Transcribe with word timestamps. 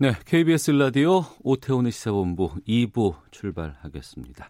네, 0.00 0.12
KBS 0.26 0.70
라디오 0.70 1.24
오태훈의 1.42 1.90
시사본부 1.90 2.52
2부 2.68 3.16
출발하겠습니다. 3.32 4.48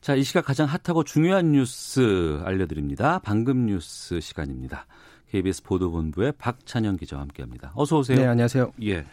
자, 0.00 0.14
이 0.14 0.22
시각 0.22 0.46
가장 0.46 0.66
핫하고 0.66 1.04
중요한 1.04 1.52
뉴스 1.52 2.40
알려드립니다. 2.42 3.18
방금 3.18 3.66
뉴스 3.66 4.18
시간입니다. 4.18 4.86
KBS 5.30 5.62
보도본부의 5.64 6.32
박찬영 6.38 6.96
기자와 6.96 7.20
함께합니다. 7.20 7.72
어서 7.74 7.98
오세요. 7.98 8.16
네, 8.16 8.26
안녕하세요. 8.26 8.72
예. 8.84 9.04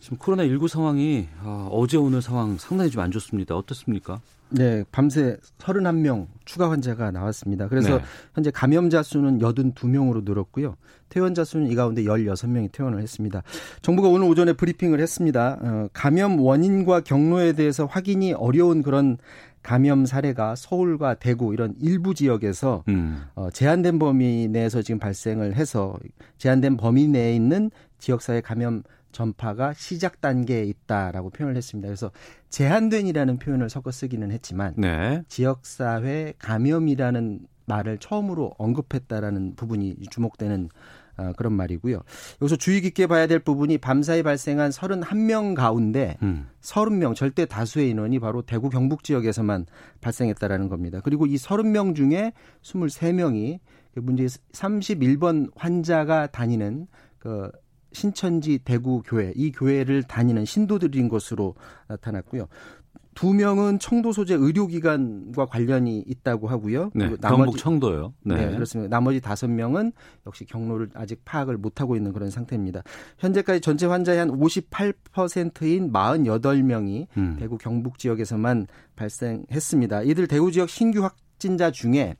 지금 0.00 0.16
코로나 0.18 0.44
19 0.44 0.68
상황이 0.68 1.26
어, 1.42 1.68
어제 1.72 1.96
오늘 1.96 2.22
상황 2.22 2.56
상당히 2.56 2.90
좀 2.90 3.02
안 3.02 3.10
좋습니다. 3.10 3.56
어떻습니까? 3.56 4.20
네, 4.50 4.82
밤새 4.90 5.36
31명 5.58 6.26
추가 6.44 6.70
환자가 6.70 7.10
나왔습니다. 7.10 7.68
그래서 7.68 7.98
네. 7.98 8.04
현재 8.34 8.50
감염자 8.50 9.02
수는 9.02 9.38
82명으로 9.38 10.24
늘었고요. 10.24 10.76
퇴원자 11.10 11.44
수는 11.44 11.70
이 11.70 11.74
가운데 11.74 12.02
16명이 12.02 12.72
퇴원을 12.72 13.00
했습니다. 13.02 13.42
정부가 13.82 14.08
오늘 14.08 14.26
오전에 14.28 14.54
브리핑을 14.54 15.00
했습니다. 15.00 15.58
어, 15.60 15.88
감염 15.92 16.40
원인과 16.40 17.00
경로에 17.00 17.52
대해서 17.52 17.86
확인이 17.86 18.32
어려운 18.32 18.82
그런 18.82 19.18
감염 19.62 20.06
사례가 20.06 20.54
서울과 20.56 21.14
대구 21.14 21.52
이런 21.52 21.74
일부 21.80 22.14
지역에서 22.14 22.84
음. 22.88 23.24
어, 23.34 23.50
제한된 23.50 23.98
범위 23.98 24.48
내에서 24.48 24.82
지금 24.82 24.98
발생을 24.98 25.56
해서 25.56 25.96
제한된 26.38 26.76
범위 26.76 27.06
내에 27.08 27.34
있는 27.34 27.70
지역사회 27.98 28.40
감염 28.40 28.82
전파가 29.12 29.72
시작 29.72 30.20
단계에 30.20 30.64
있다라고 30.64 31.30
표현을 31.30 31.56
했습니다. 31.56 31.88
그래서 31.88 32.10
제한된이라는 32.50 33.38
표현을 33.38 33.70
섞어 33.70 33.90
쓰기는 33.90 34.30
했지만 34.30 34.74
네. 34.76 35.22
지역사회 35.28 36.34
감염이라는 36.38 37.40
말을 37.66 37.98
처음으로 37.98 38.54
언급했다라는 38.58 39.54
부분이 39.56 39.96
주목되는 40.10 40.70
어, 41.18 41.32
그런 41.36 41.52
말이고요. 41.52 42.00
여기서 42.40 42.56
주의 42.56 42.80
깊게 42.80 43.08
봐야 43.08 43.26
될 43.26 43.40
부분이 43.40 43.78
밤사이 43.78 44.22
발생한 44.22 44.70
31명 44.70 45.54
가운데 45.54 46.16
음. 46.22 46.46
30명 46.60 47.16
절대 47.16 47.44
다수의 47.44 47.90
인원이 47.90 48.20
바로 48.20 48.42
대구 48.42 48.70
경북 48.70 49.02
지역에서만 49.02 49.66
발생했다라는 50.00 50.68
겁니다. 50.68 51.00
그리고 51.02 51.26
이 51.26 51.34
30명 51.34 51.96
중에 51.96 52.32
23명이 52.62 53.58
문제 53.96 54.26
31번 54.26 55.50
환자가 55.56 56.28
다니는 56.28 56.86
그 57.18 57.50
신천지 57.92 58.58
대구 58.58 59.02
교회 59.04 59.32
이 59.34 59.50
교회를 59.52 60.02
다니는 60.02 60.44
신도들인 60.44 61.08
것으로 61.08 61.54
나타났고요. 61.88 62.48
두 63.18 63.34
명은 63.34 63.80
청도 63.80 64.12
소재 64.12 64.34
의료기관과 64.34 65.46
관련이 65.46 66.04
있다고 66.06 66.46
하고요. 66.46 66.92
네. 66.94 67.08
그리고 67.08 67.16
경북 67.16 67.58
청도요. 67.58 68.14
네. 68.22 68.46
네. 68.46 68.54
그렇습니다. 68.54 68.96
나머지 68.96 69.20
다섯 69.20 69.48
명은 69.48 69.90
역시 70.24 70.44
경로를 70.44 70.90
아직 70.94 71.24
파악을 71.24 71.56
못하고 71.56 71.96
있는 71.96 72.12
그런 72.12 72.30
상태입니다. 72.30 72.84
현재까지 73.18 73.60
전체 73.60 73.86
환자의 73.86 74.20
한 74.20 74.30
58%인 74.30 75.92
48명이 75.92 77.06
음. 77.16 77.36
대구 77.40 77.58
경북 77.58 77.98
지역에서만 77.98 78.68
발생했습니다. 78.94 80.02
이들 80.02 80.28
대구 80.28 80.52
지역 80.52 80.68
신규 80.68 81.02
확진자 81.02 81.72
중에 81.72 82.14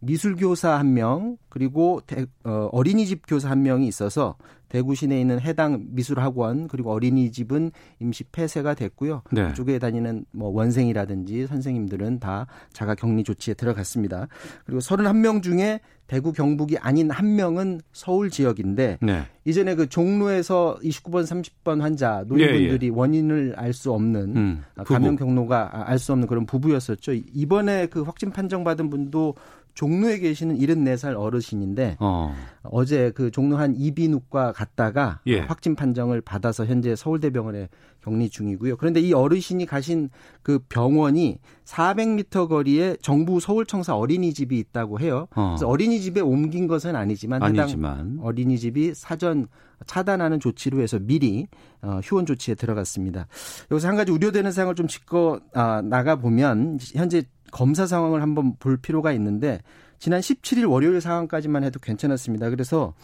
미술교사 0.00 0.78
한 0.78 0.92
명, 0.92 1.38
그리고 1.48 2.02
대, 2.06 2.26
어, 2.44 2.68
어린이집 2.72 3.22
교사 3.26 3.48
한 3.48 3.62
명이 3.62 3.86
있어서 3.88 4.36
대구 4.74 4.96
시내에 4.96 5.20
있는 5.20 5.40
해당 5.40 5.84
미술학원 5.90 6.66
그리고 6.66 6.90
어린이집은 6.90 7.70
임시 8.00 8.24
폐쇄가 8.24 8.74
됐고요. 8.74 9.22
네. 9.30 9.46
그쪽에 9.46 9.78
다니는 9.78 10.24
뭐 10.32 10.48
원생이라든지 10.48 11.46
선생님들은 11.46 12.18
다 12.18 12.48
자가 12.72 12.96
격리 12.96 13.22
조치에 13.22 13.54
들어갔습니다. 13.54 14.26
그리고 14.66 14.80
31명 14.80 15.44
중에 15.44 15.78
대구 16.08 16.32
경북이 16.32 16.76
아닌 16.78 17.08
한 17.12 17.36
명은 17.36 17.82
서울 17.92 18.30
지역인데 18.30 18.98
네. 19.00 19.22
이전에 19.44 19.76
그 19.76 19.88
종로에서 19.88 20.76
29번 20.82 21.22
30번 21.24 21.80
환자 21.80 22.24
노인분들이 22.26 22.90
원인을 22.90 23.54
알 23.56 23.72
수 23.72 23.92
없는 23.92 24.36
음. 24.36 24.64
아. 24.74 24.82
감염 24.82 25.14
경로가 25.14 25.88
알 25.88 26.00
수 26.00 26.10
없는 26.10 26.26
그런 26.26 26.46
부부였었죠. 26.46 27.12
이번에 27.32 27.86
그 27.86 28.02
확진 28.02 28.32
판정받은 28.32 28.90
분도 28.90 29.36
종로에 29.74 30.18
계시는 30.18 30.58
74살 30.58 31.18
어르신인데 31.18 31.96
어. 32.00 32.34
어제 32.62 33.10
그 33.10 33.30
종로 33.30 33.56
한 33.56 33.74
이비인후과 33.76 34.52
갔다가 34.52 35.20
예. 35.26 35.40
확진 35.40 35.74
판정을 35.74 36.20
받아서 36.20 36.64
현재 36.64 36.94
서울대병원에 36.96 37.68
격리 38.02 38.30
중이고요. 38.30 38.76
그런데 38.76 39.00
이 39.00 39.12
어르신이 39.12 39.66
가신 39.66 40.10
그 40.42 40.60
병원이 40.68 41.38
400m 41.64 42.48
거리에 42.48 42.96
정부 43.02 43.40
서울청사 43.40 43.96
어린이집이 43.96 44.58
있다고 44.58 45.00
해요. 45.00 45.26
어. 45.34 45.50
그래서 45.50 45.66
어린이집에 45.68 46.20
옮긴 46.20 46.66
것은 46.66 46.94
아니지만 46.94 47.42
해당 47.42 47.60
아니지만 47.64 48.18
어린이집이 48.22 48.94
사전 48.94 49.46
차단하는 49.86 50.40
조치로 50.40 50.80
해서 50.80 50.98
미리 51.00 51.46
어, 51.82 52.00
휴원 52.02 52.26
조치에 52.26 52.54
들어갔습니다. 52.54 53.26
여기서 53.70 53.88
한 53.88 53.96
가지 53.96 54.12
우려되는 54.12 54.52
사항을 54.52 54.74
좀 54.74 54.86
짚고 54.86 55.40
아, 55.52 55.82
나가 55.82 56.16
보면 56.16 56.78
현재 56.94 57.24
검사 57.54 57.86
상황을 57.86 58.20
한번 58.20 58.56
볼 58.58 58.76
필요가 58.76 59.12
있는데 59.12 59.60
지난 60.00 60.20
17일 60.20 60.68
월요일 60.68 61.00
상황까지만 61.00 61.62
해도 61.62 61.78
괜찮았습니다. 61.78 62.50
그래서 62.50 62.94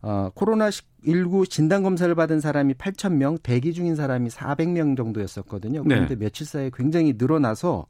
어, 0.00 0.30
코로나19 0.34 1.48
진단 1.48 1.82
검사를 1.82 2.12
받은 2.14 2.40
사람이 2.40 2.74
8,000명, 2.74 3.42
대기 3.42 3.74
중인 3.74 3.94
사람이 3.94 4.30
400명 4.30 4.96
정도였었거든요. 4.96 5.84
그런데 5.84 6.14
네. 6.14 6.24
며칠 6.24 6.46
사이에 6.46 6.70
굉장히 6.74 7.14
늘어나서 7.18 7.86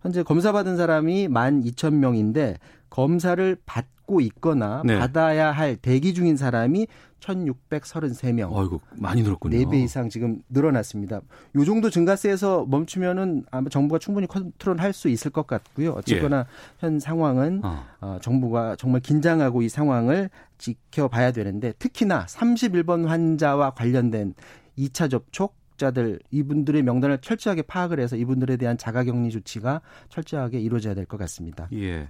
현재 0.00 0.22
검사 0.22 0.50
받은 0.52 0.76
사람이 0.78 1.28
12,000명인데 1.28 2.56
검사를 2.94 3.56
받고 3.66 4.20
있거나 4.20 4.82
네. 4.84 4.96
받아야 4.96 5.50
할 5.50 5.74
대기 5.74 6.14
중인 6.14 6.36
사람이 6.36 6.86
1,633명. 7.18 8.52
어이구 8.52 8.78
많이 8.98 9.22
늘었군요. 9.22 9.56
4배 9.56 9.82
이상 9.82 10.08
지금 10.08 10.42
늘어났습니다. 10.48 11.20
요 11.56 11.64
정도 11.64 11.90
증가세에서 11.90 12.66
멈추면은 12.68 13.46
아마 13.50 13.68
정부가 13.68 13.98
충분히 13.98 14.28
컨트롤 14.28 14.78
할 14.80 14.92
수 14.92 15.08
있을 15.08 15.32
것 15.32 15.48
같고요. 15.48 15.90
어쨌거나 15.90 16.46
현 16.78 17.00
상황은 17.00 17.62
예. 17.64 17.66
어. 17.66 17.84
어, 18.00 18.18
정부가 18.22 18.76
정말 18.76 19.00
긴장하고 19.00 19.62
이 19.62 19.68
상황을 19.68 20.30
지켜봐야 20.58 21.32
되는데 21.32 21.72
특히나 21.80 22.26
31번 22.26 23.06
환자와 23.06 23.70
관련된 23.70 24.34
2차 24.78 25.10
접촉 25.10 25.56
자들 25.78 26.20
이분들의 26.30 26.80
명단을 26.84 27.18
철저하게 27.18 27.62
파악을 27.62 27.98
해서 27.98 28.14
이분들에 28.14 28.56
대한 28.56 28.78
자가격리 28.78 29.30
조치가 29.30 29.80
철저하게 30.10 30.60
이루어져야 30.60 30.94
될 30.94 31.06
것 31.06 31.16
같습니다. 31.16 31.66
예. 31.72 32.08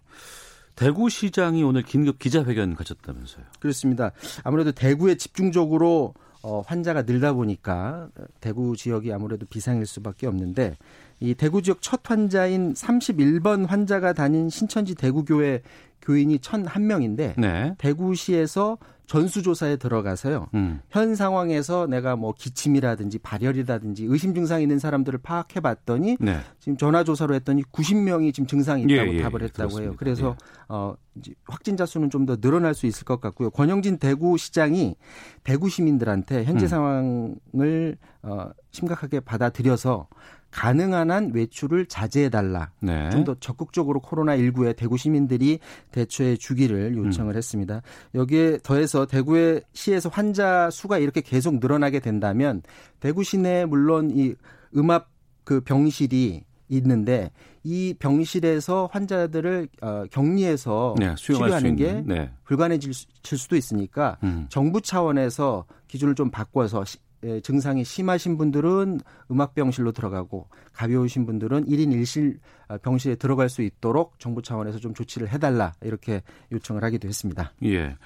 대구시장이 0.77 1.63
오늘 1.63 1.83
긴급 1.83 2.19
기자회견 2.19 2.75
가졌다면서요. 2.75 3.45
그렇습니다. 3.61 4.13
아무래도 4.43 4.73
대구에 4.73 5.17
집중적으로 5.17 6.15
어, 6.43 6.61
환자가 6.67 7.03
늘다 7.03 7.33
보니까 7.33 8.09
대구 8.41 8.77
지역이 8.77 9.13
아무래도 9.13 9.47
비상일 9.47 9.87
수밖에 9.87 10.27
없는데 10.27 10.77
이 11.21 11.35
대구 11.35 11.63
지역 11.63 11.81
첫 11.81 12.01
환자인 12.05 12.75
31번 12.75 13.67
환자가 13.67 14.13
다닌 14.13 14.51
신천지 14.51 14.95
대구교회 14.95 15.63
교인이 16.05 16.39
1,001명인데 16.39 17.35
네. 17.39 17.75
대구시에서 17.79 18.79
전수조사에 19.07 19.77
들어가서요. 19.77 20.47
음. 20.55 20.81
현 20.89 21.15
상황에서 21.15 21.87
내가 21.87 22.17
뭐 22.17 22.33
기침이라든지 22.33 23.19
발열이라든지 23.19 24.07
의심 24.09 24.35
증상이 24.35 24.63
있는 24.63 24.79
사람들을 24.79 25.19
파악해 25.19 25.61
봤더니 25.61 26.17
네. 26.21 26.39
지금 26.59 26.79
전화 26.79 27.05
조사로 27.05 27.35
했더니 27.35 27.63
90명이 27.65 28.33
지금 28.33 28.47
증상이 28.47 28.85
있다고 28.85 29.13
예, 29.13 29.19
예, 29.19 29.23
답을 29.23 29.43
예, 29.43 29.45
했다고 29.45 29.81
해요. 29.83 29.95
그렇습니다. 29.95 29.97
그래서 29.99 30.37
어 30.69 30.95
이제 31.17 31.35
확진자 31.45 31.85
수는 31.85 32.09
좀 32.11 32.25
더 32.25 32.37
늘어날 32.37 32.73
수 32.73 32.87
있을 32.87 33.05
것 33.05 33.21
같고요. 33.21 33.51
권영진 33.51 33.99
대구시장이 33.99 34.97
대구 35.43 35.69
시민들한테 35.69 36.45
현재 36.45 36.65
음. 36.65 36.69
상황을 36.69 37.99
어 38.23 38.49
심각하게 38.71 39.21
받아들여서 39.21 40.09
가능한 40.55 41.11
한 41.11 41.33
외출을 41.35 41.87
자제해 41.87 42.29
달라. 42.31 42.71
네. 42.81 43.11
좀더 43.11 43.35
적극적으로 43.41 44.01
코로나19에 44.01 44.77
대구 44.77 44.97
시민들이 44.97 45.59
대처해 45.91 46.37
주기를 46.37 46.97
요청을 46.97 47.37
했습니다. 47.37 47.83
여기에 48.15 48.59
더해서 48.63 49.05
대구의 49.05 49.63
시에서 49.73 50.09
환자 50.09 50.71
수가 50.71 50.99
이렇게 50.99 51.21
계속 51.21 51.59
늘어나게 51.59 51.99
된다면 51.99 52.63
대구 53.01 53.25
시내에 53.25 53.65
물론 53.65 54.11
이 54.17 54.35
음압 54.77 55.09
그 55.43 55.61
병실이 55.61 56.45
있는데 56.69 57.31
이 57.65 57.95
병실에서 57.99 58.89
환자들을 58.93 59.69
어, 59.83 60.05
격리해서 60.11 60.95
네, 60.99 61.15
치료하는 61.17 61.77
게. 61.77 62.03
네. 62.07 62.31
불가능해질 62.45 62.95
수- 62.95 63.07
수도 63.25 63.57
있으니까 63.57 64.19
음. 64.23 64.47
정부 64.51 64.81
차원에서 64.81 65.65
기준을 65.89 66.15
좀 66.15 66.31
바꿔서 66.31 66.85
시- 66.85 66.99
증상이 67.43 67.85
심하신 67.85 68.37
분들은 68.37 69.01
음압병실로 69.31 69.93
들어가고 69.93 70.49
가벼우신 70.73 71.27
분들은 71.27 71.67
1인 71.67 71.89
1실 71.91 72.39
아, 72.69 72.79
병실에 72.79 73.17
들어갈 73.17 73.49
수 73.49 73.63
있도록 73.63 74.19
정부 74.19 74.43
차원에서 74.43 74.79
좀 74.79 74.95
조치를 74.95 75.29
해달라 75.29 75.73
이렇게 75.83 76.23
요청을 76.53 76.83
하기도 76.85 77.09
했습니다. 77.09 77.53
예. 77.65 77.97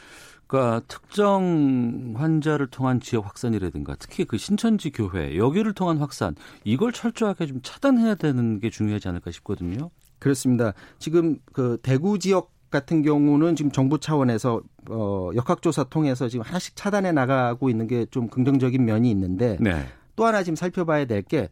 그러니까 0.46 0.80
특정 0.88 2.14
환자를 2.16 2.68
통한 2.68 3.00
지역 3.00 3.26
확산이라든가 3.26 3.96
특히 3.98 4.24
그 4.24 4.38
신천지 4.38 4.90
교회 4.90 5.36
여기를 5.36 5.74
통한 5.74 5.98
확산 5.98 6.34
이걸 6.64 6.90
철저하게 6.92 7.46
좀 7.46 7.60
차단해야 7.62 8.14
되는 8.14 8.58
게 8.58 8.70
중요하지 8.70 9.08
않을까 9.08 9.30
싶거든요. 9.30 9.90
그렇습니다. 10.18 10.72
지금 10.98 11.38
그 11.52 11.78
대구 11.82 12.18
지역 12.18 12.57
같은 12.70 13.02
경우는 13.02 13.56
지금 13.56 13.70
정부 13.70 13.98
차원에서 13.98 14.60
어 14.90 15.30
역학조사 15.34 15.84
통해서 15.84 16.28
지금 16.28 16.44
하나씩 16.44 16.76
차단해 16.76 17.12
나가고 17.12 17.70
있는 17.70 17.86
게 17.86 18.06
좀 18.10 18.28
긍정적인 18.28 18.84
면이 18.84 19.10
있는데 19.10 19.56
네. 19.60 19.86
또 20.16 20.24
하나 20.26 20.42
지금 20.42 20.56
살펴봐야 20.56 21.04
될 21.06 21.22
게 21.22 21.48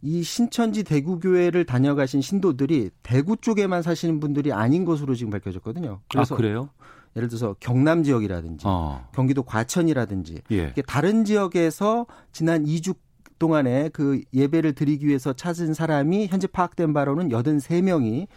이 0.00 0.22
신천지 0.22 0.84
대구교회를 0.84 1.64
다녀가신 1.64 2.20
신도들이 2.20 2.90
대구 3.02 3.36
쪽에만 3.36 3.82
사시는 3.82 4.20
분들이 4.20 4.52
아닌 4.52 4.84
것으로 4.84 5.16
지금 5.16 5.30
밝혀졌거든요. 5.32 5.98
그래서 6.08 6.34
아, 6.34 6.38
그래요? 6.38 6.68
예를 7.16 7.26
들어서 7.26 7.56
경남 7.58 8.04
지역이라든지 8.04 8.64
어. 8.68 9.08
경기도 9.12 9.42
과천이라든지 9.42 10.42
예. 10.52 10.72
다른 10.86 11.24
지역에서 11.24 12.06
지난 12.30 12.64
2주 12.64 12.94
동안에 13.40 13.88
그 13.92 14.20
예배를 14.32 14.74
드리기 14.74 15.04
위해서 15.04 15.32
찾은 15.32 15.74
사람이 15.74 16.28
현재 16.28 16.46
파악된 16.46 16.92
바로는 16.92 17.28
83명이 17.30 18.28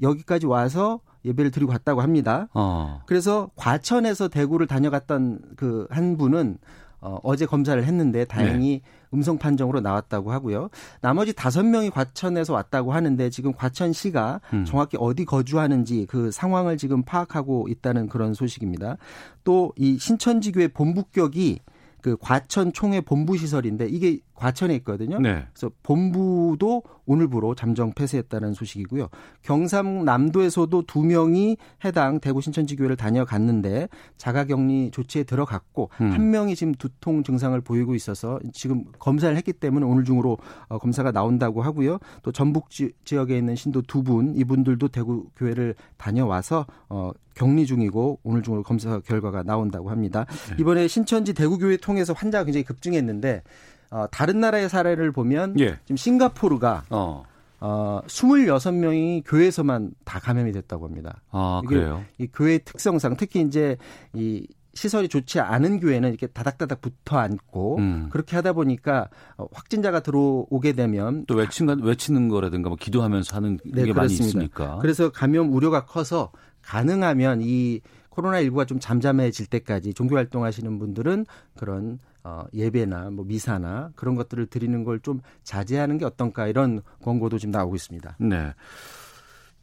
여기까지 0.00 0.46
와서 0.46 1.00
예배를 1.24 1.50
드리고 1.50 1.70
갔다고 1.72 2.00
합니다. 2.00 2.48
어. 2.54 3.00
그래서 3.06 3.50
과천에서 3.56 4.28
대구를 4.28 4.66
다녀갔던 4.66 5.40
그 5.56 5.86
한 5.90 6.16
분은 6.16 6.58
어, 7.00 7.18
어제 7.24 7.46
검사를 7.46 7.82
했는데 7.82 8.24
다행히 8.24 8.80
네. 8.82 8.82
음성 9.12 9.36
판정으로 9.36 9.80
나왔다고 9.80 10.30
하고요. 10.30 10.70
나머지 11.00 11.32
다섯 11.32 11.64
명이 11.64 11.90
과천에서 11.90 12.52
왔다고 12.54 12.92
하는데 12.92 13.28
지금 13.28 13.52
과천시가 13.52 14.40
음. 14.52 14.64
정확히 14.64 14.96
어디 15.00 15.24
거주하는지 15.24 16.06
그 16.08 16.30
상황을 16.30 16.76
지금 16.78 17.02
파악하고 17.02 17.66
있다는 17.68 18.08
그런 18.08 18.34
소식입니다. 18.34 18.96
또 19.44 19.72
이 19.76 19.98
신천지교회 19.98 20.68
본부격이 20.68 21.60
그 22.00 22.16
과천 22.20 22.72
총회 22.72 23.00
본부 23.00 23.36
시설인데 23.36 23.86
이게 23.86 24.18
과천에 24.34 24.74
있거든요. 24.76 25.18
네. 25.18 25.46
그래서 25.52 25.70
본부도 25.82 26.82
오늘부로 27.06 27.54
잠정 27.54 27.92
폐쇄했다는 27.92 28.54
소식이고요. 28.54 29.08
경상남도에서도 29.42 30.82
두 30.86 31.02
명이 31.02 31.56
해당 31.84 32.20
대구 32.20 32.40
신천지교회를 32.40 32.96
다녀갔는데 32.96 33.88
자가격리 34.18 34.90
조치에 34.92 35.24
들어갔고 35.24 35.90
음. 36.00 36.12
한 36.12 36.30
명이 36.30 36.54
지금 36.56 36.74
두통 36.74 37.22
증상을 37.22 37.60
보이고 37.62 37.94
있어서 37.94 38.38
지금 38.52 38.84
검사를 38.98 39.34
했기 39.36 39.52
때문에 39.52 39.86
오늘 39.86 40.04
중으로 40.04 40.38
어, 40.68 40.78
검사가 40.78 41.12
나온다고 41.12 41.62
하고요. 41.62 41.98
또 42.22 42.32
전북 42.32 42.70
지 42.70 42.92
역에 43.12 43.36
있는 43.36 43.56
신도 43.56 43.82
두 43.82 44.02
분 44.02 44.34
이분들도 44.34 44.88
대구 44.88 45.26
교회를 45.36 45.76
다녀와서 45.96 46.66
어, 46.88 47.12
격리 47.34 47.66
중이고 47.66 48.18
오늘 48.24 48.42
중으로 48.42 48.64
검사 48.64 48.98
결과가 48.98 49.44
나온다고 49.44 49.90
합니다. 49.90 50.26
네. 50.48 50.56
이번에 50.58 50.88
신천지 50.88 51.32
대구 51.34 51.56
교회 51.58 51.76
통해서 51.76 52.12
환자가 52.12 52.44
굉장히 52.44 52.64
급증했는데 52.64 53.42
어, 53.92 54.06
다른 54.10 54.40
나라의 54.40 54.70
사례를 54.70 55.12
보면 55.12 55.60
예. 55.60 55.78
지금 55.84 55.96
싱가포르가 55.96 56.84
어. 56.88 57.24
어, 57.60 58.00
26명이 58.06 59.22
교회에서만 59.26 59.92
다 60.04 60.18
감염이 60.18 60.50
됐다고 60.52 60.86
합니다. 60.86 61.20
아, 61.30 61.60
그래요? 61.68 62.02
이 62.18 62.26
교회 62.32 62.58
특성상 62.58 63.16
특히 63.18 63.42
이제 63.42 63.76
이 64.14 64.46
시설이 64.74 65.08
좋지 65.08 65.38
않은 65.38 65.80
교회는 65.80 66.08
이렇게 66.08 66.26
다닥다닥 66.26 66.80
붙어 66.80 67.18
앉고 67.18 67.76
음. 67.76 68.08
그렇게 68.10 68.36
하다 68.36 68.54
보니까 68.54 69.10
어, 69.36 69.46
확진자가 69.52 70.00
들어오게 70.00 70.72
되면 70.72 71.26
또 71.26 71.34
외치는 71.34 71.82
외치는 71.82 72.30
거라든가 72.30 72.70
뭐 72.70 72.78
기도하면서 72.80 73.36
하는 73.36 73.58
네, 73.64 73.84
게 73.84 73.92
그렇습니다. 73.92 74.00
많이 74.00 74.14
있으니까 74.14 74.78
그래서 74.80 75.12
감염 75.12 75.52
우려가 75.52 75.84
커서 75.84 76.32
가능하면 76.62 77.40
이 77.42 77.80
코로나 78.08 78.40
19가 78.42 78.66
좀 78.66 78.80
잠잠해질 78.80 79.46
때까지 79.46 79.92
종교 79.92 80.16
활동하시는 80.16 80.78
분들은 80.78 81.26
그런 81.58 81.98
어, 82.24 82.44
예배나 82.54 83.10
뭐 83.10 83.24
미사나 83.24 83.90
그런 83.96 84.14
것들을 84.14 84.46
드리는 84.46 84.84
걸 84.84 85.00
좀 85.02 85.20
자제하는 85.42 85.98
게 85.98 86.04
어떤가 86.04 86.46
이런 86.46 86.82
권고도 87.02 87.38
지금 87.38 87.50
나오고 87.50 87.74
있습니다. 87.74 88.16
네. 88.20 88.54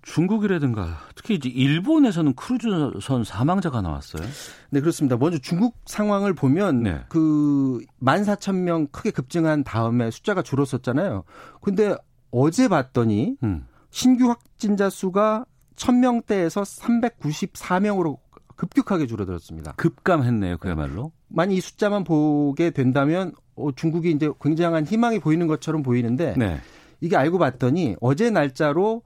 중국이라든가 0.02 0.98
특히 1.16 1.36
이제 1.36 1.50
일본에서는 1.50 2.34
크루즈선 2.34 3.24
사망자가 3.24 3.82
나왔어요. 3.82 4.24
네, 4.70 4.80
그렇습니다. 4.80 5.18
먼저 5.18 5.38
중국 5.38 5.78
상황을 5.86 6.34
보면 6.34 6.84
네. 6.84 7.02
그 7.10 7.80
14,000명 8.02 8.92
크게 8.92 9.12
급증한 9.12 9.64
다음에 9.64 10.10
숫자가 10.10 10.42
줄었었잖아요. 10.42 11.24
근데 11.62 11.96
어제 12.32 12.68
봤더니 12.68 13.36
음. 13.44 13.66
신규 13.92 14.30
확진자 14.30 14.90
수가 14.90 15.46
1000명대에서 15.76 16.64
394명으로 16.64 18.18
급격하게 18.56 19.06
줄어들었습니다. 19.08 19.74
급감했네요, 19.74 20.58
그야말로. 20.58 21.12
만약 21.30 21.54
이 21.54 21.62
숫자만 21.62 22.04
보게 22.04 22.72
된다면 22.72 23.34
어, 23.56 23.72
중국이 23.76 24.12
이제 24.12 24.30
굉장한 24.42 24.86
희망이 24.86 25.20
보이는 25.20 25.48
것처럼 25.48 25.84
보이는데 25.84 26.34
네. 26.38 26.60
이게 27.02 27.16
알고 27.16 27.38
봤더니 27.38 27.96
어제 28.02 28.30
날짜로 28.30 29.04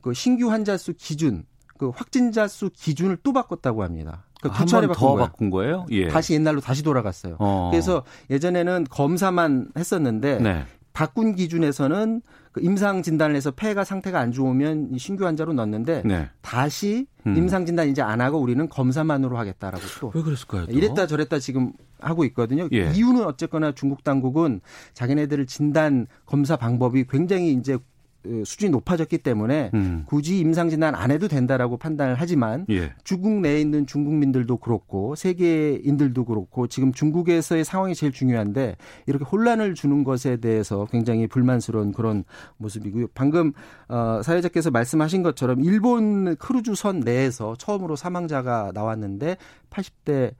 그 0.00 0.14
신규 0.14 0.50
환자 0.50 0.76
수 0.76 0.94
기준, 0.94 1.44
그 1.78 1.90
확진자 1.90 2.48
수 2.48 2.70
기준을 2.70 3.18
또 3.22 3.32
바꿨다고 3.32 3.82
합니다. 3.82 4.24
그러니까 4.40 4.60
두 4.64 4.70
차례 4.70 4.86
바꾼, 4.86 5.18
바꾼 5.18 5.50
거예요? 5.50 5.86
예. 5.90 6.08
다시 6.08 6.34
옛날로 6.34 6.60
다시 6.60 6.82
돌아갔어요. 6.82 7.36
어. 7.38 7.68
그래서 7.70 8.04
예전에는 8.30 8.86
검사만 8.90 9.68
했었는데 9.76 10.40
네. 10.40 10.64
바꾼 10.92 11.34
기준에서는 11.34 12.22
그 12.56 12.62
임상 12.62 13.02
진단을 13.02 13.36
해서 13.36 13.50
폐가 13.50 13.84
상태가 13.84 14.18
안 14.18 14.32
좋으면 14.32 14.96
신규 14.96 15.26
환자로 15.26 15.52
넣었는데 15.52 16.04
네. 16.06 16.30
다시 16.40 17.06
음. 17.26 17.36
임상 17.36 17.66
진단 17.66 17.86
이제 17.86 18.00
안 18.00 18.22
하고 18.22 18.38
우리는 18.38 18.66
검사만으로 18.66 19.36
하겠다라고 19.36 19.84
또 20.00 20.10
왜 20.14 20.22
그랬을까요? 20.22 20.64
또? 20.64 20.72
이랬다 20.72 21.06
저랬다 21.06 21.38
지금 21.38 21.74
하고 22.00 22.24
있거든요. 22.24 22.66
예. 22.72 22.90
이유는 22.94 23.26
어쨌거나 23.26 23.72
중국 23.72 24.04
당국은 24.04 24.62
자기네들 24.94 25.44
진단 25.44 26.06
검사 26.24 26.56
방법이 26.56 27.04
굉장히 27.10 27.52
이제 27.52 27.76
그 27.76 27.82
수준이 28.44 28.70
높아졌기 28.70 29.18
때문에 29.18 29.70
음. 29.74 30.04
굳이 30.06 30.38
임상 30.38 30.70
진단 30.70 30.94
안 30.94 31.10
해도 31.10 31.28
된다라고 31.28 31.76
판단을 31.76 32.14
하지만 32.18 32.66
예. 32.70 32.92
중국 33.04 33.40
내에 33.40 33.60
있는 33.60 33.86
중국민들도 33.86 34.56
그렇고 34.58 35.14
세계인들도 35.14 36.24
그렇고 36.24 36.66
지금 36.66 36.92
중국에서의 36.92 37.64
상황이 37.64 37.94
제일 37.94 38.12
중요한데 38.12 38.76
이렇게 39.06 39.24
혼란을 39.24 39.74
주는 39.74 40.04
것에 40.04 40.36
대해서 40.36 40.86
굉장히 40.90 41.26
불만스러운 41.26 41.92
그런 41.92 42.24
모습이고요. 42.58 43.08
방금 43.14 43.52
어 43.88 44.20
사회자께서 44.22 44.70
말씀하신 44.70 45.22
것처럼 45.22 45.62
일본 45.62 46.36
크루즈선 46.36 47.00
내에서 47.00 47.54
처음으로 47.56 47.96
사망자가 47.96 48.72
나왔는데 48.74 49.36
80대 49.70 50.34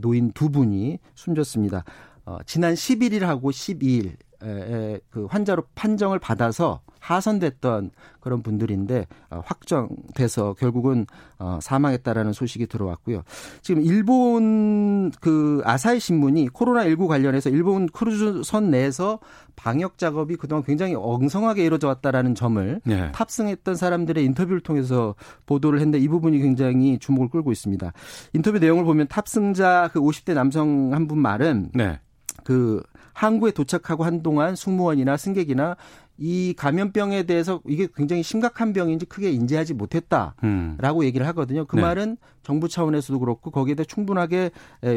노인 0.00 0.32
두 0.32 0.50
분이 0.50 0.98
숨졌습니다. 1.14 1.84
어, 2.26 2.38
지난 2.44 2.74
11일하고 2.74 3.44
12일 3.44 4.06
에, 4.08 4.16
그 4.38 5.26
환자로 5.26 5.64
판정을 5.74 6.18
받아서 6.18 6.80
하선됐던 7.00 7.90
그런 8.20 8.42
분들인데 8.42 9.06
어, 9.30 9.40
확정돼서 9.44 10.54
결국은 10.54 11.06
어, 11.38 11.60
사망했다라는 11.62 12.32
소식이 12.32 12.66
들어왔고요. 12.66 13.22
지금 13.62 13.82
일본 13.82 15.12
그 15.20 15.62
아사히 15.64 16.00
신문이 16.00 16.48
코로나 16.48 16.84
19 16.84 17.06
관련해서 17.06 17.50
일본 17.50 17.86
크루즈선 17.86 18.70
내에서 18.70 19.20
방역 19.54 19.98
작업이 19.98 20.34
그동안 20.36 20.64
굉장히 20.64 20.94
엉성하게 20.96 21.64
이루어져 21.64 21.86
왔다라는 21.86 22.34
점을 22.34 22.80
네. 22.84 23.12
탑승했던 23.12 23.76
사람들의 23.76 24.24
인터뷰를 24.24 24.60
통해서 24.60 25.14
보도를 25.46 25.78
했는데 25.78 25.98
이 25.98 26.08
부분이 26.08 26.40
굉장히 26.40 26.98
주목을 26.98 27.28
끌고 27.30 27.52
있습니다. 27.52 27.92
인터뷰 28.32 28.58
내용을 28.58 28.84
보면 28.84 29.06
탑승자 29.06 29.90
그 29.92 30.00
50대 30.00 30.34
남성 30.34 30.92
한 30.92 31.06
분 31.06 31.20
말은 31.20 31.70
네. 31.72 32.00
그 32.42 32.82
항구에 33.16 33.50
도착하고 33.50 34.04
한동안 34.04 34.54
승무원이나 34.54 35.16
승객이나 35.16 35.76
이 36.18 36.54
감염병에 36.54 37.22
대해서 37.22 37.62
이게 37.66 37.88
굉장히 37.94 38.22
심각한 38.22 38.74
병인지 38.74 39.06
크게 39.06 39.30
인지하지 39.30 39.72
못했다라고 39.72 40.36
음. 40.44 41.02
얘기를 41.02 41.26
하거든요. 41.28 41.64
그 41.64 41.76
네. 41.76 41.82
말은 41.82 42.18
정부 42.42 42.68
차원에서도 42.68 43.18
그렇고 43.18 43.50
거기에 43.50 43.74
대해 43.74 43.86
충분하게 43.86 44.50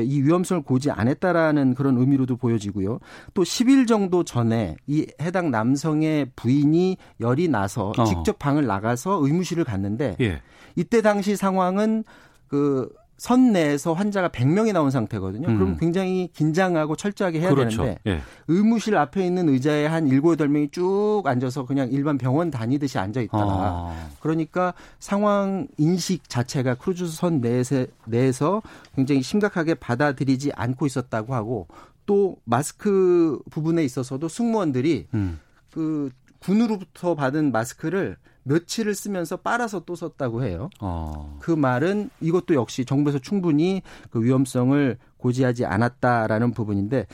이 0.04 0.22
위험성을 0.22 0.64
고지 0.64 0.92
안 0.92 1.08
했다라는 1.08 1.76
그런 1.76 1.98
의미로도 1.98 2.36
보여지고요. 2.36 3.00
또 3.34 3.44
10일 3.44 3.88
정도 3.88 4.24
전에 4.26 4.76
이 4.86 5.08
해당 5.22 5.50
남성의 5.50 6.32
부인이 6.36 6.98
열이 7.22 7.48
나서 7.48 7.94
어. 7.98 8.04
직접 8.04 8.38
방을 8.38 8.66
나가서 8.66 9.26
의무실을 9.26 9.64
갔는데 9.64 10.18
예. 10.20 10.42
이때 10.76 11.02
당시 11.02 11.38
상황은 11.38 12.04
그 12.48 12.90
선 13.20 13.52
내에서 13.52 13.92
환자가 13.92 14.30
100명이 14.30 14.72
나온 14.72 14.92
상태거든요. 14.92 15.50
음. 15.50 15.58
그럼 15.58 15.78
굉장히 15.78 16.30
긴장하고 16.34 16.96
철저하게 16.96 17.42
해야 17.42 17.50
그렇죠. 17.50 17.84
되는데 17.84 18.00
예. 18.08 18.22
의무실 18.48 18.96
앞에 18.96 19.26
있는 19.26 19.50
의자에 19.50 19.86
한 19.88 20.08
7, 20.08 20.22
8명이 20.22 20.72
쭉 20.72 21.24
앉아서 21.26 21.66
그냥 21.66 21.90
일반 21.92 22.18
병원 22.18 22.50
다니듯이 22.50 22.98
앉아 22.98 23.20
있다가 23.20 23.46
아. 23.46 24.10
그러니까 24.22 24.74
상황 25.00 25.68
인식 25.78 26.30
자체가 26.30 26.76
크루즈 26.76 27.08
선 27.08 27.42
내에서, 27.42 27.86
내에서 28.06 28.62
굉장히 28.96 29.22
심각하게 29.22 29.74
받아들이지 29.74 30.54
않고 30.56 30.86
있었다고 30.86 31.36
하고 31.36 31.68
또 32.06 32.38
마스크 32.46 33.38
부분에 33.52 33.84
있어서도 33.84 34.30
승무원들이 34.30 35.08
음. 35.14 35.40
그 35.72 36.10
군으로부터 36.40 37.16
받은 37.16 37.52
마스크를 37.52 38.16
며칠을 38.44 38.96
쓰면서 38.96 39.38
빨아서 39.38 39.82
또 39.86 39.96
썼다고 39.96 40.44
해요. 40.44 40.70
어. 40.80 41.38
그 41.42 41.52
말은 41.52 42.10
이것도 42.22 42.56
역시 42.56 42.86
정부에서 42.86 43.20
충분히 43.20 43.82
그 44.10 44.24
위험성을 44.24 44.98
고지하지 45.18 45.66
않았다라는 45.66 46.52
부분인데 46.52 47.06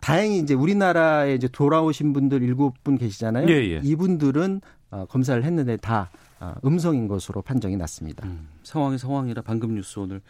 다행히 0.00 0.38
이제 0.38 0.54
우리나라에 0.54 1.34
이제 1.34 1.48
돌아오신 1.48 2.12
분들 2.12 2.42
일곱 2.42 2.82
분 2.84 2.98
계시잖아요. 2.98 3.48
예, 3.48 3.54
예. 3.54 3.80
이분들은 3.82 4.60
어, 4.90 5.06
검사를 5.08 5.42
했는데 5.42 5.76
다 5.76 6.10
어, 6.40 6.54
음성인 6.64 7.08
것으로 7.08 7.42
판정이 7.42 7.76
났습니다. 7.76 8.26
음, 8.26 8.48
상황이 8.62 8.98
상황이라 8.98 9.42
방금 9.42 9.74
뉴스 9.74 9.98
오늘 9.98 10.20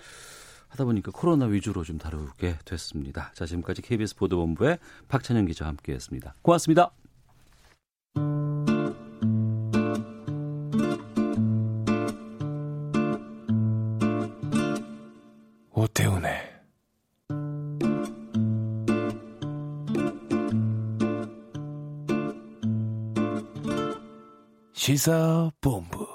하다 0.68 0.84
보니까 0.84 1.12
코로나 1.12 1.46
위주로 1.46 1.82
좀 1.84 1.98
다루게 1.98 2.58
됐습니다. 2.64 3.30
자, 3.34 3.46
지금까지 3.46 3.82
KBS 3.82 4.16
보도본부의 4.16 4.78
박찬영 5.08 5.46
기자와 5.46 5.70
함께했습니다. 5.70 6.34
고맙습니다. 6.42 6.90
시사본부 24.88 26.06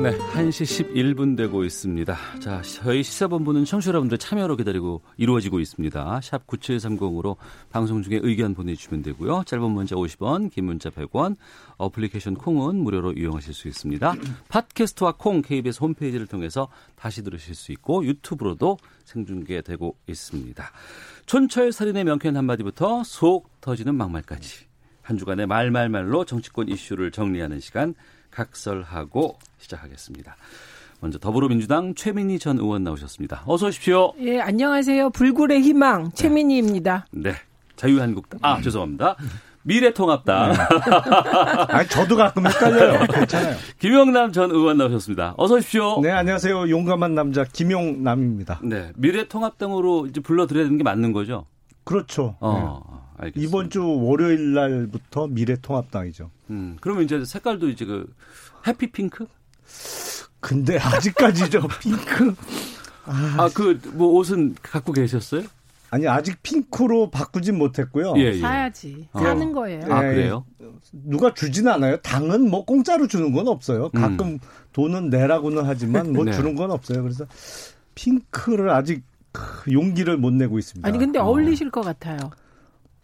네, 0.00 0.16
1시 0.16 0.94
11분 0.94 1.36
되고 1.36 1.64
있습니다. 1.64 2.16
자, 2.38 2.62
저희 2.62 3.02
시사본부는 3.02 3.64
청취자 3.64 3.88
여러분들 3.88 4.16
참여로 4.18 4.54
기다리고 4.54 5.02
이루어지고 5.16 5.58
있습니다. 5.58 6.20
샵 6.22 6.46
9730으로 6.46 7.34
방송 7.68 8.00
중에 8.04 8.20
의견 8.22 8.54
보내주시면 8.54 9.02
되고요. 9.02 9.42
짧은 9.44 9.68
문자 9.68 9.96
50원, 9.96 10.52
긴 10.52 10.66
문자 10.66 10.88
100원, 10.88 11.34
어플리케이션 11.78 12.36
콩은 12.36 12.76
무료로 12.76 13.14
이용하실 13.14 13.54
수 13.54 13.66
있습니다. 13.66 14.14
팟캐스트와 14.50 15.14
콩 15.18 15.42
KBS 15.42 15.80
홈페이지를 15.82 16.28
통해서 16.28 16.68
다시 16.94 17.24
들으실 17.24 17.56
수 17.56 17.72
있고 17.72 18.04
유튜브로도 18.04 18.78
생중계되고 19.04 19.96
있습니다. 20.06 20.70
촌철 21.26 21.72
살인의 21.72 22.04
명쾌한 22.04 22.36
한마디부터 22.36 23.02
속 23.02 23.50
터지는 23.60 23.96
막말까지 23.96 24.67
한 25.08 25.16
주간의 25.16 25.46
말말말로 25.46 26.26
정치권 26.26 26.68
이슈를 26.68 27.10
정리하는 27.10 27.60
시간 27.60 27.94
각설하고 28.30 29.38
시작하겠습니다. 29.56 30.36
먼저 31.00 31.18
더불어민주당 31.18 31.94
최민희 31.94 32.38
전 32.38 32.58
의원 32.58 32.84
나오셨습니다. 32.84 33.42
어서 33.46 33.68
오십시오. 33.68 34.12
예, 34.20 34.38
안녕하세요. 34.38 35.08
불굴의 35.10 35.62
희망 35.62 36.12
최민희입니다. 36.12 37.06
네. 37.12 37.30
네. 37.30 37.36
자유한국당. 37.76 38.40
아, 38.42 38.60
죄송합니다. 38.60 39.16
미래통합당. 39.62 40.52
네. 40.52 40.58
아니, 41.72 41.88
저도 41.88 42.14
가끔 42.14 42.46
헷갈려요. 42.46 43.06
괜찮아요. 43.06 43.56
김용남 43.78 44.32
전 44.32 44.50
의원 44.50 44.76
나오셨습니다. 44.76 45.36
어서 45.38 45.54
오십시오. 45.54 46.00
네, 46.02 46.10
안녕하세요. 46.10 46.68
용감한 46.68 47.14
남자 47.14 47.44
김용남입니다. 47.44 48.60
네. 48.62 48.92
미래통합당으로 48.96 50.08
이제 50.08 50.20
불러드려야 50.20 50.64
되는 50.64 50.76
게 50.76 50.84
맞는 50.84 51.14
거죠? 51.14 51.46
그렇죠. 51.84 52.36
어. 52.40 52.82
네. 52.92 52.97
알겠습니다. 53.18 53.48
이번 53.48 53.70
주 53.70 53.84
월요일 53.86 54.54
날부터 54.54 55.26
미래통합당이죠. 55.28 56.30
음, 56.50 56.76
그러면 56.80 57.04
이제 57.04 57.24
색깔도 57.24 57.68
이제 57.68 57.84
그 57.84 58.06
해피 58.66 58.90
핑크? 58.90 59.26
근데 60.40 60.78
아직까지죠 60.78 61.66
핑크. 61.80 62.34
아, 63.04 63.48
그 63.54 63.78
뭐 63.94 64.08
옷은 64.14 64.54
갖고 64.62 64.92
계셨어요? 64.92 65.42
아니 65.90 66.06
아직 66.06 66.42
핑크로 66.42 67.10
바꾸진 67.10 67.56
못했고요. 67.56 68.12
예, 68.18 68.24
예. 68.34 68.38
사야지. 68.40 69.08
어. 69.12 69.20
사는 69.20 69.52
거예요. 69.52 69.80
아 69.90 70.02
그래요? 70.02 70.44
누가 70.92 71.32
주진 71.32 71.66
않아요. 71.66 71.96
당은 72.02 72.50
뭐 72.50 72.64
공짜로 72.66 73.06
주는 73.06 73.32
건 73.32 73.48
없어요. 73.48 73.88
가끔 73.90 74.26
음. 74.26 74.38
돈은 74.74 75.08
내라고는 75.08 75.64
하지만 75.64 76.12
뭐 76.12 76.24
네. 76.24 76.32
주는 76.32 76.54
건 76.54 76.70
없어요. 76.70 77.02
그래서 77.02 77.24
핑크를 77.94 78.68
아직 78.70 79.02
용기를 79.70 80.18
못 80.18 80.30
내고 80.32 80.58
있습니다. 80.58 80.86
아니 80.86 80.98
근데 80.98 81.18
어울리실 81.18 81.68
어. 81.68 81.70
것 81.70 81.80
같아요. 81.80 82.18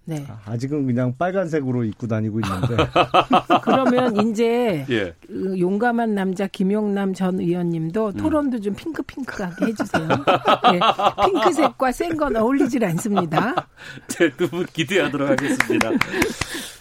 네. 0.06 0.26
아, 0.28 0.38
아직은 0.52 0.86
그냥 0.86 1.14
빨간색으로 1.16 1.84
입고 1.84 2.06
다니고 2.06 2.40
있는데. 2.40 2.76
그러면 3.62 4.28
이제 4.28 4.84
예. 4.90 5.14
그 5.26 5.58
용감한 5.58 6.14
남자 6.14 6.46
김용남 6.46 7.14
전 7.14 7.40
의원님도 7.40 8.08
음. 8.08 8.12
토론도 8.12 8.60
좀 8.60 8.74
핑크핑크하게 8.74 9.66
해주세요. 9.66 10.08
네. 10.08 10.80
핑크색과 11.26 11.92
센 11.92 12.14
건 12.14 12.36
어울리질 12.36 12.84
않습니다. 12.84 13.54
네, 14.08 14.30
두분 14.36 14.66
기대하도록 14.66 15.30
하겠습니다. 15.30 15.90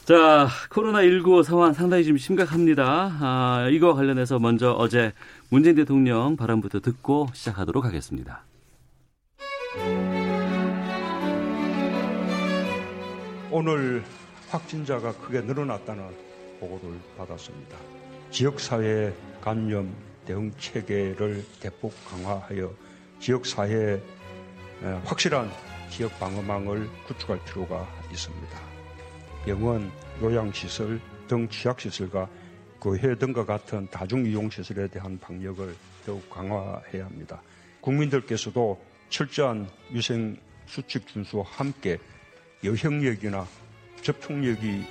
자, 0.05 0.47
코로나19 0.69 1.43
상황 1.43 1.73
상당히 1.73 2.03
좀 2.05 2.17
심각합니다. 2.17 3.17
아, 3.19 3.67
이거 3.71 3.93
관련해서 3.95 4.37
먼저 4.37 4.71
어제 4.73 5.13
문재인 5.49 5.75
대통령 5.75 6.35
발언부터 6.35 6.81
듣고 6.81 7.29
시작하도록 7.33 7.83
하겠습니다. 7.85 8.43
오늘 13.55 14.03
확진자가 14.49 15.13
크게 15.13 15.41
늘어났다는 15.41 16.09
보고를 16.59 16.99
받았습니다. 17.15 17.77
지역사회 18.31 19.13
감염 19.41 19.95
대응 20.25 20.51
체계를 20.57 21.45
대폭 21.59 21.93
강화하여 22.03 22.73
지역사회에 23.19 24.01
확실한 25.05 25.51
지역 25.91 26.19
방어망을 26.19 26.89
구축할 27.05 27.45
필요가 27.45 27.87
있습니다. 28.11 28.59
병원, 29.45 29.91
요양시설 30.19 30.99
등 31.27 31.47
취약시설과 31.47 32.27
교회 32.81 33.13
등과 33.13 33.45
같은 33.45 33.87
다중이용시설에 33.91 34.87
대한 34.87 35.19
방역을 35.19 35.75
더욱 36.07 36.27
강화해야 36.27 37.05
합니다. 37.05 37.39
국민들께서도 37.81 38.83
철저한 39.09 39.69
위생 39.91 40.37
수칙 40.65 41.05
준수와 41.05 41.45
함께 41.45 41.99
여행력이나 42.63 43.45
접촉력이 44.01 44.85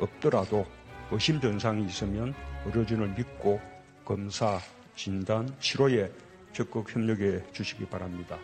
없더라도 0.00 0.66
의심 1.10 1.40
증상이 1.40 1.84
있으면 1.86 2.34
의료진을 2.66 3.14
믿고 3.16 3.60
검사, 4.04 4.58
진단, 4.94 5.52
치료에 5.60 6.10
적극 6.52 6.94
협력해 6.94 7.52
주시기 7.52 7.86
바랍니다. 7.86 8.38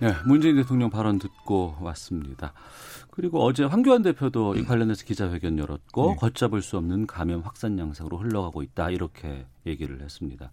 네, 0.00 0.12
문재인 0.26 0.56
대통령 0.56 0.90
발언 0.90 1.18
듣고 1.18 1.76
왔습니다. 1.80 2.52
그리고 3.10 3.44
어제 3.44 3.64
황교안 3.64 4.02
대표도 4.02 4.56
이 4.56 4.64
관련해서 4.64 5.04
기자회견 5.04 5.58
열었고 5.58 6.10
네. 6.10 6.16
걷잡을 6.16 6.62
수 6.62 6.76
없는 6.78 7.06
감염 7.06 7.42
확산 7.42 7.78
양상으로 7.78 8.18
흘러가고 8.18 8.62
있다 8.62 8.90
이렇게 8.90 9.46
얘기를 9.66 10.00
했습니다. 10.00 10.50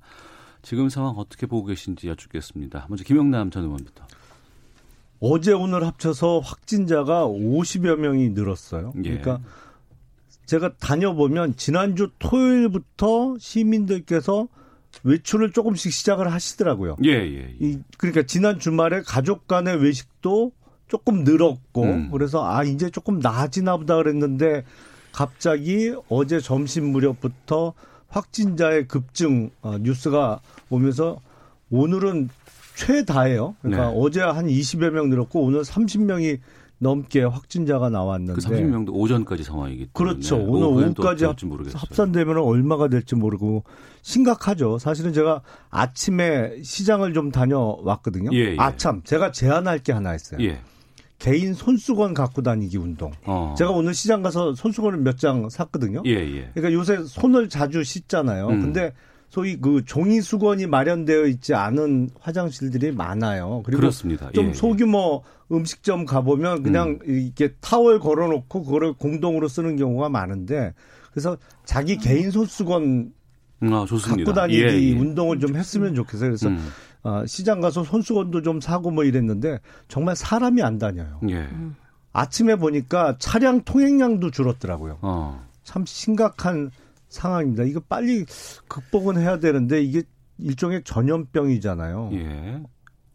지금 0.62 0.90
상황 0.90 1.16
어떻게 1.16 1.48
보고 1.48 1.66
계신지 1.66 2.10
여쭙겠습니다. 2.10 2.86
먼저 2.90 3.04
김영남 3.04 3.50
전 3.50 3.64
의원부터. 3.64 4.06
어제 5.20 5.52
오늘 5.54 5.86
합쳐서 5.86 6.40
확진자가 6.40 7.28
50여 7.28 7.98
명이 7.98 8.30
늘었어요. 8.30 8.94
예. 8.98 9.18
그러니까 9.18 9.42
제가 10.46 10.74
다녀보면 10.80 11.56
지난주 11.58 12.10
토요일부터 12.20 13.36
시민들께서 13.40 14.48
외출을 15.04 15.52
조금씩 15.52 15.94
시작을 15.94 16.32
하시더라고요. 16.32 16.98
예, 17.04 17.12
예, 17.12 17.38
예. 17.38 17.56
이, 17.60 17.80
그러니까 17.98 18.24
지난 18.24 18.60
주말에 18.60 19.02
가족 19.02 19.48
간의 19.48 19.82
외식도 19.84 20.52
조금 20.88 21.24
늘었고 21.24 21.84
음. 21.84 22.12
그래서 22.12 22.44
아 22.44 22.64
이제 22.64 22.90
조금 22.90 23.20
나아지나 23.20 23.78
보다 23.78 23.96
그랬는데 23.98 24.64
갑자기 25.12 25.94
어제 26.10 26.40
점심 26.40 26.92
무렵부터 26.92 27.74
확진자의 28.08 28.88
급증 28.88 29.52
어, 29.62 29.78
뉴스가 29.78 30.42
오면서 30.70 31.22
오늘은 31.70 32.30
최다예요. 32.80 33.56
그러니까 33.62 33.90
네. 33.92 33.94
어제 33.98 34.22
한 34.22 34.48
20여 34.48 34.90
명 34.92 35.10
늘었고 35.10 35.42
오늘 35.42 35.62
30명이 35.62 36.40
넘게 36.82 37.24
확진자가 37.24 37.90
나왔는데 37.90 38.34
그 38.34 38.40
30명도 38.42 38.94
오전까지 38.94 39.44
상황이기 39.44 39.88
때문에 39.88 39.92
그렇죠. 39.94 40.38
오늘 40.38 40.68
오후까지 40.68 41.26
합, 41.26 41.36
합산되면 41.74 42.38
얼마가 42.38 42.88
될지 42.88 43.16
모르고 43.16 43.66
심각하죠. 44.02 44.78
사실은 44.78 45.12
제가 45.12 45.42
아침에 45.70 46.62
시장을 46.64 47.14
좀 47.14 47.32
다녀왔거든요. 47.32 48.30
예, 48.34 48.52
예. 48.54 48.56
아참 48.58 49.02
제가 49.04 49.34
제안할 49.34 49.80
게 49.80 49.92
하나 49.92 50.16
있어요. 50.16 50.42
예. 50.42 50.62
개인 51.18 51.54
손수건 51.54 52.14
갖고 52.14 52.42
다니기 52.44 52.78
운동. 52.78 53.12
어. 53.26 53.54
제가 53.58 53.72
오늘 53.72 53.94
시장 53.94 54.22
가서 54.22 54.56
손수건을 54.56 55.00
몇 55.00 55.18
장 55.18 55.50
샀거든요. 55.50 56.02
예, 56.06 56.12
예. 56.12 56.50
그러니까 56.54 56.72
요새 56.72 57.04
손을 57.04 57.50
자주 57.50 57.84
씻잖아요. 57.84 58.48
음. 58.48 58.62
근데 58.62 58.94
소위 59.30 59.58
그 59.58 59.84
종이 59.86 60.22
수건이 60.22 60.68
마련되어 60.68 61.26
있지 61.28 61.54
않은 61.54 62.10
화장실들이 62.20 62.92
많아요. 62.92 63.62
그리고 63.64 63.82
그렇습니다. 63.82 64.32
좀 64.32 64.46
예, 64.46 64.50
예. 64.50 64.54
소규모 64.54 65.24
음식점 65.52 66.06
가보면 66.06 66.64
그냥 66.64 67.00
음. 67.08 67.10
이렇게 67.10 67.54
타월 67.62 68.00
걸어놓고 68.00 68.64
그거를 68.64 68.94
공동으로 68.94 69.48
쓰는 69.48 69.78
경우가 69.78 70.10
많은데 70.10 70.74
그래서 71.12 71.38
자기 71.64 71.98
개인 71.98 72.32
손수건 72.32 73.14
음, 73.62 73.74
아, 73.74 73.86
갖고 73.86 74.34
다니기 74.34 74.62
예, 74.62 74.68
예. 74.68 74.98
운동을 74.98 75.40
좀 75.40 75.56
했으면 75.56 75.94
좋겠어요. 75.94 76.30
그래서 76.30 76.50
음. 76.50 76.70
어, 77.04 77.26
시장 77.26 77.62
가서 77.62 77.84
손수건도 77.84 78.42
좀 78.42 78.62
사고 78.62 78.90
뭐 78.90 79.04
이랬는데 79.04 79.60
정말 79.88 80.16
사람이 80.16 80.62
안 80.64 80.80
다녀요. 80.80 81.20
예. 81.30 81.48
아침에 82.14 82.56
보니까 82.56 83.16
차량 83.20 83.62
통행량도 83.62 84.32
줄었더라고요. 84.32 84.98
어. 85.02 85.46
참 85.64 85.86
심각한 85.86 86.72
상황입니다. 87.10 87.64
이거 87.64 87.82
빨리 87.82 88.26
극복은 88.68 89.18
해야 89.18 89.40
되는데 89.40 89.82
이게 89.82 90.04
일종의 90.38 90.84
전염병이잖아요. 90.84 92.10
예. 92.14 92.64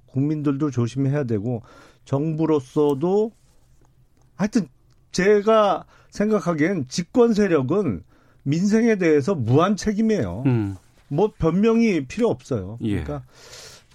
국민들도 0.06 0.70
조심해야 0.70 1.24
되고 1.24 1.62
정부로서도 2.04 3.32
하여튼 4.36 4.68
제가 5.12 5.84
생각하기엔 6.10 6.86
집권 6.88 7.32
세력은 7.32 8.02
민생에 8.42 8.96
대해서 8.96 9.34
무한 9.34 9.76
책임이에요. 9.76 10.42
음. 10.46 10.76
뭐 11.08 11.32
변명이 11.36 12.06
필요 12.06 12.28
없어요. 12.28 12.78
예. 12.82 13.02
그러니까 13.02 13.22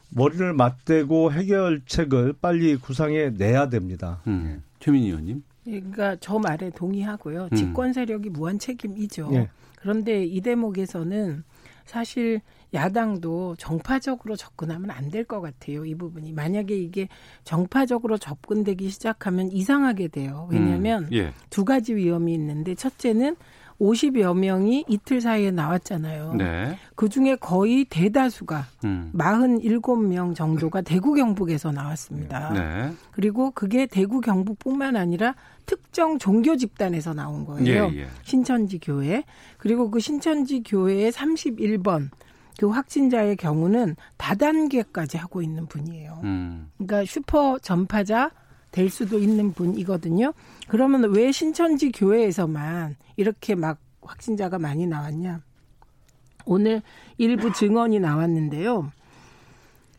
머리를 0.09 0.53
맞대고 0.53 1.31
해결책을 1.31 2.33
빨리 2.41 2.75
구상해 2.77 3.29
내야 3.29 3.69
됩니다. 3.69 4.21
음. 4.27 4.63
최민희 4.79 5.07
의원님. 5.07 5.43
예, 5.67 5.79
그러니까 5.79 6.15
저 6.19 6.39
말에 6.39 6.71
동의하고요. 6.71 7.49
음. 7.51 7.55
집권 7.55 7.93
세력이 7.93 8.29
무한 8.29 8.57
책임이죠. 8.57 9.29
예. 9.33 9.49
그런데 9.81 10.23
이 10.25 10.41
대목에서는 10.41 11.43
사실 11.85 12.41
야당도 12.73 13.55
정파적으로 13.57 14.35
접근하면 14.35 14.91
안 14.91 15.09
될 15.09 15.23
것 15.25 15.41
같아요. 15.41 15.85
이 15.85 15.95
부분이 15.95 16.33
만약에 16.33 16.75
이게 16.77 17.07
정파적으로 17.43 18.17
접근되기 18.19 18.89
시작하면 18.89 19.51
이상하게 19.51 20.09
돼요. 20.09 20.47
왜냐하면 20.51 21.05
음, 21.05 21.13
예. 21.13 21.33
두 21.49 21.65
가지 21.65 21.95
위험이 21.95 22.33
있는데 22.35 22.75
첫째는 22.75 23.35
50여 23.79 24.37
명이 24.37 24.85
이틀 24.87 25.21
사이에 25.21 25.51
나왔잖아요. 25.51 26.33
네. 26.33 26.77
그 26.95 27.07
중에 27.07 27.35
거의 27.35 27.85
대다수가 27.85 28.65
음. 28.83 29.11
47명 29.15 30.35
정도가 30.35 30.81
대구 30.81 31.13
경북에서 31.13 31.71
나왔습니다. 31.71 32.51
네. 32.53 32.91
그리고 33.11 33.51
그게 33.51 33.85
대구 33.85 34.21
경북뿐만 34.21 34.95
아니라 34.95 35.35
특정 35.65 36.17
종교 36.19 36.57
집단에서 36.57 37.13
나온 37.13 37.45
거예요. 37.45 37.91
예, 37.93 38.01
예. 38.01 38.07
신천지 38.23 38.79
교회. 38.79 39.23
그리고 39.57 39.89
그 39.91 39.99
신천지 39.99 40.61
교회의 40.63 41.11
31번 41.11 42.09
그 42.57 42.67
확진자의 42.67 43.37
경우는 43.37 43.95
다단계까지 44.17 45.17
하고 45.17 45.41
있는 45.41 45.65
분이에요. 45.67 46.19
음. 46.23 46.69
그러니까 46.77 47.05
슈퍼 47.05 47.57
전파자 47.59 48.31
될 48.71 48.89
수도 48.89 49.19
있는 49.19 49.53
분이거든요. 49.53 50.33
그러면 50.67 51.11
왜 51.13 51.31
신천지 51.31 51.91
교회에서만 51.91 52.95
이렇게 53.15 53.55
막 53.55 53.79
확진자가 54.01 54.59
많이 54.59 54.87
나왔냐? 54.87 55.41
오늘 56.45 56.81
일부 57.17 57.51
증언이 57.51 57.99
나왔는데요. 57.99 58.91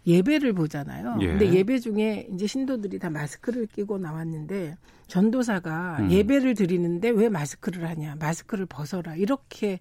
예배를 0.07 0.53
보잖아요. 0.55 1.19
예. 1.21 1.27
근데 1.27 1.53
예배 1.53 1.79
중에 1.79 2.29
이제 2.33 2.47
신도들이 2.47 2.99
다 2.99 3.11
마스크를 3.11 3.67
끼고 3.67 3.99
나왔는데 3.99 4.77
전도사가 5.07 5.99
음. 6.01 6.11
예배를 6.11 6.55
드리는데 6.55 7.11
왜 7.11 7.29
마스크를 7.29 7.89
하냐? 7.89 8.17
마스크를 8.19 8.67
벗어라. 8.67 9.17
이렇게 9.17 9.81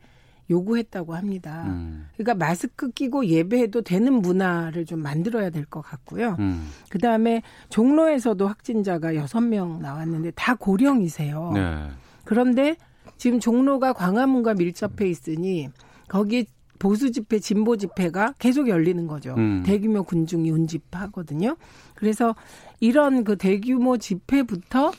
요구했다고 0.49 1.15
합니다. 1.15 1.63
음. 1.67 2.07
그러니까 2.17 2.33
마스크 2.33 2.91
끼고 2.91 3.27
예배해도 3.27 3.81
되는 3.83 4.13
문화를 4.13 4.85
좀 4.85 5.01
만들어야 5.01 5.49
될 5.49 5.65
것 5.65 5.81
같고요. 5.81 6.35
음. 6.39 6.67
그 6.89 6.97
다음에 6.97 7.43
종로에서도 7.69 8.47
확진자가 8.47 9.15
여섯 9.15 9.41
명 9.41 9.79
나왔는데 9.81 10.31
다 10.31 10.55
고령이세요. 10.55 11.51
네. 11.53 11.87
그런데 12.23 12.75
지금 13.17 13.39
종로가 13.39 13.93
광화문과 13.93 14.55
밀접해 14.55 15.07
있으니 15.07 15.69
거기 16.07 16.45
보수 16.79 17.11
집회, 17.11 17.39
진보 17.39 17.75
집회가 17.75 18.33
계속 18.39 18.69
열리는 18.69 19.05
거죠. 19.05 19.35
음. 19.37 19.63
대규모 19.65 20.03
군중이 20.03 20.49
운집하거든요. 20.49 21.57
그래서 21.93 22.35
이런 22.79 23.25
그 23.25 23.35
대규모 23.35 23.97
집회부터 23.97 24.91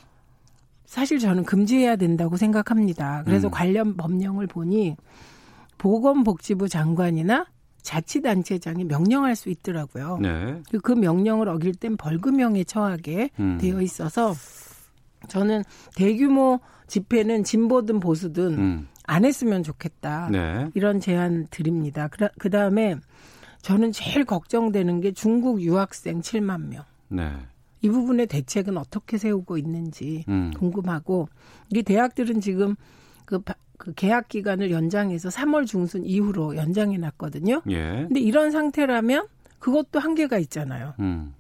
사실 0.85 1.19
저는 1.19 1.45
금지해야 1.45 1.97
된다고 1.97 2.37
생각합니다. 2.37 3.23
그래서 3.25 3.49
음. 3.49 3.51
관련 3.51 3.97
법령을 3.97 4.47
보니 4.47 4.97
보건복지부 5.81 6.69
장관이나 6.69 7.47
자치단체장이 7.81 8.85
명령할 8.85 9.35
수 9.35 9.49
있더라고요. 9.49 10.19
네. 10.21 10.63
그 10.83 10.93
명령을 10.93 11.49
어길 11.49 11.75
땐 11.75 11.97
벌금형에 11.97 12.65
처하게 12.65 13.31
음. 13.41 13.57
되어 13.59 13.81
있어서 13.81 14.35
저는 15.29 15.63
대규모 15.97 16.61
집회는 16.87 17.45
진보든 17.45 18.01
보수든 18.01 18.59
음. 18.59 18.89
안 19.05 19.25
했으면 19.25 19.63
좋겠다. 19.63 20.29
네. 20.31 20.69
이런 20.75 21.01
제안 21.01 21.47
드립니다. 21.51 22.09
그 22.39 22.51
다음에 22.51 22.97
저는 23.63 23.93
제일 23.93 24.27
걱정되는 24.27 25.01
게 25.01 25.13
중국 25.13 25.63
유학생 25.63 26.21
7만 26.21 26.69
명. 26.69 26.85
네. 27.09 27.33
이 27.81 27.89
부분의 27.89 28.27
대책은 28.27 28.77
어떻게 28.77 29.17
세우고 29.17 29.57
있는지 29.57 30.27
음. 30.29 30.53
궁금하고 30.59 31.31
이 31.71 31.83
대학들은 31.83 32.43
지금 32.43 32.77
그 33.25 33.41
그 33.81 33.95
계약 33.95 34.29
기간을 34.29 34.71
연장해서 34.71 35.31
3월 35.31 35.67
중순 35.67 36.05
이후로 36.05 36.55
연장해 36.55 36.99
놨거든요. 36.99 37.63
예. 37.71 38.05
근데 38.07 38.21
이런 38.21 38.51
상태라면 38.51 39.27
그것도 39.59 39.99
한계가 39.99 40.39
있잖아요. 40.39 40.93
음. 41.01 41.33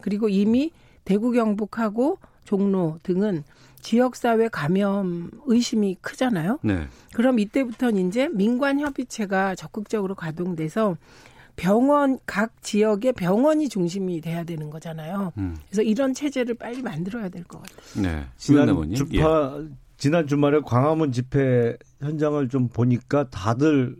그리고 0.00 0.28
이미 0.28 0.70
대구 1.04 1.32
경북하고 1.32 2.18
종로 2.44 2.98
등은 3.02 3.42
지역사회 3.80 4.46
감염 4.48 5.32
의심이 5.46 5.96
크잖아요. 6.00 6.60
네. 6.62 6.86
그럼 7.14 7.40
이때부터는 7.40 8.06
이제 8.08 8.28
민관 8.28 8.78
협의체가 8.78 9.56
적극적으로 9.56 10.14
가동돼서 10.14 10.96
병원 11.56 12.20
각 12.26 12.62
지역의 12.62 13.14
병원이 13.14 13.68
중심이 13.68 14.20
돼야 14.20 14.44
되는 14.44 14.70
거잖아요. 14.70 15.32
음. 15.38 15.56
그래서 15.66 15.82
이런 15.82 16.14
체제를 16.14 16.54
빨리 16.54 16.80
만들어야 16.80 17.28
될 17.28 17.42
것 17.42 17.60
같아요. 17.60 18.02
네. 18.02 18.24
지난 18.36 18.94
주파 18.94 19.56
예. 19.58 19.68
지난 19.98 20.26
주말에 20.28 20.60
광화문 20.64 21.12
집회 21.12 21.76
현장을 22.00 22.48
좀 22.48 22.68
보니까 22.68 23.28
다들 23.30 23.96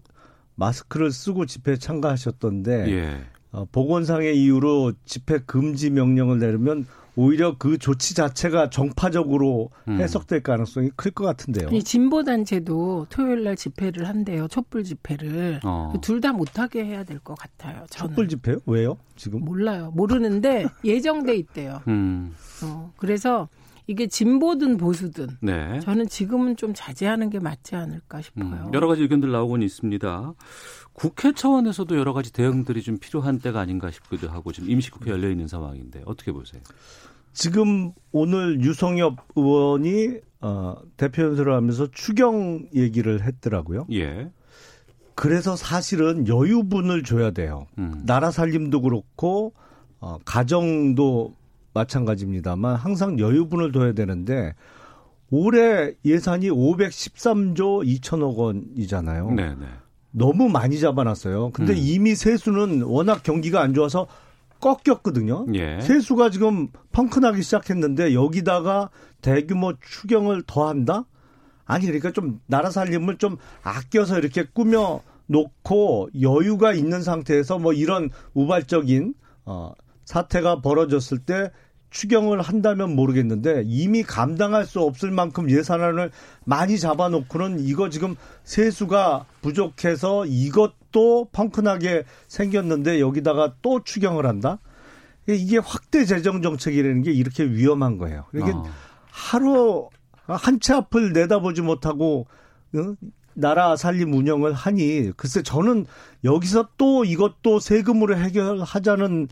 마스크를 0.55 1.11
쓰고 1.11 1.45
집회에 1.47 1.77
참가하셨던데 1.77 2.91
예. 2.91 3.21
어, 3.51 3.65
보건상의 3.73 4.41
이유로 4.41 4.93
집회 5.05 5.39
금지 5.39 5.91
명령을 5.91 6.39
내리면 6.39 6.87
오히려 7.17 7.57
그 7.59 7.79
조치 7.79 8.15
자체가 8.15 8.71
정파적으로 8.71 9.71
음. 9.89 10.01
해석될 10.01 10.45
가능성이 10.45 10.91
클 10.95 11.11
것 11.11 11.25
같은데요. 11.25 11.69
이 11.73 11.83
진보 11.83 12.23
단체도 12.23 13.07
토요일 13.11 13.43
날 13.43 13.57
집회를 13.57 14.07
한대요. 14.07 14.47
촛불 14.47 14.85
집회를 14.85 15.59
어. 15.65 15.93
둘다 16.01 16.33
못하게 16.33 16.85
해야 16.85 17.03
될 17.03 17.19
것 17.19 17.35
같아요. 17.37 17.85
저는. 17.91 18.11
촛불 18.11 18.29
집회요? 18.29 18.59
왜요? 18.67 18.99
지금 19.17 19.45
몰라요. 19.45 19.91
모르는데 19.97 20.67
예정돼 20.85 21.35
있대요. 21.35 21.81
음. 21.89 22.33
어, 22.63 22.93
그래서 22.99 23.49
이게 23.89 24.07
진보든 24.07 24.77
보수든 24.77 25.39
네. 25.41 25.81
저는 25.81 26.09
지금은 26.09 26.57
좀 26.57 26.73
자제하는 26.75 27.31
게 27.31 27.39
맞지 27.41 27.75
않을까 27.75 28.21
싶어요. 28.21 28.67
음, 28.67 28.71
여러 28.75 28.87
가지 28.87 29.01
의견들 29.01 29.33
나오곤 29.33 29.63
있습니다. 29.63 30.35
국회 30.93 31.33
차원에서도 31.33 31.97
여러 31.97 32.13
가지 32.13 32.31
대응들이 32.31 32.83
좀 32.83 32.99
필요한 32.99 33.39
때가 33.39 33.61
아닌가 33.61 33.91
싶기도 33.91 34.29
하고 34.29 34.53
지금 34.53 34.69
임시국회 34.71 35.11
열려 35.11 35.31
있는 35.31 35.49
상황인데 35.49 36.03
어떻게 36.05 36.33
보세요? 36.33 36.61
지금 37.33 37.93
오늘 38.13 38.61
유성엽 38.61 39.17
의원이 39.37 40.19
어, 40.43 40.77
대표 40.99 41.23
연설을 41.23 41.55
하면서 41.55 41.89
추경 41.91 42.67
얘기를 42.75 43.23
했더라고요. 43.25 43.87
예. 43.93 44.31
그래서 45.15 45.57
사실은 45.57 46.29
여유분을 46.29 47.05
줘야 47.05 47.31
돼요. 47.31 47.67
음. 47.79 48.03
나라 48.05 48.31
살림도 48.31 48.83
그렇고 48.83 49.55
어, 49.99 50.19
가정도 50.27 51.38
마찬가지입니다만 51.79 52.77
항상 52.77 53.19
여유분을 53.19 53.73
둬야 53.73 53.93
되는데 53.93 54.55
올해 55.31 55.95
예산이 56.05 56.51
513조 56.51 58.01
2천억 58.01 58.37
원이잖아요. 58.37 59.31
네네. 59.31 59.55
네. 59.55 59.67
너무 60.11 60.49
많이 60.49 60.81
잡아놨어요. 60.81 61.51
근데 61.53 61.75
음. 61.75 61.79
이미 61.79 62.15
세수는 62.15 62.83
워낙 62.83 63.23
경기가 63.23 63.61
안 63.61 63.75
좋아서 63.75 64.07
꺾였거든요. 64.61 65.47
예. 65.55 65.81
세수가 65.81 66.31
지금 66.31 66.69
펑크나기 66.93 67.43
시작했는데 67.43 68.15
여기다가 68.15 68.91
대규모 69.21 69.75
추경을 69.81 70.43
더한다? 70.47 71.05
아니 71.65 71.85
그러니까 71.85 72.11
좀 72.11 72.41
나라 72.47 72.71
살림을 72.71 73.19
좀 73.19 73.37
아껴서 73.63 74.19
이렇게 74.19 74.45
꾸며 74.45 75.03
놓고 75.27 76.09
여유가 76.21 76.73
있는 76.73 77.03
상태에서 77.03 77.59
뭐 77.59 77.73
이런 77.73 78.11
우발적인 78.35 79.15
어 79.45 79.73
사태가 80.07 80.63
벌어졌을 80.63 81.19
때 81.19 81.53
추경을 81.91 82.43
한다면 82.43 82.95
모르겠는데 82.95 83.63
이미 83.67 84.03
감당할 84.03 84.67
수 84.67 84.81
없을 84.81 85.11
만큼 85.11 85.51
예산안을 85.51 86.11
많이 86.45 86.79
잡아놓고는 86.79 87.61
이거 87.61 87.89
지금 87.89 88.15
세수가 88.45 89.27
부족해서 89.41 90.27
이것도 90.27 91.29
펑크나게 91.33 92.05
생겼는데 92.29 93.01
여기다가 93.01 93.55
또 93.63 93.83
추경을 93.83 94.27
한다? 94.27 94.59
이게 95.27 95.59
확대 95.59 96.05
재정 96.05 96.43
정책이라는 96.43 97.03
게 97.03 97.13
이렇게 97.13 97.45
위험한 97.45 97.99
거예요. 97.99 98.25
이게 98.35 98.51
어. 98.51 98.65
하루 99.11 99.89
한채 100.27 100.75
앞을 100.75 101.13
내다보지 101.13 101.63
못하고 101.63 102.27
어? 102.75 102.95
나라 103.39 103.77
살림 103.77 104.13
운영을 104.13 104.53
하니 104.53 105.13
글쎄 105.17 105.43
저는 105.43 105.87
여기서 106.25 106.71
또 106.77 107.05
이것도 107.05 107.61
세금으로 107.61 108.17
해결하자는 108.17 109.29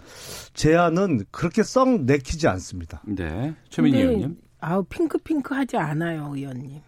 제안은 0.55 1.25
그렇게 1.31 1.63
썩 1.63 2.03
내키지 2.03 2.47
않습니다. 2.47 3.03
네. 3.05 3.55
최민희 3.69 3.99
의원님. 3.99 4.39
아우 4.61 4.85
핑크핑크 4.85 5.55
하지 5.55 5.77
않아요, 5.77 6.31
의원님. 6.35 6.81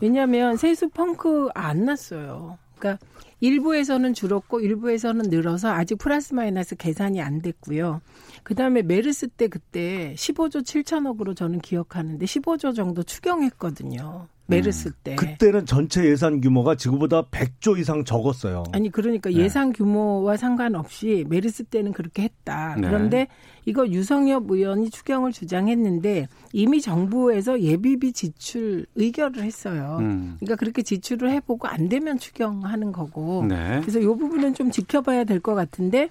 왜냐하면 0.00 0.56
세수 0.56 0.88
펑크 0.90 1.48
안 1.54 1.84
났어요. 1.86 2.58
그러니까 2.76 3.04
일부에서는 3.42 4.14
줄었고 4.14 4.60
일부에서는 4.60 5.28
늘어서 5.28 5.68
아직 5.68 5.96
플러스 5.96 6.32
마이너스 6.32 6.76
계산이 6.76 7.20
안 7.20 7.42
됐고요. 7.42 8.00
그다음에 8.44 8.82
메르스 8.82 9.28
때 9.28 9.48
그때 9.48 10.14
15조 10.16 10.62
7천억으로 10.62 11.36
저는 11.36 11.58
기억하는데 11.58 12.24
15조 12.24 12.74
정도 12.74 13.02
추경했거든요. 13.02 14.28
메르스 14.46 14.88
음. 14.88 14.92
때. 15.04 15.16
그때는 15.16 15.66
전체 15.66 16.04
예산 16.04 16.40
규모가 16.40 16.76
지금보다 16.76 17.22
100조 17.22 17.78
이상 17.78 18.04
적었어요. 18.04 18.64
아니 18.72 18.90
그러니까 18.90 19.30
네. 19.30 19.36
예산 19.36 19.72
규모와 19.72 20.36
상관없이 20.36 21.24
메르스 21.28 21.64
때는 21.64 21.92
그렇게 21.92 22.22
했다. 22.22 22.76
네. 22.76 22.86
그런데 22.86 23.28
이거 23.64 23.86
유성엽 23.88 24.50
의원이 24.50 24.90
추경을 24.90 25.32
주장했는데 25.32 26.28
이미 26.52 26.80
정부에서 26.80 27.60
예비비 27.60 28.12
지출 28.12 28.86
의결을 28.96 29.42
했어요. 29.42 29.98
음. 30.00 30.36
그러니까 30.40 30.56
그렇게 30.56 30.82
지출을 30.82 31.30
해보고 31.30 31.68
안 31.68 31.88
되면 31.88 32.18
추경하는 32.18 32.92
거고. 32.92 33.31
네. 33.48 33.80
그래서 33.80 33.98
이 34.00 34.04
부분은 34.04 34.54
좀 34.54 34.70
지켜봐야 34.70 35.24
될 35.24 35.40
것 35.40 35.54
같은데 35.54 36.08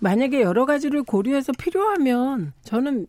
만약에 0.00 0.40
여러 0.42 0.64
가지를 0.66 1.02
고려해서 1.04 1.52
필요하면 1.52 2.52
저는 2.64 3.06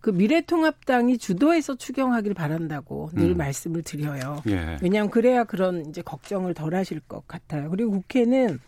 그 0.00 0.10
미래통합당이 0.10 1.18
주도해서 1.18 1.76
추경하길 1.76 2.34
바란다고 2.34 3.10
늘 3.12 3.30
음. 3.32 3.36
말씀을 3.36 3.82
드려요. 3.82 4.42
예. 4.48 4.76
왜냐하면 4.82 5.10
그래야 5.10 5.44
그런 5.44 5.86
이제 5.86 6.02
걱정을 6.02 6.54
덜 6.54 6.74
하실 6.74 7.00
것 7.00 7.26
같아요. 7.28 7.70
그리고 7.70 7.90
국회는 7.92 8.58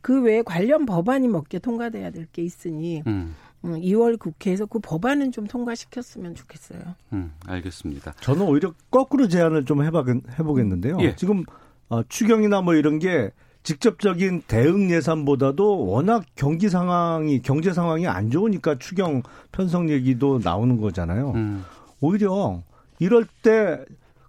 그 0.00 0.22
외에 0.22 0.42
관련 0.42 0.84
법안이 0.86 1.28
몇 1.28 1.48
개 1.48 1.58
통과돼야 1.60 2.10
될 2.10 2.26
게 2.32 2.42
있으니 2.42 3.02
음. 3.06 3.34
2월 3.62 4.12
음, 4.14 4.18
국회에서 4.18 4.66
그 4.66 4.80
법안은 4.80 5.30
좀 5.30 5.46
통과시켰으면 5.46 6.34
좋겠어요. 6.34 6.80
음, 7.12 7.32
알겠습니다. 7.46 8.14
저는 8.20 8.42
오히려 8.42 8.74
거꾸로 8.90 9.28
제안을 9.28 9.64
좀 9.66 9.84
해봐, 9.84 10.04
해보겠 10.38 10.66
는데요. 10.66 10.96
예. 11.00 11.14
지금 11.14 11.44
어, 11.88 12.02
추경이나 12.08 12.60
뭐 12.62 12.74
이런 12.74 12.98
게 12.98 13.30
직접적인 13.62 14.42
대응 14.48 14.90
예산보다도 14.90 15.86
워낙 15.86 16.24
경기 16.34 16.68
상황이 16.68 17.40
경제 17.42 17.72
상황이 17.72 18.06
안 18.06 18.30
좋으니까 18.30 18.78
추경 18.78 19.22
편성 19.52 19.90
얘기도 19.90 20.40
나오는 20.42 20.80
거잖아요. 20.80 21.32
음. 21.32 21.64
오히려 22.00 22.60
이럴 22.98 23.26
때 23.42 23.84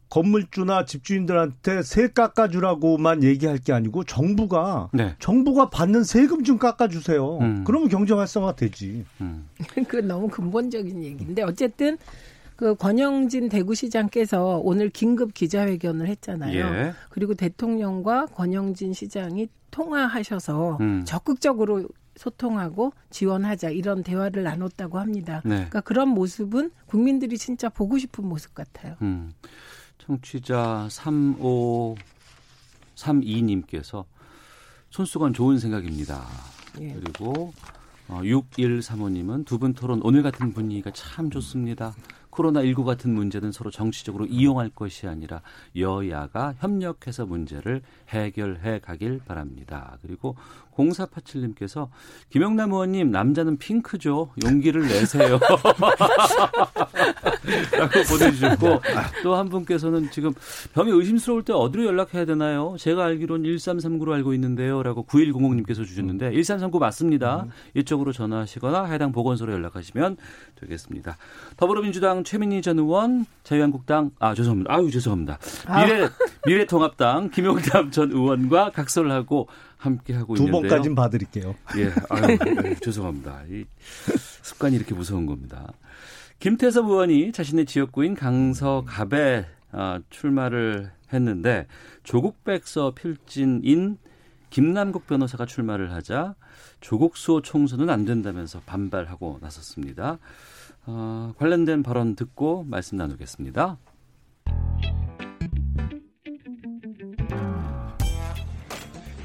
건물주나 0.09 0.85
집주인들한테 0.85 1.81
세 1.81 2.07
깎아주라고만 2.09 3.23
얘기할 3.23 3.57
게 3.57 3.73
아니고 3.73 4.03
정부가 4.03 4.89
네. 4.93 5.15
정부가 5.17 5.71
받는 5.71 6.03
세금 6.03 6.43
좀 6.43 6.59
깎아주세요. 6.59 7.39
음. 7.39 7.63
그러면 7.65 7.89
경제 7.89 8.13
활성화 8.13 8.53
되지. 8.55 9.05
음. 9.21 9.49
그건 9.87 10.07
너무 10.07 10.27
근본적인 10.27 11.03
얘기인데 11.03 11.41
어쨌든 11.41 11.97
그 12.55 12.75
권영진 12.75 13.49
대구시장께서 13.49 14.61
오늘 14.63 14.89
긴급 14.89 15.33
기자회견을 15.33 16.07
했잖아요. 16.07 16.53
예. 16.59 16.93
그리고 17.09 17.33
대통령과 17.33 18.27
권영진 18.27 18.93
시장이 18.93 19.47
통화하셔서 19.71 20.77
음. 20.81 21.03
적극적으로 21.05 21.87
소통하고 22.15 22.93
지원하자 23.09 23.69
이런 23.71 24.03
대화를 24.03 24.43
나눴다고 24.43 24.99
합니다. 24.99 25.41
네. 25.43 25.55
그러니까 25.55 25.81
그런 25.81 26.09
모습은 26.09 26.71
국민들이 26.85 27.37
진짜 27.37 27.69
보고 27.69 27.97
싶은 27.97 28.27
모습 28.27 28.53
같아요. 28.53 28.95
음. 29.01 29.33
청취자 29.97 30.87
3532님께서 32.95 34.05
손수건 34.91 35.33
좋은 35.33 35.57
생각입니다. 35.57 36.23
예. 36.79 36.93
그리고 36.93 37.51
어, 38.07 38.19
6135님은 38.21 39.45
두 39.45 39.57
분 39.57 39.73
토론 39.73 40.01
오늘 40.03 40.21
같은 40.21 40.53
분위기가 40.53 40.91
참 40.91 41.29
좋습니다. 41.31 41.95
코로나19 42.33 42.83
같은 42.83 43.13
문제는 43.13 43.51
서로 43.51 43.71
정치적으로 43.71 44.25
이용할 44.25 44.69
것이 44.69 45.07
아니라 45.07 45.41
여야가 45.75 46.55
협력해서 46.59 47.25
문제를 47.25 47.81
해결해 48.09 48.79
가길 48.79 49.21
바랍니다. 49.25 49.97
그리고 50.01 50.35
0487님께서 50.77 51.89
김영남 52.29 52.71
의원님 52.71 53.11
남자는 53.11 53.57
핑크죠. 53.57 54.31
용기를 54.43 54.81
내세요. 54.81 55.39
라고 57.77 57.91
보내주셨고 58.09 58.81
또 59.23 59.33
한 59.33 59.49
분께서는 59.49 60.11
지금 60.11 60.31
병이 60.73 60.91
의심스러울 60.91 61.43
때 61.43 61.53
어디로 61.53 61.85
연락해야 61.85 62.25
되나요? 62.25 62.75
제가 62.77 63.03
알기로는 63.05 63.49
1339로 63.49 64.11
알고 64.11 64.33
있는데요. 64.35 64.83
라고 64.83 65.05
9100님께서 65.05 65.85
주셨는데 65.85 66.31
1339 66.33 66.77
맞습니다. 66.79 67.47
이쪽으로 67.73 68.11
전화하시거나 68.11 68.85
해당 68.85 69.11
보건소로 69.11 69.53
연락하시면 69.53 70.17
되겠습니다. 70.61 71.17
더불어민주당 71.57 72.23
최민희 72.23 72.61
전 72.61 72.77
의원, 72.77 73.25
자유한국당 73.43 74.11
아 74.19 74.35
죄송합니다. 74.35 74.71
아유 74.73 74.91
죄송합니다. 74.91 75.39
미래 75.83 76.07
미래통합당 76.45 77.31
김용남 77.31 77.89
전 77.91 78.11
의원과 78.11 78.71
각설을 78.71 79.11
하고 79.11 79.47
함께 79.83 80.13
하고 80.13 80.35
있는데요. 80.35 80.61
두 80.61 80.67
번까진 80.67 80.95
봐드릴게요. 80.95 81.55
예, 81.77 81.91
아유, 82.09 82.37
네, 82.37 82.75
죄송합니다. 82.75 83.43
이 83.49 83.65
습관이 84.41 84.77
이렇게 84.77 84.95
무서운 84.95 85.25
겁니다. 85.25 85.73
김태섭 86.39 86.85
의원이 86.85 87.33
자신의 87.33 87.65
지역구인 87.65 88.15
강서갑에 88.15 89.45
어, 89.73 89.99
출마를 90.09 90.91
했는데 91.11 91.67
조국 92.03 92.43
백서 92.45 92.93
필진인 92.95 93.97
김남국 94.49 95.05
변호사가 95.07 95.45
출마를 95.45 95.91
하자 95.91 96.35
조국 96.79 97.17
수호 97.17 97.41
총선은 97.41 97.89
안 97.89 98.05
된다면서 98.05 98.61
반발하고 98.65 99.39
나섰습니다. 99.41 100.19
어, 100.85 101.33
관련된 101.37 101.83
발언 101.83 102.15
듣고 102.15 102.63
말씀 102.63 102.97
나누겠습니다. 102.97 103.77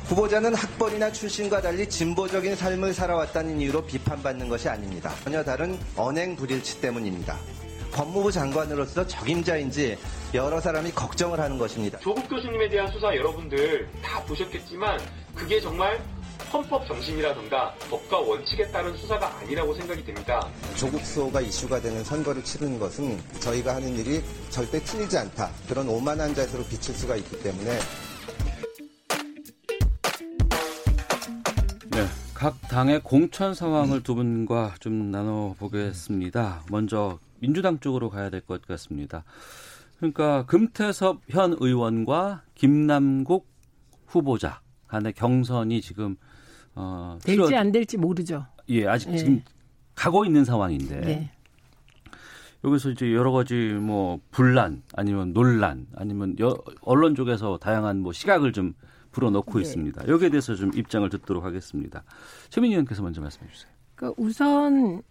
후보자는 0.09 0.55
학벌이나 0.55 1.13
출신과 1.13 1.61
달리 1.61 1.87
진보적인 1.87 2.57
삶을 2.57 2.95
살아왔다는 2.95 3.61
이유로 3.61 3.85
비판받는 3.85 4.49
것이 4.49 4.67
아닙니다. 4.67 5.13
전혀 5.23 5.45
다른 5.45 5.79
언행 5.97 6.35
불일치 6.35 6.81
때문입니다. 6.81 7.37
법무부 7.93 8.33
장관으로서 8.33 9.07
적임자인지 9.07 9.99
여러 10.33 10.61
사람이 10.61 10.93
걱정을 10.93 11.39
하는 11.39 11.59
것입니다. 11.59 11.99
조국 11.99 12.27
교수님에 12.27 12.71
대한 12.71 12.91
수사 12.91 13.15
여러분들 13.15 13.87
다 14.03 14.23
보셨겠지만 14.25 14.99
그게 15.35 15.61
정말 15.61 16.03
헌법 16.51 16.87
정신이라든가 16.87 17.75
법과 17.91 18.21
원칙에 18.21 18.67
따른 18.69 18.97
수사가 18.97 19.37
아니라고 19.41 19.75
생각이 19.75 20.03
됩니다. 20.07 20.49
조국 20.75 21.05
수호가 21.05 21.43
이슈가 21.43 21.83
되는 21.83 22.03
선거를 22.03 22.43
치르는 22.43 22.79
것은 22.79 23.21
저희가 23.41 23.75
하는 23.75 23.95
일이 23.99 24.23
절대 24.49 24.83
틀리지 24.83 25.19
않다. 25.19 25.51
그런 25.69 25.87
오만한 25.87 26.35
자세로 26.35 26.65
비칠 26.65 26.95
수가 26.95 27.17
있기 27.17 27.43
때문에 27.43 27.79
각 32.39 32.61
당의 32.69 33.01
공천 33.03 33.53
상황을 33.53 34.05
두 34.05 34.15
분과 34.15 34.75
좀 34.79 35.11
나눠보겠습니다. 35.11 36.63
먼저 36.71 37.19
민주당 37.41 37.81
쪽으로 37.81 38.11
가야 38.11 38.31
될 38.31 38.43
것 38.43 38.65
같습니다. 38.65 39.25
그러니까 39.97 40.47
금태섭 40.47 41.23
현 41.29 41.57
의원과 41.59 42.45
김남국 42.55 43.49
후보자 44.07 44.61
간의 44.87 45.15
경선이 45.15 45.81
지금 45.81 46.15
어 46.77 47.19
될지 47.25 47.43
필요... 47.43 47.59
안 47.59 47.73
될지 47.73 47.97
모르죠. 47.97 48.47
예, 48.69 48.87
아직 48.87 49.11
예. 49.11 49.17
지금 49.17 49.43
가고 49.97 50.25
있는 50.25 50.45
상황인데 50.45 51.09
예. 51.09 51.31
여기서 52.63 52.91
이제 52.91 53.13
여러 53.15 53.33
가지 53.33 53.55
뭐 53.55 54.21
분란 54.31 54.85
아니면 54.95 55.33
논란 55.33 55.89
아니면 55.97 56.37
여, 56.39 56.57
언론 56.83 57.17
쪽에서 57.17 57.59
다양한 57.59 57.99
뭐 57.99 58.13
시각을 58.13 58.53
좀 58.53 58.75
불어넣고 59.11 59.55
네. 59.55 59.61
있습니다. 59.61 60.09
여기에 60.09 60.31
대해서 60.31 60.55
좀 60.55 60.71
입장을 60.75 61.09
듣도록 61.09 61.45
하겠습니다. 61.45 62.05
최민희 62.51 62.75
의원께서 62.75 63.03
먼저 63.03 63.21
말씀해 63.21 63.51
주세요. 63.51 63.71
그러니까 63.95 64.23
우선 64.23 65.03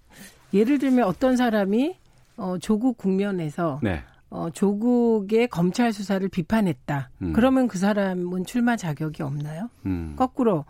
예를 0.53 0.79
들면 0.79 1.05
어떤 1.05 1.35
사람이 1.35 1.97
어, 2.37 2.57
조국 2.59 2.97
국면에서 2.97 3.79
네. 3.83 4.03
어, 4.29 4.49
조국의 4.49 5.47
검찰 5.47 5.93
수사를 5.93 6.27
비판했다. 6.27 7.09
음. 7.21 7.33
그러면 7.33 7.67
그 7.67 7.77
사람은 7.77 8.45
출마 8.45 8.75
자격이 8.75 9.23
없나요? 9.23 9.69
음. 9.85 10.13
거꾸로 10.15 10.65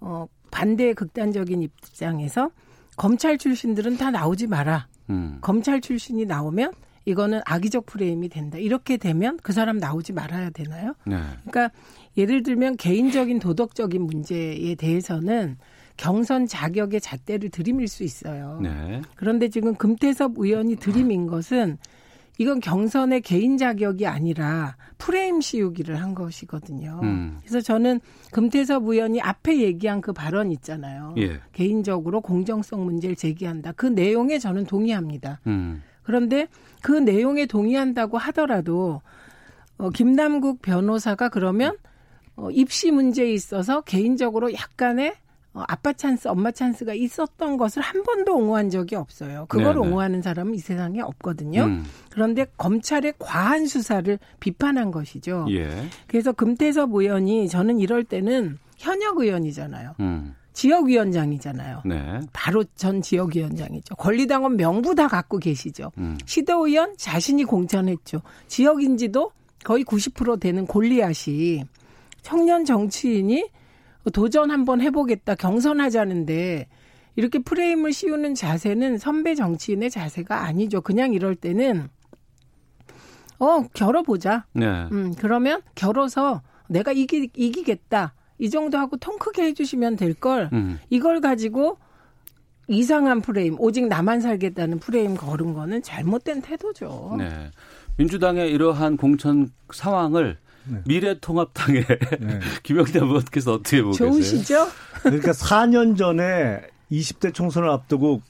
어, 0.00 0.26
반대 0.50 0.94
극단적인 0.94 1.62
입장에서 1.62 2.50
검찰 2.96 3.38
출신들은 3.38 3.96
다 3.96 4.10
나오지 4.10 4.46
마라. 4.46 4.88
음. 5.10 5.38
검찰 5.40 5.80
출신이 5.80 6.26
나오면 6.26 6.72
이거는 7.08 7.40
악의적 7.46 7.86
프레임이 7.86 8.28
된다. 8.28 8.58
이렇게 8.58 8.98
되면 8.98 9.38
그 9.42 9.54
사람 9.54 9.78
나오지 9.78 10.12
말아야 10.12 10.50
되나요? 10.50 10.94
네. 11.06 11.16
그러니까 11.46 11.70
예를 12.18 12.42
들면 12.42 12.76
개인적인 12.76 13.38
도덕적인 13.38 14.02
문제에 14.02 14.74
대해서는 14.74 15.56
경선 15.96 16.46
자격의 16.46 17.00
잣대를 17.00 17.48
들이밀 17.48 17.88
수 17.88 18.04
있어요. 18.04 18.60
네. 18.62 19.00
그런데 19.16 19.48
지금 19.48 19.74
금태섭 19.74 20.32
의원이 20.36 20.76
들이민 20.76 21.26
것은 21.26 21.78
이건 22.36 22.60
경선의 22.60 23.22
개인 23.22 23.56
자격이 23.56 24.06
아니라 24.06 24.76
프레임 24.98 25.40
씌우기를 25.40 26.00
한 26.00 26.14
것이거든요. 26.14 27.00
음. 27.02 27.38
그래서 27.40 27.60
저는 27.62 28.00
금태섭 28.32 28.86
의원이 28.86 29.20
앞에 29.22 29.60
얘기한 29.60 30.02
그 30.02 30.12
발언 30.12 30.52
있잖아요. 30.52 31.14
예. 31.16 31.40
개인적으로 31.52 32.20
공정성 32.20 32.84
문제를 32.84 33.16
제기한다. 33.16 33.72
그 33.72 33.86
내용에 33.86 34.38
저는 34.38 34.66
동의합니다. 34.66 35.40
음. 35.46 35.82
그런데 36.08 36.48
그 36.80 36.92
내용에 36.92 37.44
동의한다고 37.44 38.16
하더라도 38.16 39.02
어, 39.76 39.90
김남국 39.90 40.62
변호사가 40.62 41.28
그러면 41.28 41.76
어, 42.34 42.50
입시 42.50 42.90
문제에 42.90 43.30
있어서 43.30 43.82
개인적으로 43.82 44.54
약간의 44.54 45.14
어, 45.52 45.64
아빠 45.68 45.92
찬스, 45.92 46.28
엄마 46.28 46.50
찬스가 46.50 46.94
있었던 46.94 47.58
것을 47.58 47.82
한 47.82 48.04
번도 48.04 48.34
옹호한 48.38 48.70
적이 48.70 48.96
없어요. 48.96 49.44
그걸 49.50 49.74
네네. 49.74 49.86
옹호하는 49.86 50.22
사람은 50.22 50.54
이 50.54 50.58
세상에 50.60 51.02
없거든요. 51.02 51.64
음. 51.64 51.84
그런데 52.08 52.46
검찰의 52.56 53.12
과한 53.18 53.66
수사를 53.66 54.18
비판한 54.40 54.90
것이죠. 54.90 55.44
예. 55.50 55.68
그래서 56.06 56.32
금태섭 56.32 56.94
의원이 56.94 57.50
저는 57.50 57.80
이럴 57.80 58.02
때는 58.02 58.56
현역 58.78 59.18
의원이잖아요. 59.18 59.96
음. 60.00 60.34
지역위원장이잖아요. 60.58 61.82
네. 61.84 62.20
바로 62.32 62.64
전 62.74 63.00
지역위원장이죠. 63.00 63.94
권리당원 63.94 64.56
명부 64.56 64.96
다 64.96 65.06
갖고 65.06 65.38
계시죠. 65.38 65.92
음. 65.98 66.18
시도의원 66.26 66.96
자신이 66.96 67.44
공천했죠. 67.44 68.22
지역인지도 68.48 69.30
거의 69.62 69.84
90% 69.84 70.40
되는 70.40 70.66
골리앗이 70.66 71.62
청년 72.22 72.64
정치인이 72.64 73.48
도전 74.12 74.50
한번 74.50 74.80
해보겠다 74.80 75.36
경선하자는데 75.36 76.66
이렇게 77.14 77.38
프레임을 77.38 77.92
씌우는 77.92 78.34
자세는 78.34 78.98
선배 78.98 79.36
정치인의 79.36 79.90
자세가 79.90 80.42
아니죠. 80.42 80.80
그냥 80.80 81.12
이럴 81.12 81.36
때는 81.36 81.88
어 83.38 83.62
겨뤄보자. 83.74 84.46
네. 84.54 84.66
음 84.90 85.14
그러면 85.16 85.62
겨뤄서 85.76 86.42
내가 86.68 86.90
이기 86.90 87.30
이기겠다. 87.36 88.14
이 88.38 88.50
정도 88.50 88.78
하고 88.78 88.96
통 88.96 89.18
크게 89.18 89.42
해주시면 89.44 89.96
될 89.96 90.14
걸. 90.14 90.48
음. 90.52 90.78
이걸 90.90 91.20
가지고 91.20 91.78
이상한 92.68 93.20
프레임, 93.20 93.56
오직 93.58 93.86
나만 93.88 94.20
살겠다는 94.20 94.78
프레임 94.78 95.16
걸은 95.16 95.54
거는 95.54 95.82
잘못된 95.82 96.42
태도죠. 96.42 97.16
네. 97.18 97.50
민주당의 97.96 98.52
이러한 98.52 98.96
공천 98.96 99.50
상황을 99.72 100.36
네. 100.66 100.82
미래통합당의 100.86 101.84
네. 102.20 102.40
김영대 102.62 102.98
의원께서 103.00 103.54
어떻게 103.54 103.82
보세요? 103.82 104.10
좋으시죠? 104.10 104.68
그러니까 105.02 105.32
4년 105.32 105.96
전에 105.96 106.60
20대 106.92 107.32
총선을 107.32 107.68
앞두고 107.70 108.20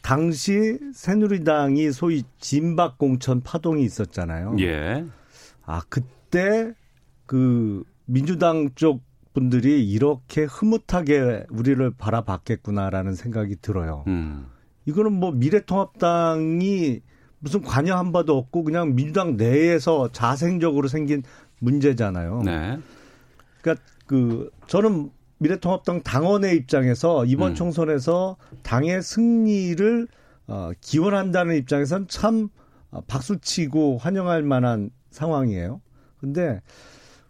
당시 0.00 0.78
새누리당이 0.94 1.92
소위 1.92 2.22
진박 2.38 2.98
공천 2.98 3.42
파동이 3.42 3.82
있었잖아요. 3.84 4.56
예. 4.60 5.04
아 5.66 5.82
그때 5.88 6.72
그 7.26 7.82
민주당 8.06 8.70
쪽 8.74 9.02
분들이 9.38 9.88
이렇게 9.88 10.42
흐뭇하게 10.42 11.44
우리를 11.48 11.90
바라봤겠구나라는 11.96 13.14
생각이 13.14 13.56
들어요. 13.62 14.02
음. 14.08 14.46
이거는 14.84 15.12
뭐 15.12 15.30
미래통합당이 15.30 17.00
무슨 17.38 17.62
관여 17.62 17.96
한 17.96 18.10
바도 18.10 18.36
없고 18.36 18.64
그냥 18.64 18.96
민주당 18.96 19.36
내에서 19.36 20.10
자생적으로 20.10 20.88
생긴 20.88 21.22
문제잖아요. 21.60 22.42
네. 22.44 22.78
그러니까 23.60 23.84
그 24.06 24.50
저는 24.66 25.10
미래통합당 25.38 26.02
당원의 26.02 26.56
입장에서 26.56 27.24
이번 27.24 27.52
음. 27.52 27.54
총선에서 27.54 28.36
당의 28.64 29.02
승리를 29.02 30.08
어, 30.48 30.70
기원한다는 30.80 31.54
입장에선 31.56 32.08
참 32.08 32.48
박수치고 33.06 33.98
환영할 33.98 34.42
만한 34.42 34.90
상황이에요. 35.10 35.80
근데 36.18 36.60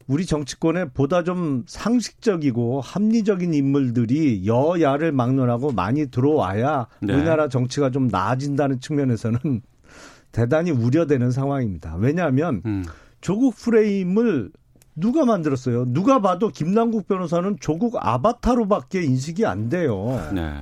우리 0.09 0.25
정치권에 0.25 0.87
보다 0.87 1.23
좀 1.23 1.65
상식적이고 1.67 2.81
합리적인 2.81 3.53
인물들이 3.53 4.47
여야를 4.47 5.13
막론하고 5.13 5.73
많이 5.73 6.07
들어와야 6.07 6.89
네. 7.01 7.15
우리나라 7.15 7.49
정치가 7.49 7.91
좀 7.91 8.09
나아진다는 8.09 8.81
측면에서는 8.81 9.39
대단히 10.33 10.71
우려되는 10.71 11.31
상황입니다. 11.31 11.97
왜냐하면 11.97 12.63
음. 12.65 12.85
조국 13.21 13.55
프레임을 13.57 14.51
누가 14.97 15.25
만들었어요? 15.25 15.85
누가 15.89 16.21
봐도 16.21 16.49
김남국 16.49 17.07
변호사는 17.07 17.59
조국 17.61 17.97
아바타로밖에 17.99 19.03
인식이 19.03 19.45
안 19.47 19.69
돼요. 19.69 20.27
네. 20.35 20.53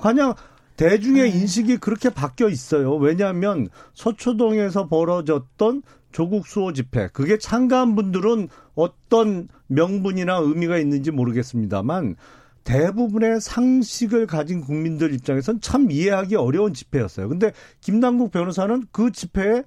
그냥 0.00 0.34
대중의 0.76 1.30
네. 1.30 1.38
인식이 1.38 1.78
그렇게 1.78 2.10
바뀌어 2.10 2.48
있어요. 2.48 2.94
왜냐하면 2.96 3.68
서초동에서 3.94 4.88
벌어졌던 4.88 5.82
조국 6.12 6.46
수호 6.46 6.72
집회, 6.72 7.08
그게 7.08 7.38
참가한 7.38 7.94
분들은 7.94 8.48
어떤 8.74 9.48
명분이나 9.68 10.38
의미가 10.38 10.78
있는지 10.78 11.10
모르겠습니다만 11.10 12.16
대부분의 12.64 13.40
상식을 13.40 14.26
가진 14.26 14.60
국민들 14.60 15.14
입장에선 15.14 15.60
참 15.60 15.90
이해하기 15.90 16.36
어려운 16.36 16.74
집회였어요. 16.74 17.28
근데 17.28 17.52
김남국 17.80 18.30
변호사는 18.30 18.84
그 18.92 19.12
집회에 19.12 19.64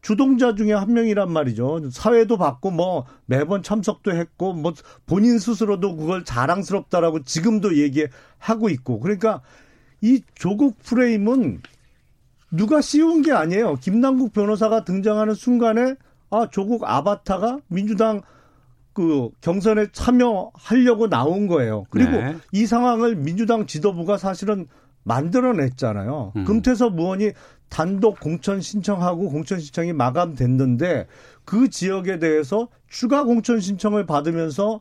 주동자 0.00 0.54
중에 0.54 0.72
한 0.72 0.92
명이란 0.92 1.30
말이죠. 1.30 1.90
사회도 1.90 2.38
받고 2.38 2.70
뭐 2.70 3.04
매번 3.26 3.62
참석도 3.62 4.12
했고 4.12 4.52
뭐 4.52 4.72
본인 5.06 5.38
스스로도 5.38 5.96
그걸 5.96 6.24
자랑스럽다라고 6.24 7.24
지금도 7.24 7.76
얘기하고 7.76 8.68
있고 8.70 9.00
그러니까 9.00 9.42
이 10.00 10.22
조국 10.34 10.78
프레임은 10.82 11.60
누가 12.50 12.80
씌운 12.80 13.22
게 13.22 13.32
아니에요. 13.32 13.76
김남국 13.76 14.32
변호사가 14.32 14.84
등장하는 14.84 15.34
순간에 15.34 15.94
아 16.30 16.48
조국 16.50 16.82
아바타가 16.84 17.60
민주당 17.68 18.22
그 18.92 19.30
경선에 19.40 19.88
참여하려고 19.92 21.08
나온 21.08 21.46
거예요. 21.46 21.84
그리고 21.90 22.12
네. 22.12 22.36
이 22.52 22.66
상황을 22.66 23.16
민주당 23.16 23.66
지도부가 23.66 24.18
사실은 24.18 24.66
만들어냈잖아요. 25.04 26.32
음. 26.36 26.44
금태섭 26.44 26.98
의원이 26.98 27.30
단독 27.68 28.18
공천 28.20 28.60
신청하고 28.60 29.30
공천 29.30 29.60
신청이 29.60 29.92
마감됐는데 29.92 31.06
그 31.44 31.70
지역에 31.70 32.18
대해서 32.18 32.68
추가 32.88 33.24
공천 33.24 33.60
신청을 33.60 34.06
받으면서 34.06 34.80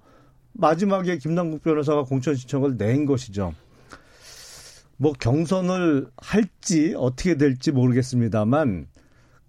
마지막에 0.53 1.17
김남국 1.17 1.61
변호사가 1.61 2.03
공천 2.03 2.35
신청을 2.35 2.77
낸 2.77 3.05
것이죠. 3.05 3.53
뭐 4.97 5.13
경선을 5.13 6.09
할지 6.17 6.93
어떻게 6.97 7.35
될지 7.35 7.71
모르겠습니다만 7.71 8.87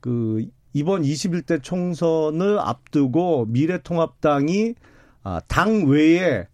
그 0.00 0.46
이번 0.72 1.02
21대 1.02 1.62
총선을 1.62 2.58
앞두고 2.58 3.46
미래통합당이 3.46 4.74
아, 5.24 5.40
당 5.48 5.86
외에 5.86 6.46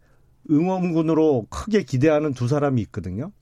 응원군으로 0.51 1.47
크게 1.51 1.83
기대하는 1.83 2.33
두 2.33 2.49
사람이 2.49 2.81
있거든요. 2.83 3.33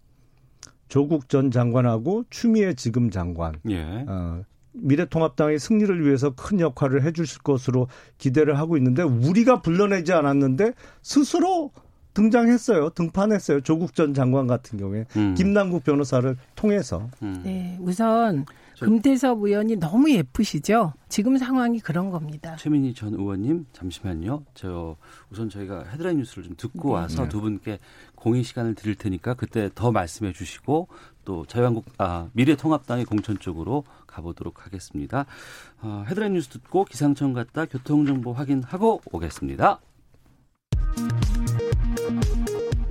조국 0.88 1.28
전 1.28 1.50
장관하고 1.50 2.24
추미애 2.30 2.74
지금 2.74 3.10
장관. 3.10 3.54
예. 3.68 4.04
어, 4.06 4.42
미래통합당의 4.72 5.58
승리를 5.58 6.04
위해서 6.04 6.34
큰 6.34 6.60
역할을 6.60 7.02
해주실 7.04 7.42
것으로 7.42 7.88
기대를 8.18 8.58
하고 8.58 8.76
있는데 8.76 9.02
우리가 9.02 9.62
불러내지 9.62 10.12
않았는데 10.12 10.72
스스로 11.02 11.72
등장했어요. 12.14 12.90
등판했어요. 12.90 13.60
조국 13.62 13.94
전 13.94 14.14
장관 14.14 14.46
같은 14.46 14.78
경우에 14.78 15.06
음. 15.16 15.34
김남국 15.34 15.84
변호사를 15.84 16.36
통해서. 16.54 17.08
음. 17.22 17.40
네, 17.44 17.78
우선 17.80 18.44
금태섭 18.82 19.42
의원이 19.42 19.76
너무 19.76 20.10
예쁘시죠? 20.10 20.92
지금 21.08 21.38
상황이 21.38 21.78
그런 21.78 22.10
겁니다. 22.10 22.56
최민희 22.56 22.94
전 22.94 23.14
의원님 23.14 23.66
잠시만요. 23.72 24.44
저 24.54 24.96
우선 25.30 25.48
저희가 25.48 25.84
헤드라인 25.92 26.18
뉴스를 26.18 26.42
좀 26.44 26.54
듣고 26.56 26.88
네. 26.88 26.94
와서 26.94 27.22
네. 27.22 27.28
두 27.28 27.40
분께 27.40 27.78
공의 28.16 28.42
시간을 28.42 28.74
드릴 28.74 28.96
테니까 28.96 29.34
그때 29.34 29.70
더 29.74 29.92
말씀해 29.92 30.32
주시고 30.32 30.88
또 31.24 31.46
자유한국 31.46 31.84
아 31.98 32.28
미래통합당의 32.32 33.04
공천 33.04 33.38
쪽으로 33.38 33.84
가보도록 34.06 34.66
하겠습니다. 34.66 35.26
어, 35.80 36.04
헤드라인 36.08 36.34
뉴스 36.34 36.48
듣고 36.48 36.84
기상청 36.84 37.32
갔다 37.32 37.66
교통정보 37.66 38.32
확인하고 38.32 39.00
오겠습니다. 39.12 39.80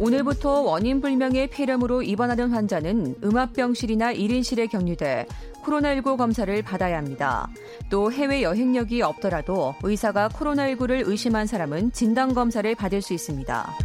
오늘부터 0.01 0.61
원인 0.61 0.99
불명의 0.99 1.47
폐렴으로 1.51 2.01
입원하는 2.01 2.49
환자는 2.49 3.17
음압병실이나 3.23 4.15
1인실에 4.15 4.67
격리돼 4.67 5.27
코로나19 5.63 6.17
검사를 6.17 6.59
받아야 6.63 6.97
합니다. 6.97 7.47
또 7.91 8.11
해외 8.11 8.41
여행력이 8.41 9.03
없더라도 9.03 9.75
의사가 9.83 10.29
코로나19를 10.29 11.07
의심한 11.07 11.45
사람은 11.45 11.91
진단 11.91 12.33
검사를 12.33 12.73
받을 12.73 13.03
수 13.03 13.13
있습니다. 13.13 13.77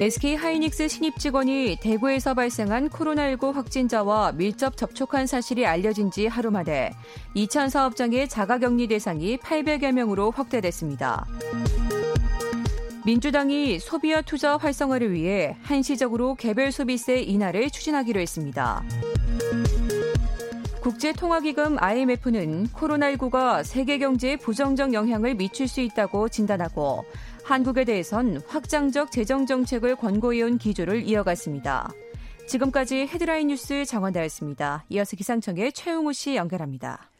SK 0.00 0.36
하이닉스 0.36 0.86
신입 0.86 1.18
직원이 1.18 1.76
대구에서 1.80 2.34
발생한 2.34 2.90
코로나19 2.90 3.52
확진자와 3.52 4.34
밀접 4.36 4.76
접촉한 4.76 5.26
사실이 5.26 5.66
알려진 5.66 6.12
지 6.12 6.28
하루 6.28 6.52
만에 6.52 6.92
이천 7.34 7.70
사업장의 7.70 8.28
자가격리 8.28 8.86
대상이 8.86 9.36
800여 9.38 9.90
명으로 9.90 10.30
확대됐습니다. 10.30 11.26
민주당이 13.04 13.78
소비와 13.78 14.22
투자 14.22 14.56
활성화를 14.56 15.12
위해 15.12 15.56
한시적으로 15.62 16.34
개별 16.34 16.72
소비세 16.72 17.20
인하를 17.20 17.70
추진하기로 17.70 18.20
했습니다. 18.20 18.82
국제통화기금 20.80 21.76
IMF는 21.78 22.68
코로나19가 22.68 23.64
세계 23.64 23.98
경제에 23.98 24.36
부정적 24.36 24.94
영향을 24.94 25.34
미칠 25.34 25.68
수 25.68 25.80
있다고 25.80 26.28
진단하고 26.28 27.04
한국에 27.44 27.84
대해선 27.84 28.42
확장적 28.46 29.10
재정 29.10 29.46
정책을 29.46 29.96
권고해온 29.96 30.58
기조를 30.58 31.02
이어갔습니다. 31.08 31.90
지금까지 32.46 33.06
헤드라인 33.06 33.48
뉴스 33.48 33.84
정원다였습니다. 33.84 34.84
이어서 34.88 35.16
기상청의 35.16 35.72
최용우 35.72 36.12
씨 36.12 36.36
연결합니다. 36.36 37.10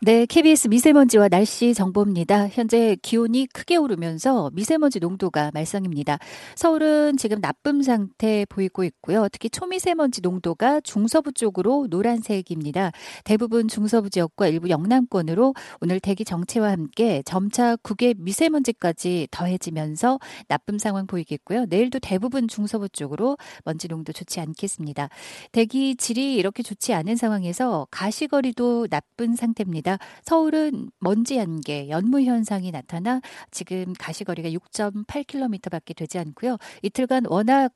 네, 0.00 0.26
KBS 0.26 0.68
미세먼지와 0.68 1.28
날씨 1.28 1.72
정보입니다. 1.72 2.48
현재 2.48 2.94
기온이 3.00 3.46
크게 3.46 3.76
오르면서 3.76 4.50
미세먼지 4.52 4.98
농도가 5.00 5.50
말썽입니다. 5.54 6.18
서울은 6.56 7.16
지금 7.16 7.40
나쁨 7.40 7.80
상태 7.80 8.44
보이고 8.50 8.84
있고요. 8.84 9.28
특히 9.32 9.48
초미세먼지 9.48 10.20
농도가 10.20 10.80
중서부 10.80 11.32
쪽으로 11.32 11.86
노란색입니다. 11.88 12.90
대부분 13.22 13.66
중서부 13.66 14.10
지역과 14.10 14.48
일부 14.48 14.68
영남권으로 14.68 15.54
오늘 15.80 16.00
대기 16.00 16.26
정체와 16.26 16.72
함께 16.72 17.22
점차 17.24 17.76
국외 17.76 18.14
미세먼지까지 18.18 19.28
더해지면서 19.30 20.18
나쁨 20.48 20.76
상황 20.78 21.06
보이겠고요. 21.06 21.64
내일도 21.70 21.98
대부분 22.00 22.46
중서부 22.46 22.90
쪽으로 22.90 23.38
먼지 23.64 23.88
농도 23.88 24.12
좋지 24.12 24.40
않겠습니다. 24.40 25.08
대기 25.52 25.96
질이 25.96 26.34
이렇게 26.34 26.62
좋지 26.62 26.92
않은 26.92 27.16
상황에서 27.16 27.86
가시거리도 27.90 28.88
나쁜 28.88 29.34
상태입니다. 29.34 29.83
서울은 30.24 30.90
먼지 31.00 31.38
안개, 31.40 31.88
연무 31.88 32.22
현상이 32.22 32.70
나타나 32.72 33.20
지금 33.50 33.92
가시거리가 33.98 34.52
6.8km밖에 34.52 35.94
되지 35.96 36.18
않고요. 36.18 36.58
이틀간 36.82 37.24
워낙 37.28 37.66
어, 37.66 37.68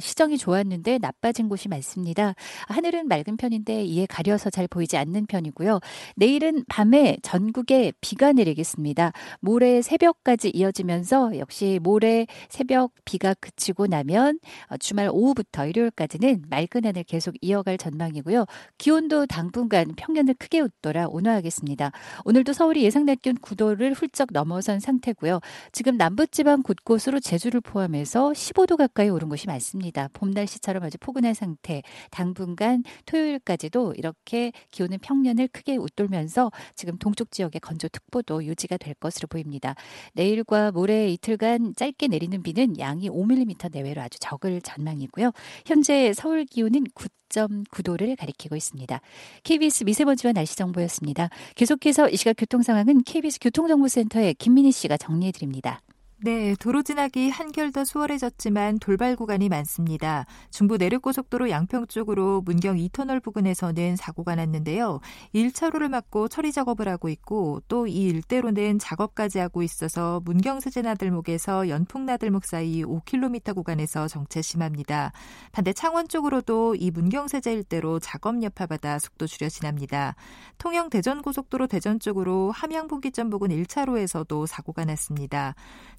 시정이 0.00 0.38
좋았는데 0.38 0.98
나빠진 0.98 1.48
곳이 1.48 1.68
많습니다. 1.68 2.34
하늘은 2.68 3.08
맑은 3.08 3.36
편인데 3.36 3.84
이에 3.84 4.06
가려서 4.06 4.50
잘 4.50 4.66
보이지 4.66 4.96
않는 4.96 5.26
편이고요. 5.26 5.80
내일은 6.16 6.64
밤에 6.68 7.18
전국에 7.22 7.92
비가 8.00 8.32
내리겠습니다. 8.32 9.12
모레 9.40 9.82
새벽까지 9.82 10.50
이어지면서 10.54 11.38
역시 11.38 11.78
모레 11.82 12.26
새벽 12.48 12.92
비가 13.04 13.34
그치고 13.34 13.86
나면 13.86 14.38
어, 14.68 14.76
주말 14.78 15.10
오후부터 15.12 15.66
일요일까지는 15.66 16.44
맑은 16.48 16.84
하늘 16.84 17.04
계속 17.04 17.34
이어갈 17.40 17.76
전망이고요. 17.76 18.46
기온도 18.78 19.26
당분간 19.26 19.92
평년을 19.96 20.34
크게 20.38 20.60
웃돌아 20.60 21.08
온화하겠습니다. 21.08 21.92
오늘도 22.24 22.52
서울이 22.52 22.82
예상 22.82 23.04
낮 23.04 23.20
기온 23.20 23.36
9도를 23.36 23.94
훌쩍 23.94 24.28
넘어선 24.32 24.80
상태고요. 24.80 25.40
지금 25.72 25.96
남부지방 25.96 26.62
곳곳으로 26.62 27.20
제주를 27.20 27.60
포함해서 27.60 28.30
15도 28.30 28.76
가까이 28.76 29.08
오른 29.08 29.28
곳이 29.28 29.46
많습니다. 29.46 29.65
않습니다. 29.66 30.08
봄 30.12 30.30
날씨처럼 30.30 30.82
아주 30.82 30.98
포근한 30.98 31.34
상태. 31.34 31.82
당분간 32.10 32.84
토요일까지도 33.06 33.94
이렇게 33.96 34.52
기온은 34.70 34.98
평년을 34.98 35.48
크게 35.48 35.76
웃돌면서 35.76 36.52
지금 36.74 36.98
동쪽 36.98 37.30
지역의 37.30 37.60
건조특보도 37.60 38.44
유지가 38.44 38.76
될 38.76 38.94
것으로 38.94 39.26
보입니다. 39.28 39.74
내일과 40.14 40.70
모레 40.70 41.10
이틀간 41.10 41.74
짧게 41.76 42.08
내리는 42.08 42.42
비는 42.42 42.78
양이 42.78 43.08
5mm 43.08 43.72
내외로 43.72 44.02
아주 44.02 44.18
적을 44.20 44.60
전망이고요. 44.60 45.32
현재 45.66 46.12
서울 46.14 46.44
기온은 46.44 46.84
9.9도를 46.94 48.16
가리키고 48.16 48.56
있습니다. 48.56 49.00
KBS 49.42 49.84
미세먼지와 49.84 50.32
날씨 50.32 50.56
정보였습니다. 50.56 51.28
계속해서 51.56 52.08
이 52.10 52.16
시각 52.16 52.34
교통 52.38 52.62
상황은 52.62 53.02
KBS 53.02 53.40
교통정보센터의 53.40 54.34
김민희 54.34 54.72
씨가 54.72 54.96
정리해 54.96 55.32
드립니다. 55.32 55.80
네, 56.24 56.54
도로 56.58 56.82
지나기 56.82 57.28
한결 57.28 57.70
더 57.72 57.84
수월해졌지만 57.84 58.78
돌발 58.78 59.16
구간이 59.16 59.50
많습니다. 59.50 60.24
중부 60.50 60.78
내륙고속도로 60.78 61.50
양평 61.50 61.88
쪽으로 61.88 62.40
문경 62.40 62.76
2터널 62.76 63.22
부근에서는 63.22 63.96
사고가 63.96 64.34
났는데요. 64.34 65.00
1차로를 65.34 65.90
막고 65.90 66.28
처리 66.28 66.52
작업을 66.52 66.88
하고 66.88 67.10
있고 67.10 67.60
또 67.68 67.86
이 67.86 68.06
일대로는 68.06 68.78
작업까지 68.78 69.38
하고 69.38 69.62
있어서 69.62 70.20
문경 70.24 70.60
세제나들목에서 70.60 71.68
연풍나들목 71.68 72.46
사이 72.46 72.82
5km 72.82 73.54
구간에서 73.54 74.08
정체 74.08 74.40
심합니다. 74.40 75.12
반대 75.52 75.74
창원 75.74 76.08
쪽으로도 76.08 76.76
이 76.76 76.90
문경 76.90 77.28
세제 77.28 77.52
일대로 77.52 77.98
작업 78.00 78.42
여파받아 78.42 78.98
속도 78.98 79.26
줄여 79.26 79.50
지납니다. 79.50 80.16
통영 80.58 80.88
대전 80.88 81.20
고속도로 81.20 81.66
대전 81.66 82.00
쪽으로 82.00 82.50
함양 82.52 82.88
분기점 82.88 83.28
부근 83.28 83.50
1차로에서도 83.50 84.46
사고가 84.46 84.86
났습니다. 84.86 85.54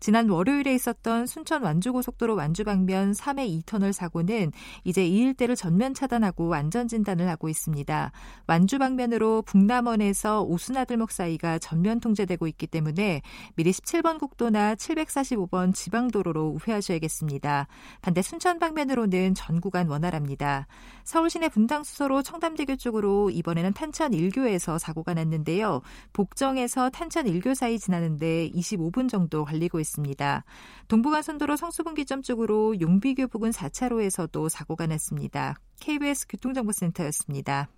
지난 0.08 0.30
월요일에 0.30 0.74
있었던 0.74 1.26
순천 1.26 1.63
완주고속도로 1.63 2.34
완주 2.38 2.63
방면 2.63 3.12
3회 3.12 3.65
2터널 3.65 3.91
사고는 3.91 4.54
이제 4.86 5.06
이 5.06 5.17
일대를 5.17 5.58
전면 5.58 5.93
차단하고 5.93 6.56
안전 6.56 6.88
진단을 6.88 7.28
하고 7.28 7.50
있습니다. 7.50 8.13
완주 8.48 8.80
방면으로 8.80 9.41
북남원에서 9.41 10.43
오수나들목 10.43 11.12
사이가 11.12 11.60
전면 11.60 12.00
통제되고 12.00 12.48
있기 12.48 12.67
때문에 12.67 13.22
미리 13.56 13.72
17번 13.72 14.17
국도나 14.17 14.76
745번 14.76 15.76
지방도로로 15.76 16.56
우회하셔야겠습니다. 16.56 17.67
반대 18.00 18.22
순천 18.22 18.60
방면으로는 18.60 19.34
전 19.36 19.60
구간 19.60 19.89
원활합니다. 19.89 20.67
서울시내 21.08 21.50
분당 21.50 21.84
수서로 21.84 22.22
청담대교 22.22 22.76
쪽으로 22.76 23.30
이번에는 23.30 23.74
탄천 23.74 24.12
1교에서 24.12 24.78
사고가 24.78 25.13
났는데요. 25.13 25.82
복정에서 26.13 26.89
탄천 26.89 27.26
1교 27.26 27.56
사이 27.56 27.80
지나는데 27.80 28.52
25분 28.52 29.10
정도 29.10 29.43
걸리고 29.43 29.80
있습니다. 29.80 29.88
있습니다. 29.88 30.43
동부간선도로 30.88 31.56
성수분기점 31.56 32.22
쪽으로 32.22 32.80
용비교 32.80 33.28
부근 33.28 33.52
4차로에서도 33.52 34.50
사고가 34.50 34.88
났습니다. 34.88 35.56
KBS 35.80 36.28
교통정보센터였습니다. 36.28 37.70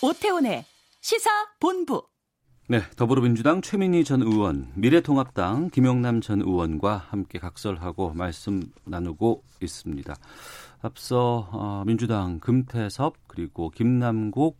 오태훈의 0.00 0.64
시사 1.00 1.30
본부. 1.60 2.02
네, 2.70 2.82
더불어민주당 2.96 3.62
최민희 3.62 4.04
전 4.04 4.20
의원, 4.20 4.68
미래통합당 4.74 5.70
김영남 5.70 6.20
전 6.20 6.42
의원과 6.42 6.98
함께 7.08 7.38
각설하고 7.38 8.12
말씀 8.12 8.62
나누고 8.84 9.42
있습니다. 9.62 10.14
앞서 10.82 11.48
어, 11.50 11.82
민주당 11.86 12.38
금태섭 12.40 13.14
그리고 13.26 13.70
김남국 13.70 14.58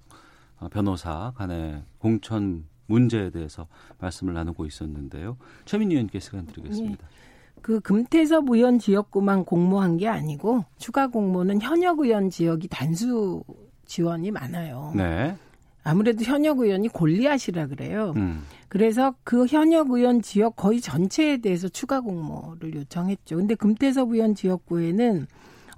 어, 0.59 0.69
변호사 0.71 1.35
간의 1.37 1.83
공천 1.99 2.65
문제에 2.87 3.29
대해서 3.29 3.67
말씀을 3.99 4.33
나누고 4.33 4.65
있었는데요. 4.65 5.37
최민희 5.67 5.97
의원께 5.97 6.19
시간 6.19 6.47
드리겠습니다. 6.47 7.07
네. 7.07 7.15
그 7.61 7.79
금태섭 7.81 8.49
의원 8.49 8.79
지역구만 8.79 9.45
공모한 9.45 9.99
게 9.99 10.09
아니고 10.09 10.65
추가 10.79 11.09
공모는 11.09 11.61
현역 11.61 11.99
의원 11.99 12.31
지역이 12.31 12.69
단수 12.69 13.45
지원이 13.85 14.31
많아요. 14.31 14.95
네. 14.97 15.37
아무래도 15.85 16.25
현역 16.25 16.59
의원이 16.59 16.89
골리앗이라 16.89 17.69
그래요. 17.69 18.13
음. 18.17 18.43
그래서 18.69 19.15
그 19.25 19.47
현역 19.47 19.91
의원 19.91 20.21
지역 20.21 20.57
거의 20.57 20.81
전체에 20.81 21.39
대해서 21.39 21.69
추가 21.69 22.01
공모를 22.01 22.75
요청했죠. 22.75 23.37
근데 23.37 23.55
금태섭 23.55 24.13
의원 24.13 24.35
지역구에는 24.35 25.27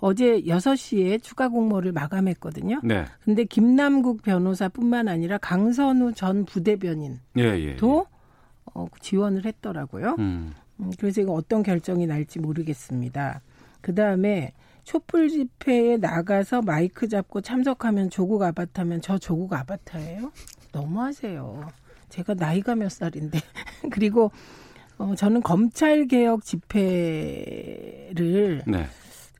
어제 0.00 0.40
6시에 0.42 1.22
추가 1.22 1.48
공모를 1.48 1.92
마감했거든요. 1.92 2.80
네. 2.82 3.04
근데 3.22 3.44
김남국 3.44 4.22
변호사뿐만 4.22 5.08
아니라 5.08 5.38
강선우 5.38 6.14
전 6.14 6.44
부대변인도 6.46 7.20
예, 7.38 7.42
예, 7.42 7.66
예. 7.66 7.76
어, 7.82 8.86
지원을 9.00 9.44
했더라고요. 9.44 10.16
음. 10.18 10.54
음, 10.80 10.90
그래서 10.98 11.20
이거 11.20 11.32
어떤 11.32 11.62
결정이 11.62 12.06
날지 12.06 12.38
모르겠습니다. 12.38 13.42
그 13.80 13.94
다음에 13.94 14.52
촛불 14.84 15.28
집회에 15.28 15.96
나가서 15.96 16.62
마이크 16.62 17.08
잡고 17.08 17.40
참석하면 17.40 18.10
조국 18.10 18.42
아바타면 18.42 19.00
저 19.02 19.18
조국 19.18 19.52
아바타예요? 19.52 20.32
너무하세요. 20.72 21.68
제가 22.08 22.34
나이가 22.34 22.74
몇 22.74 22.90
살인데. 22.90 23.40
그리고 23.90 24.30
어, 24.98 25.14
저는 25.14 25.42
검찰 25.42 26.06
개혁 26.06 26.44
집회를 26.44 28.12
네. 28.66 28.86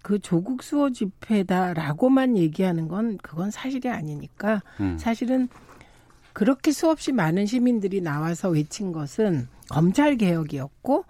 그 0.03 0.19
조국 0.19 0.63
수호 0.63 0.91
집회다라고만 0.91 2.39
얘기하는 2.39 2.89
건 2.89 3.19
그건 3.23 3.51
사실이 3.51 3.89
아니니까 3.91 4.63
음. 4.81 4.97
사실은 4.99 5.49
그렇게 6.33 6.73
수없이 6.73 7.13
많은 7.13 7.45
시민들이 7.47 8.01
나와서 8.01 8.49
외친 8.49 8.93
것은 8.93 9.49
검찰 9.69 10.17
개혁이었고 10.17 11.05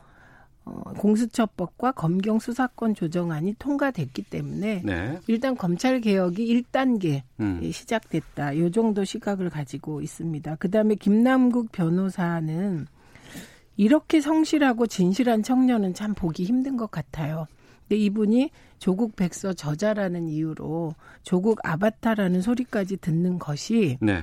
어, 0.64 0.82
공수처법과 0.98 1.92
검경 1.92 2.38
수사권 2.38 2.94
조정안이 2.94 3.54
통과됐기 3.58 4.22
때문에 4.22 4.82
네. 4.84 5.18
일단 5.26 5.56
검찰 5.56 6.00
개혁이 6.00 6.46
1단계 6.62 7.22
음. 7.40 7.61
시작됐다. 7.72 8.58
요 8.58 8.70
정도 8.70 9.04
시각을 9.04 9.50
가지고 9.50 10.02
있습니다. 10.02 10.56
그다음에 10.56 10.94
김남국 10.94 11.72
변호사는 11.72 12.86
이렇게 13.76 14.20
성실하고 14.20 14.86
진실한 14.86 15.42
청년은 15.42 15.94
참 15.94 16.14
보기 16.14 16.44
힘든 16.44 16.76
것 16.76 16.90
같아요. 16.90 17.46
근데 17.88 17.96
이분이 17.96 18.50
조국 18.78 19.16
백서 19.16 19.52
저자라는 19.52 20.28
이유로 20.28 20.94
조국 21.22 21.58
아바타라는 21.64 22.42
소리까지 22.42 22.98
듣는 22.98 23.38
것이 23.38 23.98
네. 24.00 24.22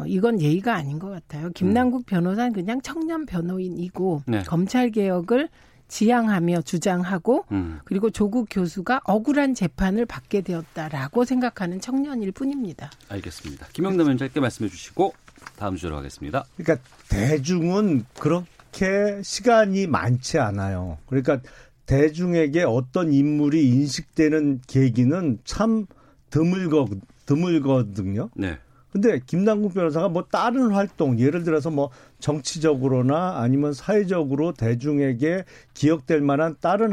어, 0.00 0.04
이건 0.06 0.40
예의가 0.40 0.74
아닌 0.74 0.98
것 0.98 1.10
같아요. 1.10 1.50
김남국 1.50 2.02
음. 2.02 2.04
변호사는 2.04 2.52
그냥 2.52 2.80
청년 2.80 3.26
변호인이고 3.26 4.22
네. 4.26 4.42
검찰 4.44 4.90
개혁을 4.90 5.48
지향하며 5.88 6.62
주장하고 6.62 7.44
음. 7.50 7.80
그리고 7.84 8.10
조국 8.10 8.46
교수가 8.48 9.02
억울한 9.04 9.54
재판을 9.54 10.06
받게 10.06 10.42
되었다라고 10.42 11.24
생각하는 11.24 11.80
청년일 11.80 12.32
뿐입니다. 12.32 12.90
알겠습니다. 13.08 13.66
김영남 13.72 14.06
위원 14.06 14.18
짧게 14.18 14.40
말씀해 14.40 14.70
주시고 14.70 15.14
다음 15.56 15.76
주로 15.76 15.96
하겠습니다. 15.96 16.44
그러니까 16.56 16.86
대중은 17.08 18.04
그렇게 18.18 19.20
시간이 19.22 19.88
많지 19.88 20.38
않아요. 20.38 20.98
그러니까 21.06 21.40
대중에게 21.86 22.62
어떤 22.62 23.12
인물이 23.12 23.68
인식되는 23.68 24.60
계기는 24.68 25.40
참 25.44 25.86
드물거 26.30 26.86
드물거든요. 27.26 28.30
네. 28.36 28.58
근데 28.92 29.20
김남국 29.24 29.74
변호사가 29.74 30.08
뭐 30.08 30.24
다른 30.30 30.72
활동, 30.72 31.18
예를 31.18 31.44
들어서 31.44 31.70
뭐 31.70 31.90
정치적으로나 32.18 33.38
아니면 33.38 33.72
사회적으로 33.72 34.52
대중에게 34.52 35.44
기억될 35.74 36.20
만한 36.20 36.56
다른 36.60 36.92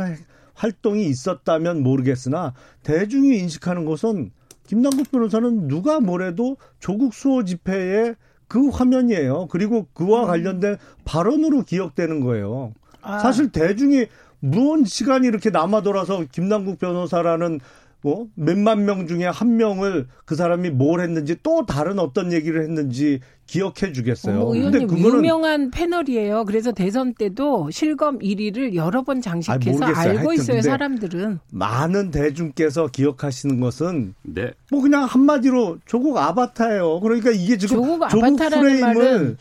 활동이 0.53 1.05
있었다면 1.07 1.83
모르겠으나 1.83 2.53
대중이 2.83 3.37
인식하는 3.37 3.85
것은 3.85 4.31
김남국 4.67 5.11
변호사는 5.11 5.67
누가 5.67 5.99
뭐래도 5.99 6.57
조국 6.79 7.13
수호 7.13 7.43
집회의 7.43 8.15
그 8.47 8.69
화면이에요. 8.69 9.47
그리고 9.47 9.87
그와 9.93 10.23
음. 10.23 10.27
관련된 10.27 10.77
발언으로 11.05 11.63
기억되는 11.63 12.21
거예요. 12.21 12.73
아. 13.01 13.19
사실 13.19 13.51
대중이 13.51 14.07
무언 14.39 14.85
시간이 14.85 15.27
이렇게 15.27 15.49
남아 15.49 15.81
돌아서 15.81 16.23
김남국 16.31 16.79
변호사라는 16.79 17.59
뭐 18.01 18.27
몇만 18.35 18.85
명 18.85 19.07
중에 19.07 19.25
한 19.25 19.57
명을 19.57 20.07
그 20.25 20.35
사람이 20.35 20.69
뭘 20.69 21.01
했는지 21.01 21.35
또 21.41 21.65
다른 21.65 21.99
어떤 21.99 22.31
얘기를 22.31 22.61
했는지 22.61 23.19
기억해 23.47 23.93
주겠어요. 23.93 24.41
어, 24.41 24.51
근데 24.51 24.85
그거는 24.85 25.17
유명한 25.19 25.71
패널이에요. 25.71 26.45
그래서 26.45 26.71
대선 26.71 27.13
때도 27.13 27.71
실검 27.71 28.19
1위를 28.19 28.75
여러 28.75 29.03
번 29.03 29.21
장식해서 29.21 29.85
아, 29.85 29.99
알고 29.99 30.33
있어요, 30.33 30.61
사람들은. 30.61 31.39
많은 31.51 32.11
대중께서 32.11 32.87
기억하시는 32.87 33.59
것은 33.59 34.15
네. 34.23 34.51
뭐 34.69 34.81
그냥 34.81 35.05
한마디로 35.05 35.79
조국 35.85 36.17
아바타예요. 36.17 36.99
그러니까 36.99 37.31
이게 37.31 37.57
지금 37.57 37.77
조국, 37.77 38.09
조국 38.09 38.37
프레임을 38.37 39.37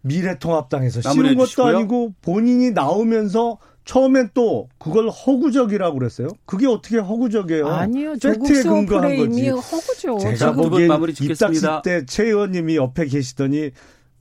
미래통합당에서 0.00 1.00
씌운 1.00 1.36
것도 1.36 1.64
아니고 1.64 2.14
본인이 2.22 2.70
나오면서 2.70 3.58
처음엔 3.84 4.30
또 4.34 4.68
그걸 4.78 5.08
허구적이라고 5.10 5.98
그랬어요. 5.98 6.28
그게 6.46 6.66
어떻게 6.66 6.96
허구적이에요? 6.98 7.66
아니요. 7.68 8.14
팩트에 8.20 8.62
근거한 8.62 9.16
거지. 9.16 9.48
허구죠. 9.50 10.18
제가 10.18 10.52
보기엔 10.52 10.90
입당식 11.20 11.62
때 11.84 12.06
최 12.06 12.24
의원님이 12.24 12.76
옆에 12.76 13.06
계시더니 13.06 13.70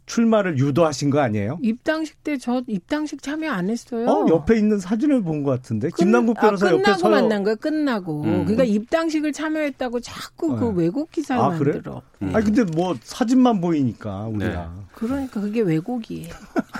출마를 0.05 0.57
유도하신 0.57 1.09
거 1.11 1.19
아니에요? 1.21 1.59
입당식 1.61 2.25
때 2.25 2.37
저 2.37 2.61
입당식 2.67 3.21
참여 3.23 3.49
안 3.49 3.69
했어요. 3.69 4.05
어, 4.05 4.27
옆에 4.27 4.57
있는 4.57 4.77
사진을 4.77 5.23
본 5.23 5.43
것 5.43 5.51
같은데 5.51 5.87
끝, 5.91 5.95
김남국 5.95 6.35
변호사 6.41 6.67
아, 6.67 6.71
옆에 6.71 6.83
끝나고 6.83 7.09
만난 7.09 7.43
거야. 7.43 7.55
끝나고. 7.55 8.21
음. 8.23 8.41
그러니까 8.43 8.65
입당식을 8.65 9.31
참여했다고 9.31 10.01
자꾸 10.01 10.57
그 10.57 10.65
네. 10.65 10.71
왜곡 10.75 11.09
기사를 11.09 11.41
아, 11.41 11.49
만들어. 11.49 12.01
그래? 12.19 12.29
음. 12.29 12.35
아니 12.35 12.43
근데 12.45 12.63
뭐 12.65 12.95
사진만 13.01 13.61
보이니까 13.61 14.25
우리가. 14.25 14.45
네. 14.75 14.83
그러니까 14.95 15.41
그게 15.41 15.61
왜곡이에요. 15.61 16.29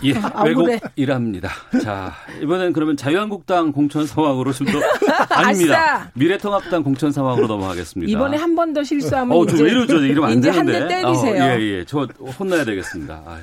예, 0.03 0.13
왜곡이랍니다. 0.45 1.49
자 1.83 2.13
이번엔 2.41 2.73
그러면 2.73 2.95
자유한국당 2.97 3.71
공천 3.71 4.05
상황으로 4.07 4.51
좀 4.53 4.67
더 4.67 4.79
아닙니다. 5.35 6.11
미래통합당 6.15 6.83
공천 6.83 7.11
상황으로 7.11 7.47
넘어가겠습니다. 7.47 8.11
이번에 8.11 8.37
한 8.37 8.55
번 8.55 8.73
더 8.73 8.83
실수하면 8.83 9.35
어, 9.37 9.43
이제 9.43 9.63
이러죠. 9.63 9.97
이러면 10.03 10.31
안 10.31 10.37
이제 10.39 10.51
되는데. 10.51 10.77
한대 10.79 11.01
때리세요. 11.01 11.43
어, 11.43 11.47
예, 11.47 11.61
예. 11.61 11.85
저 11.85 12.07
혼나야 12.39 12.63
되겠습니다. 12.65 13.23
아유. 13.25 13.41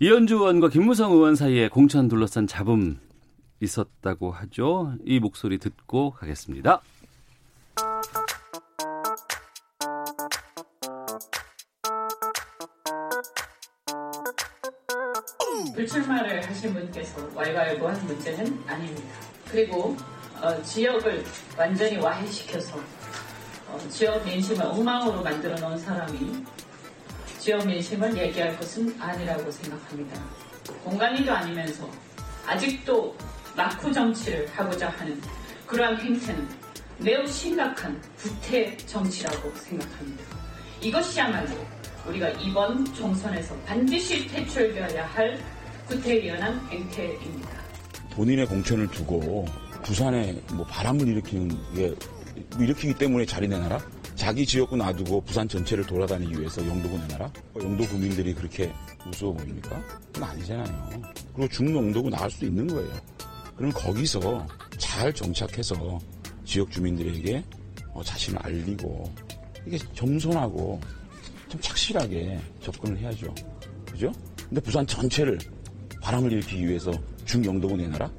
이현주 0.00 0.36
의원과 0.36 0.68
김무성 0.68 1.12
의원 1.12 1.34
사이에 1.34 1.68
공천 1.68 2.08
둘러싼 2.08 2.46
잡음 2.46 2.98
있었다고 3.60 4.30
하죠. 4.30 4.92
이 5.04 5.18
목소리 5.18 5.58
듣고 5.58 6.12
가겠습니다. 6.12 6.80
불출마를 15.78 16.44
하신 16.44 16.74
분께서 16.74 17.24
왈가왈부한 17.36 18.04
문제는 18.04 18.64
아닙니다. 18.66 19.14
그리고 19.48 19.96
어, 20.40 20.60
지역을 20.62 21.24
완전히 21.56 21.96
와해시켜서 21.98 22.76
어, 23.68 23.78
지역 23.88 24.24
민심을 24.24 24.66
엉망으로 24.66 25.22
만들어 25.22 25.54
놓은 25.54 25.78
사람이 25.78 26.44
지역 27.38 27.64
민심을 27.64 28.16
얘기할 28.18 28.58
것은 28.58 28.92
아니라고 29.00 29.48
생각합니다. 29.52 30.20
공간이도 30.82 31.32
아니면서 31.32 31.88
아직도 32.44 33.16
낙후 33.54 33.92
정치를 33.92 34.48
하고자 34.48 34.88
하는 34.88 35.20
그러한 35.64 36.00
행태는 36.00 36.48
매우 36.98 37.24
심각한 37.28 38.02
구태 38.16 38.76
정치라고 38.78 39.54
생각합니다. 39.54 40.24
이것이야말로 40.80 41.54
우리가 42.04 42.30
이번 42.30 42.84
총선에서 42.94 43.54
반드시 43.64 44.26
퇴출되어야 44.26 45.06
할 45.06 45.38
구태위원한 45.88 46.60
행태입니다. 46.70 47.48
본인의 48.12 48.46
공천을 48.46 48.88
두고 48.88 49.46
부산에 49.82 50.40
뭐 50.52 50.64
바람을 50.66 51.08
일으키는 51.08 51.74
게 51.74 51.94
일으키기 52.58 52.94
때문에 52.94 53.24
자리 53.24 53.48
내놔라? 53.48 53.80
자기 54.14 54.44
지역구 54.44 54.76
놔두고 54.76 55.22
부산 55.22 55.48
전체를 55.48 55.86
돌아다니기 55.86 56.38
위해서 56.38 56.66
영도구 56.66 56.98
내놔라? 56.98 57.32
영도 57.62 57.86
구민들이 57.86 58.34
그렇게 58.34 58.72
우스워 59.08 59.32
보입니까? 59.32 59.82
그건 60.12 60.30
아니잖아요. 60.30 61.02
그리고 61.34 61.48
중농도구 61.48 62.10
나갈 62.10 62.30
수도 62.30 62.46
있는 62.46 62.66
거예요. 62.66 62.92
그럼 63.56 63.72
거기서 63.72 64.46
잘 64.76 65.12
정착해서 65.12 65.98
지역 66.44 66.70
주민들에게 66.70 67.44
어, 67.94 68.02
자신을 68.02 68.38
알리고 68.42 69.12
이게 69.66 69.78
겸손하고 69.94 70.80
좀 71.48 71.60
착실하게 71.60 72.38
접근을 72.60 72.98
해야죠. 72.98 73.34
그죠? 73.90 74.12
근데 74.48 74.60
부산 74.60 74.86
전체를 74.86 75.38
바람을 76.02 76.32
일으키기 76.32 76.66
위해서 76.66 76.92
중영도구 77.24 77.76
내놔라? 77.76 78.10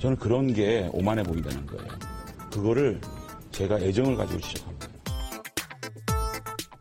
저는 0.00 0.16
그런 0.16 0.52
게 0.52 0.88
오만해 0.92 1.22
보인다는 1.22 1.66
거예요. 1.66 1.88
그거를 2.50 3.00
제가 3.52 3.78
애정을 3.78 4.16
가지고 4.16 4.40
시작합니다. 4.40 4.88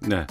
네. 0.08 0.26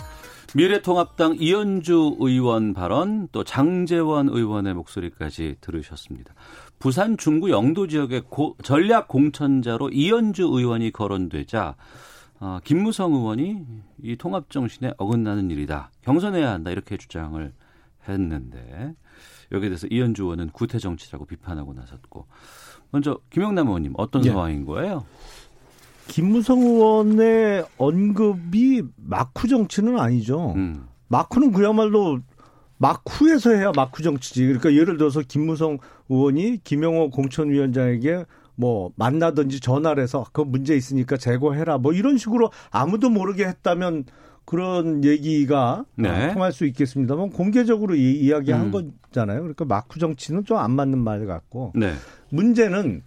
미래통합당 0.55 1.37
이현주 1.39 2.17
의원 2.21 2.73
발언 2.73 3.29
또 3.33 3.45
장재원 3.45 4.31
의원의 4.31 4.73
목소리까지 4.75 5.57
들으셨습니다. 5.61 6.33
부산 6.79 7.19
중구 7.19 7.51
영도 7.51 7.87
지역의 7.87 8.23
고, 8.31 8.57
전략 8.63 9.09
공천자로 9.09 9.91
이현주 9.91 10.45
의원이 10.45 10.93
거론되자 10.93 11.77
어, 12.41 12.61
김무성 12.65 13.13
의원이 13.13 13.67
이 14.03 14.17
통합 14.17 14.49
정신에 14.49 14.93
어긋나는 14.97 15.51
일이다. 15.51 15.91
경선해야 16.03 16.51
한다. 16.51 16.71
이렇게 16.71 16.97
주장을 16.97 17.53
했는데 18.13 18.95
여기에 19.53 19.71
대해서 19.71 19.87
이현주 19.91 20.25
의원은 20.25 20.51
구태 20.51 20.79
정치라고 20.79 21.25
비판하고 21.25 21.75
나섰고 21.75 22.27
먼저 22.91 23.19
김영남 23.31 23.69
의원님 23.69 23.95
어떤 23.97 24.23
네. 24.23 24.31
상황인 24.31 24.65
거예요? 24.65 25.05
김무성 26.09 26.61
의원의 26.61 27.67
언급이 27.77 28.83
마쿠 28.97 29.47
정치는 29.47 29.99
아니죠. 29.99 30.53
음. 30.57 30.87
마쿠는 31.09 31.53
그야말로 31.53 32.21
마쿠에서 32.79 33.51
해야 33.51 33.73
마쿠 33.75 34.03
정치지. 34.03 34.45
그러니까 34.45 34.73
예를 34.73 34.97
들어서 34.97 35.21
김무성 35.27 35.79
의원이 36.09 36.61
김영호 36.65 37.11
공천위원장에게 37.11 38.25
뭐 38.55 38.91
만나든지 38.97 39.61
전화를 39.61 40.03
해서 40.03 40.27
그 40.33 40.41
문제 40.41 40.75
있으니까 40.75 41.17
제거해라 41.17 41.79
뭐 41.79 41.93
이런 41.93 42.19
식으로 42.19 42.51
아무도 42.71 43.09
모르게 43.09 43.45
했다면 43.45 44.05
그런 44.49 45.05
얘기가 45.05 45.85
네. 45.95 46.33
통할 46.33 46.53
수 46.53 46.65
있겠습니다만 46.65 47.29
공개적으로 47.29 47.95
이, 47.95 48.13
이야기한 48.13 48.73
음. 48.73 48.93
거잖아요. 49.11 49.41
그러니까 49.41 49.67
마쿠 49.67 49.99
정치는 49.99 50.47
좀 50.47 50.57
안 50.57 50.71
맞는 50.71 50.97
말 50.97 51.27
같고 51.27 51.75
네. 51.77 51.93
문제는 52.31 53.03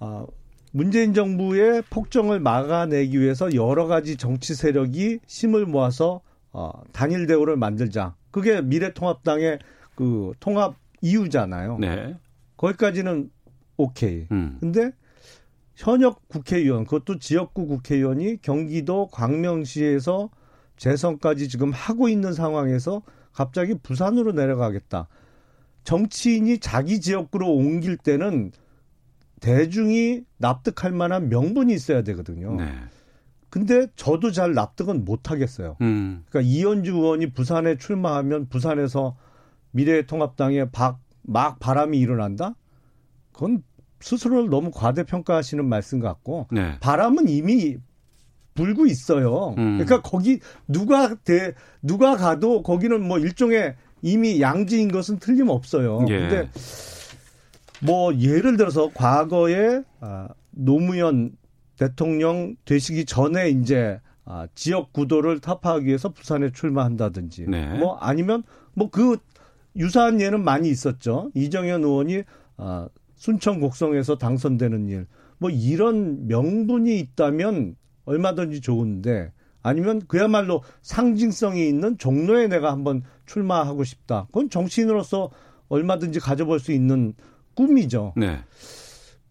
어, 0.00 0.26
문재인 0.70 1.14
정부의 1.14 1.82
폭정을 1.88 2.40
막아내기 2.40 3.18
위해서 3.18 3.54
여러 3.54 3.86
가지 3.86 4.18
정치 4.18 4.54
세력이 4.54 5.20
힘을 5.26 5.64
모아서 5.64 6.20
어, 6.52 6.70
단일 6.92 7.26
대우를 7.26 7.56
만들자. 7.56 8.14
그게 8.30 8.60
미래통합당의 8.60 9.60
그 9.94 10.32
통합 10.40 10.74
이유잖아요. 11.00 11.78
네. 11.78 12.16
거기까지는 12.58 13.30
오케이. 13.78 14.26
음. 14.30 14.58
근데 14.60 14.92
현역 15.76 16.28
국회의원, 16.28 16.84
그것도 16.84 17.18
지역구 17.18 17.66
국회의원이 17.66 18.40
경기도 18.42 19.08
광명시에서 19.08 20.30
재선까지 20.76 21.48
지금 21.48 21.72
하고 21.72 22.08
있는 22.08 22.32
상황에서 22.32 23.02
갑자기 23.32 23.74
부산으로 23.74 24.32
내려가겠다. 24.32 25.08
정치인이 25.82 26.58
자기 26.58 27.00
지역구로 27.00 27.52
옮길 27.52 27.96
때는 27.96 28.52
대중이 29.40 30.22
납득할 30.38 30.92
만한 30.92 31.28
명분이 31.28 31.74
있어야 31.74 32.02
되거든요. 32.02 32.54
네. 32.56 32.72
근데 33.50 33.86
저도 33.94 34.32
잘 34.32 34.54
납득은 34.54 35.04
못 35.04 35.30
하겠어요. 35.30 35.76
음. 35.80 36.24
그러니까 36.28 36.50
이현주 36.50 36.92
의원이 36.92 37.32
부산에 37.34 37.76
출마하면 37.76 38.48
부산에서 38.48 39.16
미래통합당에 39.72 40.70
박, 40.70 40.98
막 41.22 41.58
바람이 41.60 41.98
일어난다? 41.98 42.54
그건 43.32 43.62
스스로를 44.04 44.50
너무 44.50 44.70
과대평가하시는 44.70 45.64
말씀 45.64 45.98
같고 45.98 46.48
네. 46.52 46.76
바람은 46.80 47.28
이미 47.30 47.78
불고 48.52 48.84
있어요. 48.86 49.54
음. 49.56 49.78
그러니까 49.78 50.02
거기 50.02 50.40
누가 50.68 51.14
대 51.14 51.54
누가 51.80 52.14
가도 52.14 52.62
거기는 52.62 53.02
뭐 53.02 53.18
일종의 53.18 53.74
이미 54.02 54.42
양지인 54.42 54.92
것은 54.92 55.18
틀림없어요. 55.20 56.04
예. 56.10 56.18
근데 56.18 56.50
뭐 57.80 58.14
예를 58.14 58.58
들어서 58.58 58.90
과거에 58.92 59.82
아, 60.00 60.28
노무현 60.50 61.32
대통령 61.78 62.56
되시기 62.66 63.06
전에 63.06 63.48
이제 63.48 64.00
아, 64.26 64.46
지역 64.54 64.92
구도를 64.92 65.40
타파하기 65.40 65.86
위해서 65.86 66.10
부산에 66.10 66.50
출마한다든지 66.52 67.46
네. 67.48 67.78
뭐 67.78 67.96
아니면 67.96 68.42
뭐 68.74 68.90
그 68.90 69.16
유사한 69.76 70.20
예는 70.20 70.44
많이 70.44 70.68
있었죠. 70.68 71.30
이정현 71.34 71.84
의원이 71.84 72.22
아, 72.56 72.88
순천 73.24 73.58
곡성에서 73.58 74.18
당선되는 74.18 74.90
일. 74.90 75.06
뭐 75.38 75.48
이런 75.48 76.26
명분이 76.26 76.98
있다면 76.98 77.74
얼마든지 78.04 78.60
좋은데 78.60 79.32
아니면 79.62 80.02
그야말로 80.06 80.62
상징성이 80.82 81.66
있는 81.66 81.96
종로에 81.96 82.48
내가 82.48 82.70
한번 82.70 83.02
출마하고 83.24 83.82
싶다. 83.82 84.26
그건 84.26 84.50
정치인으로서 84.50 85.30
얼마든지 85.68 86.20
가져볼 86.20 86.60
수 86.60 86.72
있는 86.72 87.14
꿈이죠. 87.54 88.12
네. 88.18 88.40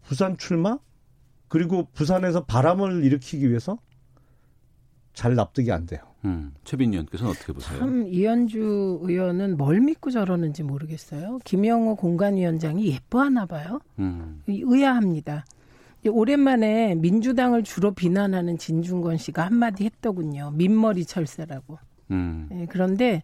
부산 0.02 0.36
출마? 0.38 0.80
그리고 1.46 1.86
부산에서 1.92 2.46
바람을 2.46 3.04
일으키기 3.04 3.48
위해서 3.48 3.78
잘 5.14 5.34
납득이 5.34 5.72
안 5.72 5.86
돼요. 5.86 6.00
음, 6.24 6.52
최빈 6.64 6.92
의원께서는 6.92 7.32
어떻게 7.32 7.52
보세요? 7.52 7.78
참 7.78 8.06
이현주 8.08 9.00
의원은 9.02 9.56
뭘 9.56 9.80
믿고 9.80 10.10
저러는지 10.10 10.62
모르겠어요. 10.62 11.38
김영호 11.44 11.96
공간위원장이 11.96 12.86
예뻐하나 12.88 13.46
봐요. 13.46 13.80
음. 13.98 14.42
의아합니다. 14.46 15.44
오랜만에 16.10 16.96
민주당을 16.96 17.62
주로 17.62 17.92
비난하는 17.92 18.58
진중권 18.58 19.16
씨가 19.16 19.46
한마디 19.46 19.84
했더군요. 19.84 20.50
민머리 20.54 21.06
철새라고. 21.06 21.78
음. 22.10 22.48
네, 22.50 22.66
그런데 22.68 23.22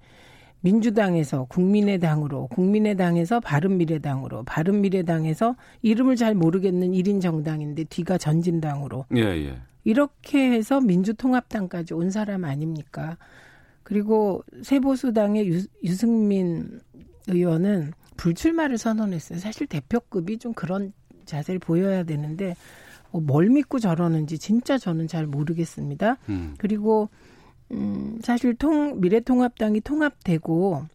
민주당에서 0.62 1.44
국민의당으로, 1.44 2.46
국민의당에서 2.48 3.40
바른미래당으로, 3.40 4.44
바른미래당에서 4.44 5.56
이름을 5.82 6.16
잘 6.16 6.34
모르겠는 6.34 6.92
1인 6.92 7.20
정당인데 7.20 7.84
뒤가 7.84 8.18
전진당으로. 8.18 9.06
예, 9.16 9.22
예. 9.22 9.58
이렇게 9.84 10.50
해서 10.50 10.80
민주통합당까지 10.80 11.94
온 11.94 12.10
사람 12.10 12.44
아닙니까? 12.44 13.16
그리고 13.82 14.44
새보수당의 14.62 15.48
유, 15.48 15.62
유승민 15.82 16.80
의원은 17.28 17.92
불출마를 18.16 18.78
선언했어요. 18.78 19.38
사실 19.38 19.66
대표급이 19.66 20.38
좀 20.38 20.52
그런 20.52 20.92
자세를 21.24 21.58
보여야 21.58 22.02
되는데 22.02 22.54
뭐뭘 23.10 23.48
믿고 23.48 23.78
저러는지 23.78 24.38
진짜 24.38 24.78
저는 24.78 25.08
잘 25.08 25.26
모르겠습니다. 25.26 26.18
음. 26.28 26.54
그리고 26.58 27.08
음, 27.72 28.18
사실 28.22 28.54
통, 28.56 29.00
미래통합당이 29.00 29.80
통합되고, 29.80 30.86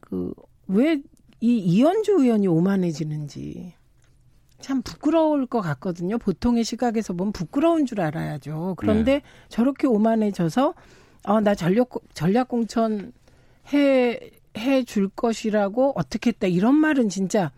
그, 0.00 0.34
왜 0.66 1.00
이 1.42 1.58
이현주 1.58 2.18
의원이 2.20 2.46
오만해지는지 2.46 3.74
참 4.62 4.80
부끄러울 4.82 5.46
것 5.46 5.60
같거든요. 5.60 6.18
보통의 6.18 6.64
시각에서 6.64 7.12
보면 7.12 7.32
부끄러운 7.32 7.84
줄 7.84 8.00
알아야죠. 8.00 8.74
그런데 8.78 9.14
네. 9.14 9.22
저렇게 9.48 9.86
오만해져서, 9.86 10.74
아, 11.24 11.40
나 11.40 11.54
전력, 11.54 11.90
전략 12.14 12.48
공천 12.48 13.12
해, 13.72 14.18
해 14.56 14.84
줄 14.84 15.08
것이라고 15.08 15.92
어떻게 15.96 16.30
했다. 16.30 16.46
이런 16.46 16.74
말은 16.74 17.08
진짜 17.08 17.50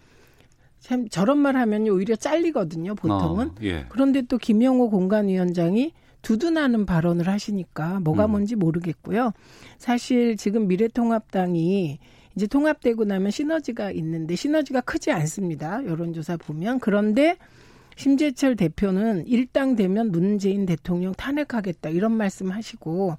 참 0.80 1.08
저런 1.08 1.38
말 1.38 1.56
하면 1.56 1.88
오히려 1.88 2.14
잘리거든요, 2.16 2.94
보통은. 2.94 3.48
어, 3.48 3.54
예. 3.62 3.86
그런데 3.88 4.22
또 4.22 4.38
김영호 4.38 4.90
공간위원장이 4.90 5.92
두둔하는 6.22 6.86
발언을 6.86 7.28
하시니까 7.28 8.00
뭐가 8.00 8.26
음. 8.26 8.30
뭔지 8.32 8.54
모르겠고요. 8.56 9.32
사실 9.78 10.36
지금 10.36 10.68
미래통합당이 10.68 11.98
이제 12.36 12.46
통합되고 12.46 13.04
나면 13.04 13.30
시너지가 13.30 13.90
있는데 13.92 14.36
시너지가 14.36 14.80
크지 14.82 15.10
않습니다. 15.12 15.84
여론조사 15.84 16.36
보면. 16.36 16.80
그런데 16.80 17.36
심재철 17.96 18.56
대표는 18.56 19.26
일당 19.26 19.76
되면 19.76 20.10
문재인 20.10 20.66
대통령 20.66 21.12
탄핵하겠다 21.14 21.90
이런 21.90 22.12
말씀 22.12 22.50
하시고 22.50 23.16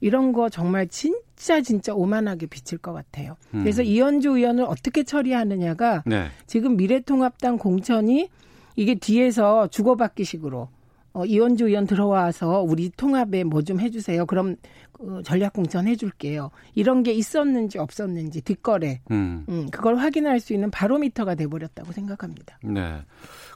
이런 0.00 0.32
거 0.32 0.48
정말 0.48 0.88
진짜 0.88 1.60
진짜 1.60 1.94
오만하게 1.94 2.46
비칠 2.46 2.78
것 2.78 2.92
같아요. 2.92 3.36
음. 3.54 3.60
그래서 3.60 3.82
이현주 3.82 4.30
의원을 4.30 4.64
어떻게 4.64 5.04
처리하느냐가 5.04 6.02
네. 6.06 6.26
지금 6.46 6.76
미래통합당 6.76 7.58
공천이 7.58 8.28
이게 8.74 8.94
뒤에서 8.96 9.68
주고받기식으로 9.68 10.68
어, 11.16 11.24
이원주 11.24 11.66
의원 11.68 11.86
들어와서 11.86 12.60
우리 12.60 12.90
통합에 12.90 13.42
뭐 13.44 13.62
좀 13.62 13.80
해주세요. 13.80 14.26
그럼 14.26 14.56
어, 15.00 15.20
전략공천 15.24 15.86
해줄게요. 15.88 16.50
이런 16.74 17.02
게 17.02 17.12
있었는지 17.12 17.78
없었는지 17.78 18.42
뒷거래, 18.42 19.00
음. 19.10 19.44
음, 19.48 19.66
그걸 19.70 19.96
확인할 19.96 20.40
수 20.40 20.52
있는 20.52 20.70
바로미터가 20.70 21.34
돼버렸다고 21.34 21.92
생각합니다. 21.92 22.58
네, 22.62 23.02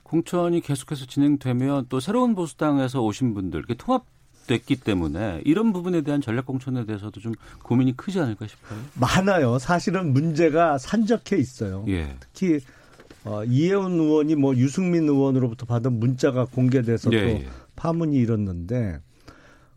공천이 0.02 0.62
계속해서 0.62 1.04
진행되면 1.06 1.86
또 1.90 2.00
새로운 2.00 2.34
보수당에서 2.34 3.02
오신 3.02 3.34
분들 3.34 3.64
통합 3.78 4.04
됐기 4.46 4.76
때문에 4.80 5.42
이런 5.44 5.72
부분에 5.72 6.00
대한 6.00 6.20
전략 6.20 6.46
공천에 6.46 6.84
대해서도 6.86 7.20
좀 7.20 7.34
고민이 7.62 7.96
크지 7.96 8.18
않을까 8.20 8.46
싶어요. 8.48 8.78
많아요. 8.94 9.58
사실은 9.60 10.12
문제가 10.12 10.76
산적해 10.78 11.36
있어요. 11.36 11.84
예. 11.88 12.16
특히 12.32 12.58
어, 13.24 13.44
이혜원 13.44 13.92
의원이 13.92 14.34
뭐 14.34 14.56
유승민 14.56 15.08
의원으로부터 15.08 15.66
받은 15.66 15.98
문자가 16.00 16.46
공개돼서 16.46 17.12
예, 17.12 17.20
또 17.20 17.26
예. 17.42 17.46
파문이 17.76 18.16
일었는데 18.16 19.00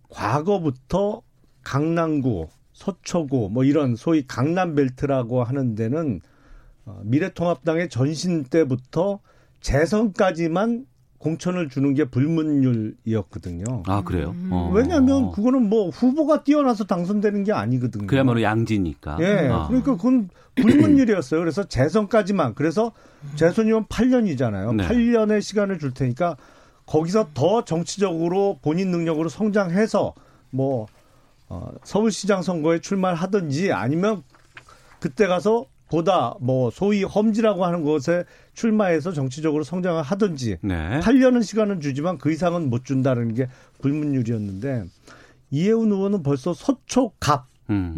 과거부터 0.09 1.21
강남구, 1.63 2.47
서초구 2.73 3.49
뭐 3.51 3.63
이런 3.63 3.95
소위 3.95 4.25
강남벨트라고 4.27 5.43
하는 5.43 5.75
데는 5.75 6.21
어, 6.85 7.01
미래통합당의 7.03 7.89
전신 7.89 8.43
때부터 8.43 9.19
재선까지만 9.61 10.85
공천을 11.23 11.69
주는 11.69 11.93
게 11.93 12.03
불문율이었거든요. 12.03 13.83
아 13.87 14.03
그래요? 14.03 14.31
음. 14.35 14.49
어. 14.51 14.69
왜냐하면 14.73 15.31
그거는 15.31 15.69
뭐 15.69 15.89
후보가 15.89 16.43
뛰어나서 16.43 16.83
당선되는 16.83 17.45
게 17.45 17.53
아니거든요. 17.53 18.07
그야말로 18.07 18.41
양지니까. 18.41 19.17
예, 19.21 19.47
아. 19.47 19.67
그러니까 19.67 19.95
그건 19.95 20.29
불문율이었어요. 20.55 21.39
그래서 21.39 21.63
재선까지만. 21.63 22.55
그래서 22.55 22.91
재선이면 23.35 23.85
8년이잖아요. 23.85 24.75
네. 24.75 24.87
8년의 24.87 25.41
시간을 25.41 25.79
줄 25.79 25.93
테니까 25.93 26.37
거기서 26.85 27.29
더 27.33 27.63
정치적으로 27.65 28.59
본인 28.61 28.91
능력으로 28.91 29.29
성장해서 29.29 30.13
뭐 30.49 30.87
어, 31.49 31.71
서울시장 31.83 32.41
선거에 32.41 32.79
출마를 32.79 33.17
하든지 33.17 33.71
아니면 33.71 34.23
그때 34.99 35.27
가서 35.27 35.65
보다 35.89 36.35
뭐 36.39 36.71
소위 36.71 37.03
험지라고 37.03 37.65
하는 37.65 37.83
곳에 37.83 38.23
출마해서 38.53 39.11
정치적으로 39.11 39.63
성장을 39.63 40.01
하든지 40.01 40.57
네. 40.61 40.99
8년은 41.01 41.43
시간은 41.43 41.81
주지만 41.81 42.17
그 42.17 42.31
이상은 42.31 42.69
못 42.69 42.83
준다는 42.83 43.33
게 43.35 43.47
불문율이었는데 43.81 44.85
이해운 45.51 45.91
의원은 45.91 46.23
벌써 46.23 46.53
서초갑에서 46.53 47.45
음. 47.69 47.95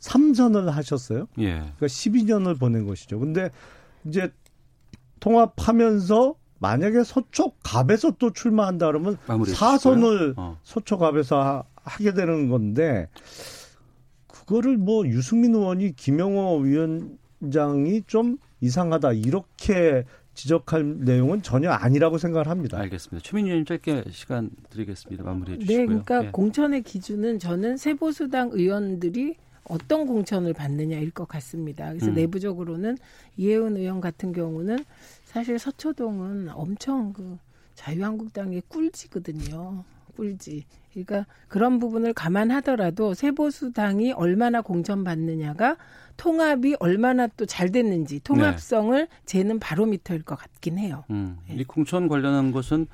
3선을 0.00 0.66
하셨어요. 0.66 1.26
예. 1.38 1.52
그러니까 1.54 1.86
12년을 1.86 2.58
보낸 2.58 2.86
것이죠. 2.86 3.18
근데 3.18 3.50
이제 4.06 4.30
통합하면서 5.20 6.34
만약에 6.58 7.04
서초갑에서 7.04 8.12
또 8.18 8.32
출마한다 8.32 8.86
그러면 8.86 9.16
4선을 9.26 10.34
어. 10.36 10.58
서초갑에서 10.62 11.64
하게 11.74 12.14
되는 12.14 12.48
건데 12.48 13.08
그거를 14.26 14.76
뭐 14.76 15.06
유승민 15.06 15.54
의원이 15.54 15.96
김영호 15.96 16.58
위원장이 16.58 18.02
좀 18.06 18.38
이상하다 18.60 19.12
이렇게 19.12 20.04
지적할 20.34 20.98
내용은 21.00 21.42
전혀 21.42 21.70
아니라고 21.70 22.18
생각을 22.18 22.48
합니다. 22.48 22.78
알겠습니다. 22.78 23.22
최민희 23.24 23.50
의원님 23.50 23.66
짧게 23.66 24.04
시간 24.10 24.50
드리겠습니다. 24.70 25.22
마무리해 25.22 25.58
네, 25.58 25.64
주시고요. 25.64 25.80
네, 25.80 25.86
그러니까 25.86 26.26
예. 26.26 26.30
공천의 26.30 26.82
기준은 26.82 27.38
저는 27.38 27.76
세보수당 27.76 28.50
의원들이 28.52 29.36
어떤 29.64 30.06
공천을 30.06 30.52
받느냐일 30.52 31.10
것 31.10 31.26
같습니다. 31.28 31.88
그래서 31.88 32.08
음. 32.08 32.14
내부적으로는 32.14 32.98
이혜은 33.36 33.76
의원 33.76 34.00
같은 34.00 34.32
경우는 34.32 34.78
사실 35.24 35.58
서초동은 35.58 36.50
엄청 36.50 37.12
그 37.12 37.38
자유한국당의 37.74 38.62
꿀지거든요. 38.68 39.84
꿀지. 40.16 40.64
그러니까 40.92 41.26
그런 41.48 41.80
부분을 41.80 42.12
감안하더라도 42.12 43.14
세보수당이 43.14 44.12
얼마나 44.12 44.60
공천받느냐가 44.60 45.76
통합이 46.16 46.76
얼마나 46.78 47.26
또 47.26 47.44
잘 47.46 47.72
됐는지 47.72 48.20
통합성을 48.20 49.08
네. 49.08 49.08
재는 49.26 49.58
바로미터일 49.58 50.22
것 50.22 50.36
같긴 50.36 50.78
해요. 50.78 51.02
음, 51.10 51.38
네. 51.48 51.56
이 51.56 51.64
공천 51.64 52.06
관련한 52.06 52.52
것은 52.52 52.86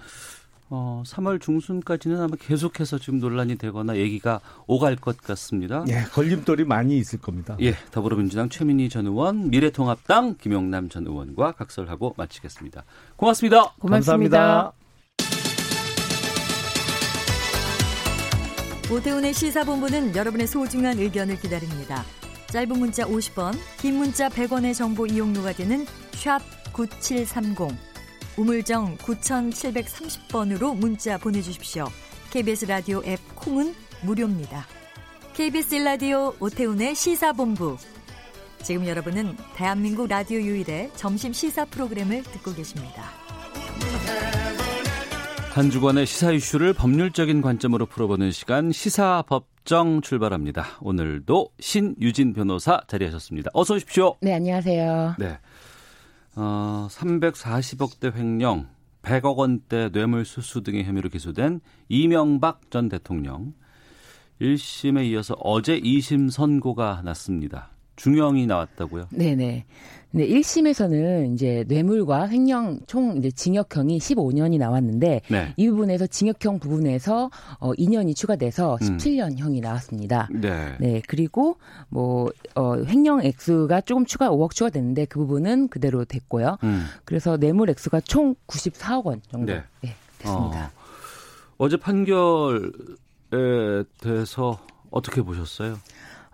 어, 0.71 1.03
3월 1.05 1.41
중순까지는 1.41 2.21
아마 2.21 2.37
계속해서 2.39 2.99
지금 2.99 3.19
논란이 3.19 3.57
되거나 3.57 3.97
얘기가 3.97 4.41
오갈 4.69 4.95
것 4.95 5.17
같습니다. 5.19 5.85
예, 5.89 6.03
걸림돌이 6.13 6.65
많이 6.65 6.97
있을 6.97 7.19
겁니다. 7.19 7.57
예, 7.61 7.75
더불어민주당 7.91 8.49
최민희 8.49 8.89
전 8.89 9.07
의원, 9.07 9.51
미래통합당 9.51 10.37
김용남 10.41 10.89
전 10.89 11.07
의원과 11.07 11.53
각설하고 11.53 12.15
마치겠습니다. 12.17 12.85
고맙습니다. 13.17 13.75
고맙습니다. 13.81 14.39
감사합니다. 14.39 14.73
오태훈의 18.93 19.35
시사본부는 19.35 20.17
여러분의 20.17 20.47
소중한 20.47 20.99
의견을 20.99 21.41
기다립니다. 21.41 22.05
짧은 22.47 22.79
문자 22.79 23.05
50원, 23.05 23.55
긴 23.79 23.97
문자 23.97 24.29
100원의 24.29 24.75
정보 24.75 25.07
이용료가 25.07 25.53
되는 25.53 25.85
샵 26.13 26.41
9730. 26.73 27.90
우물정 28.41 28.97
9730번으로 28.97 30.75
문자 30.75 31.19
보내주십시오. 31.19 31.89
KBS 32.31 32.65
라디오 32.65 33.03
앱 33.05 33.19
콩은 33.35 33.75
무료입니다. 34.03 34.65
KBS 35.35 35.75
라디오 35.75 36.33
오태훈의 36.41 36.95
시사본부. 36.95 37.77
지금 38.63 38.87
여러분은 38.87 39.37
대한민국 39.57 40.09
라디오 40.09 40.41
유일의 40.41 40.91
점심 40.97 41.35
시사 41.35 41.67
프로그램을 41.67 42.23
듣고 42.23 42.55
계십니다. 42.55 43.05
한 45.53 45.71
주간의 45.71 46.07
시사 46.07 46.33
이슈를 46.33 46.73
법률적인 46.73 47.43
관점으로 47.43 47.85
풀어보는 47.85 48.31
시간 48.31 48.73
시사법정 48.73 50.01
출발합니다. 50.01 50.79
오늘도 50.81 51.51
신유진 51.61 52.33
변호사 52.33 52.81
자리하셨습니다. 52.87 53.51
어서 53.53 53.75
오십시오. 53.75 54.17
네, 54.23 54.33
안녕하세요. 54.33 55.17
네. 55.19 55.39
어, 56.37 56.87
340억 56.91 58.01
대 58.01 58.13
횡령, 58.15 58.69
100억 59.03 59.37
원대 59.37 59.91
뇌물 59.91 60.25
수수 60.25 60.63
등의 60.63 60.85
혐의로 60.85 61.09
기소된 61.09 61.61
이명박 61.89 62.71
전 62.71 62.89
대통령. 62.89 63.55
1심에 64.41 65.07
이어서 65.11 65.35
어제 65.39 65.79
2심 65.81 66.31
선고가 66.31 67.03
났습니다. 67.05 67.71
중형이 68.01 68.47
나왔다고요? 68.47 69.09
네네. 69.11 69.67
근데 70.11 70.27
1심에서는 70.27 71.35
이제 71.35 71.65
뇌물과 71.69 72.29
횡령 72.31 72.81
총 72.87 73.19
이제 73.19 73.31
징역형이 73.31 73.99
15년이 73.99 74.59
나왔는데 74.59 75.21
네. 75.29 75.55
이 75.57 75.69
부분에서 75.69 76.07
징역형 76.07 76.61
부분에서 76.61 77.31
어 77.59 77.73
2년이 77.73 78.17
추가돼서 78.17 78.79
17년형이 78.81 79.57
음. 79.57 79.61
나왔습니다. 79.61 80.29
네. 80.33 80.77
네. 80.81 81.03
그리고 81.07 81.59
뭐 81.91 82.31
어, 82.57 82.77
횡령 82.83 83.23
액수가 83.23 83.83
조금 83.83 84.07
추가 84.07 84.31
5억 84.31 84.55
추가됐는데 84.55 85.05
그 85.05 85.21
부분은 85.21 85.69
그대로 85.69 86.07
됐고요. 86.07 86.57
음. 86.65 86.87
그래서 87.05 87.37
뇌물 87.37 87.69
액수가 87.69 88.01
총 88.01 88.35
94억 88.47 89.05
원 89.05 89.21
정도 89.31 89.53
네. 89.53 89.63
네 89.83 89.95
됐습니다. 90.19 90.73
어, 90.75 90.81
어제 91.59 91.77
판결에 91.77 92.61
대해서 94.01 94.59
어떻게 94.91 95.23
보셨어요? 95.23 95.77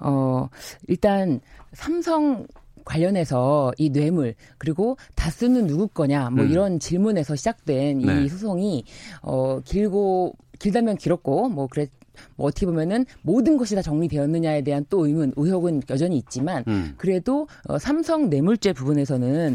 어, 0.01 0.49
일단 0.89 1.41
삼성 1.73 2.47
관련해서 2.87 3.73
이 3.79 3.91
뇌물 3.91 4.35
그리고 4.59 4.97
다스는 5.17 5.67
누구 5.67 5.89
거냐 5.89 6.31
뭐 6.31 6.45
음. 6.45 6.51
이런 6.51 6.79
질문에서 6.79 7.35
시작된 7.35 7.99
네. 7.99 8.23
이 8.23 8.29
소송이 8.29 8.85
어 9.23 9.61
길고 9.65 10.37
길다면 10.61 10.97
길었고 10.97 11.49
뭐 11.49 11.67
그랬 11.67 11.91
뭐 12.37 12.49
어떻게 12.49 12.67
보면은 12.67 13.07
모든 13.23 13.57
것이 13.57 13.75
다 13.75 13.83
정리되었느냐에 13.83 14.63
대한 14.63 14.85
또 14.89 15.07
의문, 15.07 15.33
의혹은 15.37 15.83
여전히 15.91 16.17
있지만 16.19 16.65
음. 16.69 16.95
그래도 16.97 17.49
어, 17.69 17.79
삼성 17.79 18.29
뇌물죄 18.29 18.73
부분에서는 18.73 19.55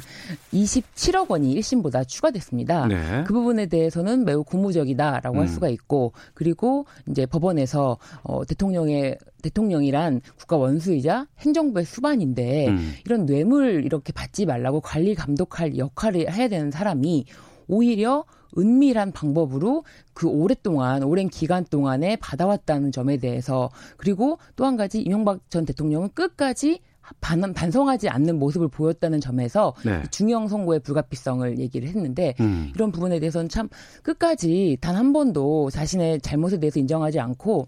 27억 0.53 1.30
원이 1.30 1.59
1심보다 1.59 2.07
추가됐습니다. 2.07 2.88
네. 2.88 3.24
그 3.26 3.34
부분에 3.34 3.68
대해서는 3.68 4.26
매우 4.26 4.43
고무적이다라고 4.43 5.38
음. 5.38 5.41
할 5.41 5.47
수가 5.47 5.70
있고 5.70 6.14
그리고 6.34 6.86
이제 7.09 7.26
법원에서 7.26 7.97
어, 8.24 8.45
대통령의 8.45 9.18
대통령이란 9.41 10.22
국가 10.38 10.57
원수이자 10.57 11.28
행정부의 11.39 11.86
수반인데 11.86 12.68
음. 12.68 12.93
이런 13.05 13.26
뇌물 13.26 13.84
이렇게 13.86 14.14
받지 14.14 14.45
말라고 14.45 14.82
관리 14.82 15.16
감독할 15.16 15.78
역할을 15.78 16.32
해야 16.32 16.47
되는 16.47 16.72
사람이 16.72 17.26
오히려 17.68 18.26
은밀한 18.57 19.12
방법으로 19.14 19.84
그 20.14 20.28
오랫동안 20.28 21.03
오랜 21.03 21.30
기간 21.30 21.64
동안에 21.64 22.18
받아왔다는 22.18 22.91
점에 22.91 23.18
대해서 23.18 23.70
그리고 23.97 24.38
또 24.55 24.66
한 24.66 24.76
가지 24.76 25.01
이명박 25.01 25.39
전 25.49 25.66
대통령은 25.66 26.09
끝까지 26.14 26.82
반, 27.20 27.41
반성하지 27.53 28.09
않는 28.09 28.39
모습을 28.39 28.68
보였다는 28.70 29.20
점에서 29.20 29.74
네. 29.84 30.01
중형 30.12 30.47
선고의 30.47 30.80
불가피성을 30.82 31.59
얘기를 31.59 31.88
했는데 31.89 32.36
음. 32.39 32.72
이런 32.76 32.91
부분에 32.91 33.20
대해서는 33.20 33.49
참 33.49 33.68
끝까지 34.03 34.78
단 34.82 34.95
한 34.95 35.14
번도 35.14 35.70
자신의 35.72 36.22
잘못에 36.22 36.59
대해서 36.59 36.80
인정하지 36.80 37.20
않고 37.20 37.68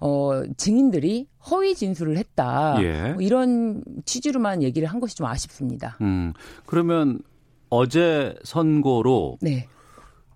어, 0.00 0.42
증인들이 0.56 1.28
허위 1.50 1.74
진술을 1.74 2.16
했다. 2.16 2.76
예. 2.80 3.12
뭐 3.12 3.20
이런 3.20 3.82
취지로만 4.06 4.62
얘기를 4.62 4.88
한 4.88 4.98
것이 4.98 5.14
좀 5.14 5.26
아쉽습니다. 5.26 5.98
음, 6.00 6.32
그러면 6.64 7.20
어제 7.70 8.34
선고로 8.44 9.38
네. 9.40 9.66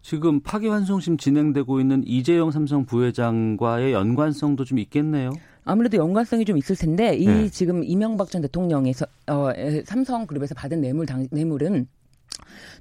지금 0.03 0.41
파기환송심 0.41 1.17
진행되고 1.17 1.81
있는 1.81 2.03
이재용 2.07 2.51
삼성 2.51 2.85
부회장과의 2.85 3.93
연관성도 3.93 4.65
좀 4.65 4.79
있겠네요. 4.79 5.31
아무래도 5.65 5.97
연관성이 5.97 6.45
좀 6.45 6.59
있을 6.59 6.77
텐데 6.77 7.17
이 7.17 7.27
네. 7.27 7.49
지금 7.49 7.83
이명박 7.83 8.31
전 8.31 8.43
대통령에서 8.43 9.07
어, 9.27 9.49
삼성그룹에서 9.85 10.55
받은 10.55 10.81
뇌물 10.81 11.07
당, 11.07 11.27
뇌물은 11.31 11.89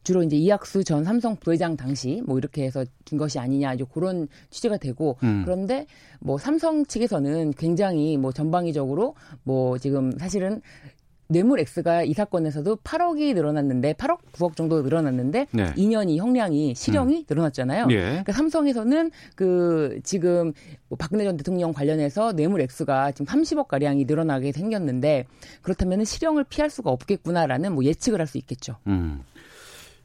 주로 0.03 0.21
이제 0.21 0.35
이학수 0.35 0.83
전 0.83 1.03
삼성 1.03 1.37
부회장 1.37 1.77
당시 1.77 2.21
뭐 2.25 2.37
이렇게 2.37 2.63
해서 2.63 2.83
준 3.05 3.17
것이 3.17 3.39
아니냐 3.39 3.73
이제 3.75 3.85
그런 3.91 4.27
취재가 4.49 4.77
되고 4.77 5.17
음. 5.23 5.43
그런데 5.45 5.87
뭐 6.19 6.37
삼성 6.37 6.85
측에서는 6.85 7.51
굉장히 7.51 8.17
뭐 8.17 8.33
전방위적으로 8.33 9.15
뭐 9.43 9.77
지금 9.77 10.11
사실은 10.17 10.61
뇌물 11.33 11.59
X가 11.59 12.03
이 12.03 12.13
사건에서도 12.13 12.77
8억이 12.77 13.33
늘어났는데 13.33 13.93
8억 13.93 14.17
9억 14.33 14.55
정도 14.55 14.81
늘어났는데 14.81 15.47
네. 15.51 15.73
2년이 15.73 16.17
형량이 16.17 16.75
실형이 16.75 17.17
음. 17.17 17.25
늘어났잖아요. 17.29 17.87
예. 17.91 18.01
그러니까 18.01 18.31
삼성에서는 18.31 19.11
그 19.35 19.99
지금 20.03 20.53
뭐 20.89 20.97
박근혜 20.97 21.23
전 21.23 21.37
대통령 21.37 21.73
관련해서 21.73 22.33
뇌물 22.33 22.61
X가 22.61 23.11
지금 23.11 23.25
30억 23.25 23.67
가량이 23.67 24.05
늘어나게 24.05 24.51
생겼는데 24.51 25.25
그렇다면 25.61 26.05
실형을 26.05 26.45
피할 26.45 26.69
수가 26.69 26.89
없겠구나라는 26.91 27.73
뭐 27.73 27.83
예측을 27.83 28.19
할 28.19 28.33
수 28.33 28.37
있겠죠. 28.39 28.75
음. 28.87 29.21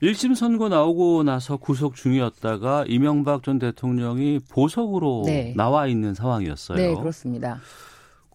1심 0.03 0.35
선고 0.35 0.69
나오고 0.69 1.25
나서 1.25 1.57
구속 1.57 1.97
중이었다가 1.97 2.85
이명박 2.87 3.43
전 3.43 3.59
대통령이 3.59 4.41
보석으로 4.49 5.23
네. 5.27 5.53
나와 5.57 5.87
있는 5.87 6.15
상황이었어요. 6.15 6.79
네, 6.79 6.95
그렇습니다. 6.95 7.61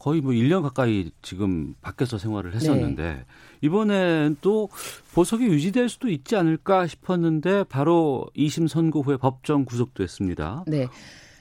거의 0.04 0.20
뭐 0.20 0.34
1년 0.34 0.64
가까이 0.64 1.12
지금 1.22 1.76
밖에서 1.82 2.18
생활을 2.18 2.54
했었는데 2.56 3.04
네. 3.04 3.26
이번엔 3.62 4.36
또 4.41 4.68
보석이 5.14 5.45
유지될 5.45 5.88
수도 5.88 6.10
있지 6.10 6.36
않을까 6.36 6.88
싶었는데 6.88 7.64
바로 7.70 8.28
2심 8.36 8.68
선고 8.68 9.01
후에 9.01 9.16
법정 9.16 9.64
구속됐습니다. 9.64 10.66
네. 10.68 10.88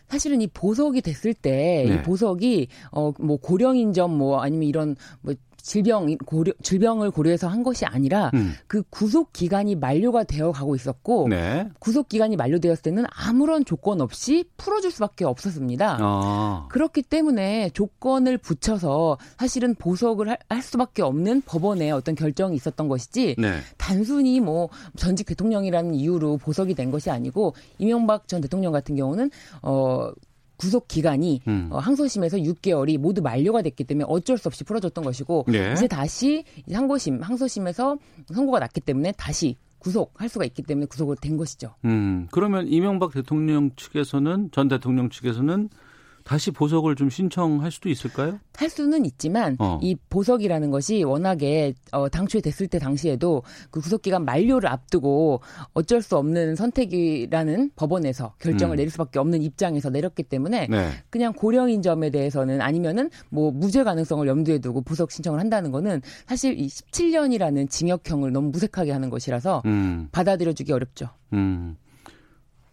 사실은 0.07 0.41
이 0.43 0.47
보석이 0.47 1.01
됐을 1.03 1.35
때이 1.35 1.89
네. 1.89 2.03
보석이 2.03 2.69
어 2.93 3.13
뭐 3.19 3.39
고령인 3.39 3.93
점 3.95 4.13
뭐 4.13 4.41
아니면 4.41 4.69
이런 4.69 4.97
뭐 5.23 5.35
질병 5.63 6.17
고려, 6.27 6.53
질병을 6.61 7.13
고려해서 7.13 7.47
한 7.47 7.63
것이 7.63 7.87
아니라 7.87 8.31
음. 8.35 8.55
그 8.67 8.83
구속 8.91 9.33
기간이 9.33 9.77
만료가 9.77 10.25
되어 10.25 10.51
가고 10.51 10.75
있었고 10.75 11.29
네. 11.29 11.69
구속 11.79 12.09
기간이 12.09 12.37
만료되었을 12.37 12.83
때는 12.83 13.05
아무런 13.11 13.65
조건 13.65 14.01
없이 14.01 14.45
풀어줄 14.57 14.91
수밖에 14.91 15.25
없었습니다. 15.25 15.99
아. 16.01 16.67
그렇기 16.69 17.03
때문에 17.03 17.71
조건을 17.71 18.39
붙여서 18.39 19.19
사실은 19.39 19.77
보석을 19.77 20.29
할, 20.29 20.39
할, 20.49 20.63
수밖에 20.63 21.03
없는 21.03 21.43
법원의 21.43 21.93
어떤 21.93 22.15
결정이 22.15 22.57
있었던 22.57 22.89
것이지 22.89 23.37
네. 23.39 23.59
단순히 23.79 24.41
뭐 24.41 24.69
전직 24.97 25.27
대통령이라는 25.27 25.95
이유로 25.95 26.39
보석이 26.39 26.75
된 26.75 26.91
것이 26.91 27.11
아니고 27.11 27.55
이명박 27.79 28.27
전 28.27 28.41
대통령 28.41 28.73
같은 28.73 28.97
경우는 28.97 29.31
어 29.63 30.11
구속 30.63 30.87
기간이 30.87 31.41
음. 31.49 31.67
어, 31.71 31.79
항소심에서 31.79 32.37
6개월이 32.37 32.97
모두 32.97 33.21
만료가 33.21 33.63
됐기 33.63 33.83
때문에 33.83 34.05
어쩔 34.09 34.39
수 34.39 34.47
없이 34.47 34.63
풀어줬던 34.63 35.03
것이고 35.03 35.47
네. 35.49 35.73
이제 35.73 35.89
다시 35.89 36.45
항고심 36.71 37.21
항소심에서 37.21 37.99
선고가 38.33 38.61
났기 38.61 38.81
때문에 38.81 39.13
다시 39.17 39.57
구속할 39.81 40.29
수가 40.29 40.45
있기 40.45 40.63
때문에 40.63 40.87
구속을 40.87 41.17
된 41.21 41.37
것이죠. 41.37 41.75
음, 41.85 42.29
그러면 42.31 42.69
이명박 42.69 43.11
대통령 43.13 43.73
측에서는 43.75 44.51
전 44.53 44.69
대통령 44.69 45.11
측에서는 45.11 45.69
다시 46.25 46.51
보석을 46.51 46.97
좀 46.97 47.11
신청할 47.11 47.71
수도 47.71 47.89
있을까요? 47.89 48.39
할 48.57 48.71
수는 48.71 49.05
있지만 49.07 49.57
어. 49.59 49.79
이 49.83 49.97
보석이라는 50.11 50.71
것이 50.71 51.03
워낙에 51.05 51.75
어, 51.91 52.09
당초에 52.09 52.41
됐을 52.41 52.69
때 52.69 52.79
당시에도 52.79 53.43
그 53.71 53.81
구속기간 53.81 54.25
만료를 54.25 54.69
앞두고 54.69 55.41
어쩔 55.73 56.03
수 56.03 56.17
없는 56.17 56.57
선택이라는 56.57 57.71
법원에서 57.77 58.35
결정을 58.39 58.75
음. 58.75 58.79
내릴 58.79 58.91
수밖에 58.91 59.19
없는 59.19 59.43
입장에서 59.43 59.91
내렸기 59.91 60.23
때문에 60.25 60.69
네. 60.69 60.91
그냥 61.11 61.33
고령인 61.33 61.83
점에 61.83 62.11
대해서는 62.11 62.61
아니면은 62.61 63.11
뭐 63.31 63.51
무죄 63.51 63.83
가능성을 63.85 64.27
염두에 64.27 64.59
두고 64.59 64.83
보석 64.83 65.11
신청을 65.11 65.41
한다는 65.41 65.71
거는 65.73 66.03
사실 66.27 66.59
이 66.59 66.67
17년이라는 66.67 67.69
징역형을 67.69 68.33
너무 68.33 68.51
무색하게 68.51 68.93
하는 68.93 69.11
것이라서 69.11 69.63
음. 69.67 70.09
받아들여주기 70.13 70.73
어렵죠. 70.73 71.09
음. 71.33 71.77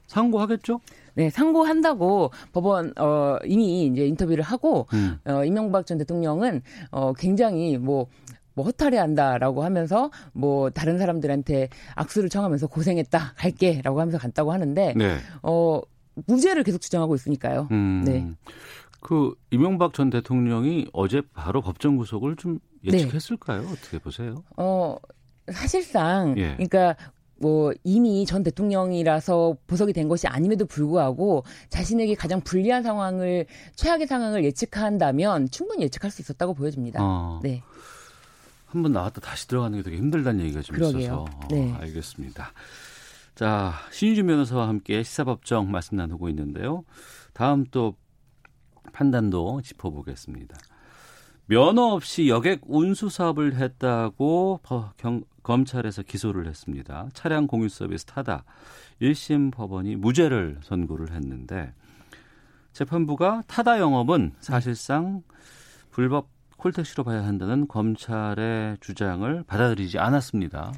상고하겠죠? 0.09 0.81
네, 1.13 1.29
상고한다고 1.29 2.31
법원 2.51 2.93
어 2.97 3.37
이미 3.45 3.85
이제 3.85 4.05
인터뷰를 4.05 4.43
하고 4.43 4.87
음. 4.93 5.19
어 5.25 5.45
이명박 5.45 5.85
전 5.85 5.97
대통령은 5.97 6.61
어 6.91 7.13
굉장히 7.13 7.77
뭐뭐 7.77 8.07
허탈해한다라고 8.65 9.63
하면서 9.63 10.11
뭐 10.33 10.69
다른 10.69 10.97
사람들한테 10.97 11.69
악수를 11.95 12.29
청하면서 12.29 12.67
고생했다 12.67 13.33
갈게라고 13.37 13.99
하면서 14.01 14.17
갔다고 14.17 14.51
하는데 14.51 14.93
네. 14.97 15.17
어 15.43 15.81
무죄를 16.25 16.63
계속 16.63 16.81
주장하고 16.81 17.15
있으니까요. 17.15 17.67
음, 17.71 18.03
네. 18.05 18.27
그 19.01 19.33
이명박 19.51 19.93
전 19.93 20.09
대통령이 20.09 20.87
어제 20.91 21.21
바로 21.33 21.61
법정 21.61 21.95
구속을 21.97 22.35
좀 22.35 22.59
예측했을까요? 22.83 23.61
네. 23.61 23.67
어떻게 23.71 23.99
보세요? 23.99 24.43
어 24.57 24.97
사실상 25.51 26.37
예. 26.37 26.55
그러니까 26.55 26.95
뭐 27.41 27.71
이미 27.83 28.25
전 28.25 28.43
대통령이라서 28.43 29.57
보석이 29.67 29.93
된 29.93 30.07
것이 30.07 30.27
아님에도 30.27 30.65
불구하고 30.65 31.43
자신에게 31.69 32.15
가장 32.15 32.41
불리한 32.41 32.83
상황을 32.83 33.45
최악의 33.75 34.07
상황을 34.07 34.43
예측한다면 34.43 35.49
충분히 35.51 35.83
예측할 35.83 36.11
수 36.11 36.21
있었다고 36.21 36.53
보여집니다. 36.53 36.99
어. 37.01 37.39
네. 37.43 37.61
한 38.65 38.83
번 38.83 38.91
나왔다 38.91 39.19
다시 39.19 39.47
들어가는 39.47 39.75
게 39.79 39.83
되게 39.83 39.97
힘들다는 39.97 40.41
얘기가 40.45 40.61
좀 40.61 40.75
그러게요. 40.75 40.99
있어서 40.99 41.25
네. 41.49 41.71
어, 41.71 41.77
알겠습니다. 41.81 42.51
자 43.35 43.73
신유진 43.91 44.27
변호사와 44.27 44.67
함께 44.67 45.01
시사법정 45.01 45.71
말씀 45.71 45.97
나누고 45.97 46.29
있는데요. 46.29 46.83
다음 47.33 47.65
또 47.71 47.95
판단도 48.93 49.61
짚어보겠습니다. 49.63 50.55
면허 51.49 51.81
없이 51.81 52.29
여객 52.29 52.61
운수 52.67 53.09
사업을 53.09 53.55
했다고 53.55 54.59
경, 54.97 55.23
검찰에서 55.41 56.03
기소를 56.03 56.45
했습니다. 56.45 57.09
차량 57.13 57.47
공유 57.47 57.69
서비스 57.69 58.05
타다 58.05 58.43
1심 59.01 59.51
법원이 59.51 59.95
무죄를 59.95 60.59
선고를 60.61 61.11
했는데 61.11 61.73
재판부가 62.71 63.41
타다 63.47 63.79
영업은 63.79 64.33
사실상 64.39 65.23
불법 65.89 66.27
콜택시로 66.57 67.03
봐야 67.03 67.25
한다는 67.25 67.67
검찰의 67.67 68.77
주장을 68.79 69.43
받아들이지 69.47 69.97
않았습니다. 69.97 70.71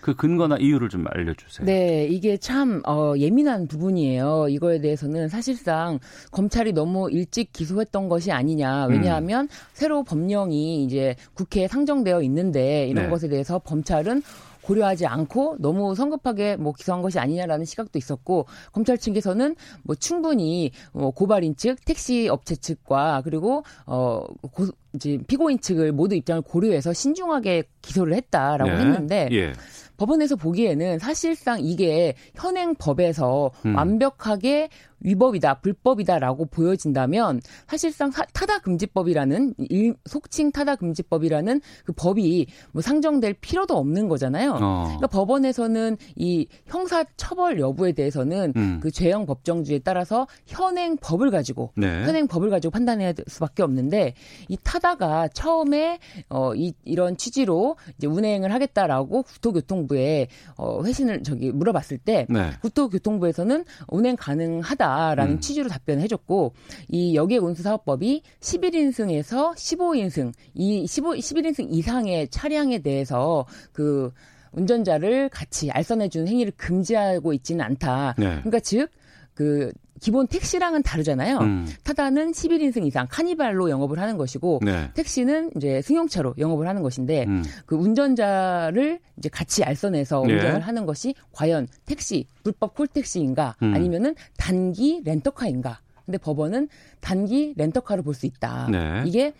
그 0.00 0.14
근거나 0.14 0.56
이유를 0.58 0.88
좀 0.88 1.04
알려주세요. 1.08 1.66
네, 1.66 2.06
이게 2.06 2.36
참 2.36 2.82
어, 2.86 3.14
예민한 3.16 3.66
부분이에요. 3.66 4.48
이거에 4.48 4.80
대해서는 4.80 5.28
사실상 5.28 5.98
검찰이 6.30 6.72
너무 6.72 7.10
일찍 7.10 7.52
기소했던 7.52 8.08
것이 8.08 8.32
아니냐. 8.32 8.86
왜냐하면 8.86 9.44
음. 9.44 9.48
새로 9.72 10.04
법령이 10.04 10.84
이제 10.84 11.16
국회에 11.34 11.68
상정되어 11.68 12.22
있는데 12.22 12.86
이런 12.88 13.04
네. 13.04 13.10
것에 13.10 13.28
대해서 13.28 13.58
검찰은 13.58 14.22
고려하지 14.66 15.06
않고 15.06 15.56
너무 15.60 15.94
성급하게 15.94 16.56
뭐 16.56 16.72
기소한 16.72 17.00
것이 17.00 17.18
아니냐라는 17.18 17.64
시각도 17.64 17.98
있었고 17.98 18.46
검찰 18.72 18.98
측에서는 18.98 19.54
뭐 19.84 19.94
충분히 19.94 20.72
뭐 20.92 21.12
고발인 21.12 21.56
측, 21.56 21.84
택시 21.84 22.28
업체 22.28 22.56
측과 22.56 23.22
그리고 23.24 23.62
어 23.86 24.26
고, 24.52 24.66
이제 24.96 25.18
피고인 25.26 25.60
측을 25.60 25.92
모두 25.92 26.14
입장을 26.14 26.42
고려해서 26.42 26.92
신중하게 26.92 27.64
기소를 27.82 28.14
했다라고 28.14 28.70
네. 28.70 28.76
했는데 28.76 29.28
예. 29.32 29.52
법원에서 29.96 30.36
보기에는 30.36 30.98
사실상 30.98 31.60
이게 31.60 32.14
현행 32.34 32.74
법에서 32.74 33.50
음. 33.64 33.76
완벽하게 33.76 34.68
위법이다, 35.00 35.60
불법이다라고 35.60 36.46
보여진다면 36.46 37.40
사실상 37.66 38.10
타다금지법이라는 38.32 39.54
일, 39.58 39.94
속칭 40.06 40.52
타다금지법이라는 40.52 41.60
그 41.84 41.92
법이 41.92 42.46
뭐 42.72 42.82
상정될 42.82 43.34
필요도 43.34 43.76
없는 43.76 44.08
거잖아요. 44.08 44.52
어. 44.60 44.84
그러니까 44.84 45.06
법원에서는 45.08 45.96
이 46.16 46.48
형사 46.66 47.04
처벌 47.16 47.60
여부에 47.60 47.92
대해서는 47.92 48.54
음. 48.56 48.80
그 48.82 48.90
죄형 48.90 49.26
법정주에 49.26 49.80
따라서 49.80 50.26
현행 50.46 50.96
법을 50.96 51.30
가지고 51.30 51.72
네. 51.76 52.04
현행 52.04 52.26
법을 52.26 52.50
가지고 52.50 52.70
판단해야 52.72 53.12
될 53.12 53.24
수밖에 53.28 53.62
없는데 53.62 54.14
이 54.48 54.56
타다 54.62 54.85
가 54.94 55.28
처음에 55.28 55.98
어 56.30 56.54
이, 56.54 56.72
이런 56.84 57.16
취지로 57.16 57.76
이제 57.98 58.06
운행을 58.06 58.52
하겠다라고 58.52 59.24
국토교통부에 59.24 60.28
어 60.56 60.82
회신을 60.84 61.22
저기 61.22 61.50
물어봤을 61.52 61.98
때 61.98 62.26
네. 62.30 62.52
국토교통부에서는 62.62 63.64
운행 63.88 64.16
가능하다. 64.16 64.86
있다라는 64.86 65.34
음. 65.34 65.40
취지로 65.40 65.68
답변을 65.68 66.02
해줬고 66.02 66.54
이 66.88 67.14
여객 67.16 67.42
운수 67.42 67.62
사업법이 67.62 68.22
11인승에서 68.40 69.54
15인승 69.54 70.32
이 70.54 70.86
15, 70.86 71.14
11인승 71.14 71.66
이상의 71.70 72.28
차량에 72.28 72.78
대해서 72.78 73.46
그 73.72 74.12
운전자를 74.52 75.28
같이 75.28 75.70
알선해주는 75.70 76.28
행위를 76.28 76.52
금지하고 76.56 77.32
있지는 77.34 77.64
않다. 77.64 78.14
네. 78.16 78.26
그러니까 78.36 78.60
즉 78.60 78.88
그 79.36 79.70
기본 80.00 80.26
택시랑은 80.26 80.82
다르잖아요. 80.82 81.38
음. 81.38 81.66
타다는 81.84 82.32
11인승 82.32 82.86
이상 82.86 83.06
카니발로 83.08 83.70
영업을 83.70 83.98
하는 83.98 84.16
것이고 84.16 84.60
네. 84.64 84.90
택시는 84.94 85.52
이제 85.56 85.80
승용차로 85.82 86.34
영업을 86.38 86.66
하는 86.66 86.82
것인데 86.82 87.24
음. 87.26 87.44
그 87.66 87.76
운전자를 87.76 88.98
이제 89.18 89.28
같이 89.28 89.62
알선해서 89.62 90.24
네. 90.26 90.34
운전을 90.34 90.60
하는 90.60 90.86
것이 90.86 91.14
과연 91.32 91.68
택시 91.84 92.26
불법 92.42 92.74
콜택시인가 92.74 93.56
음. 93.62 93.74
아니면은 93.74 94.14
단기 94.36 95.02
렌터카인가. 95.04 95.80
근데 96.06 96.18
법원은 96.18 96.68
단기 97.00 97.54
렌터카로 97.56 98.02
볼 98.02 98.14
수 98.14 98.26
있다. 98.26 98.68
네. 98.70 99.02
이게 99.06 99.32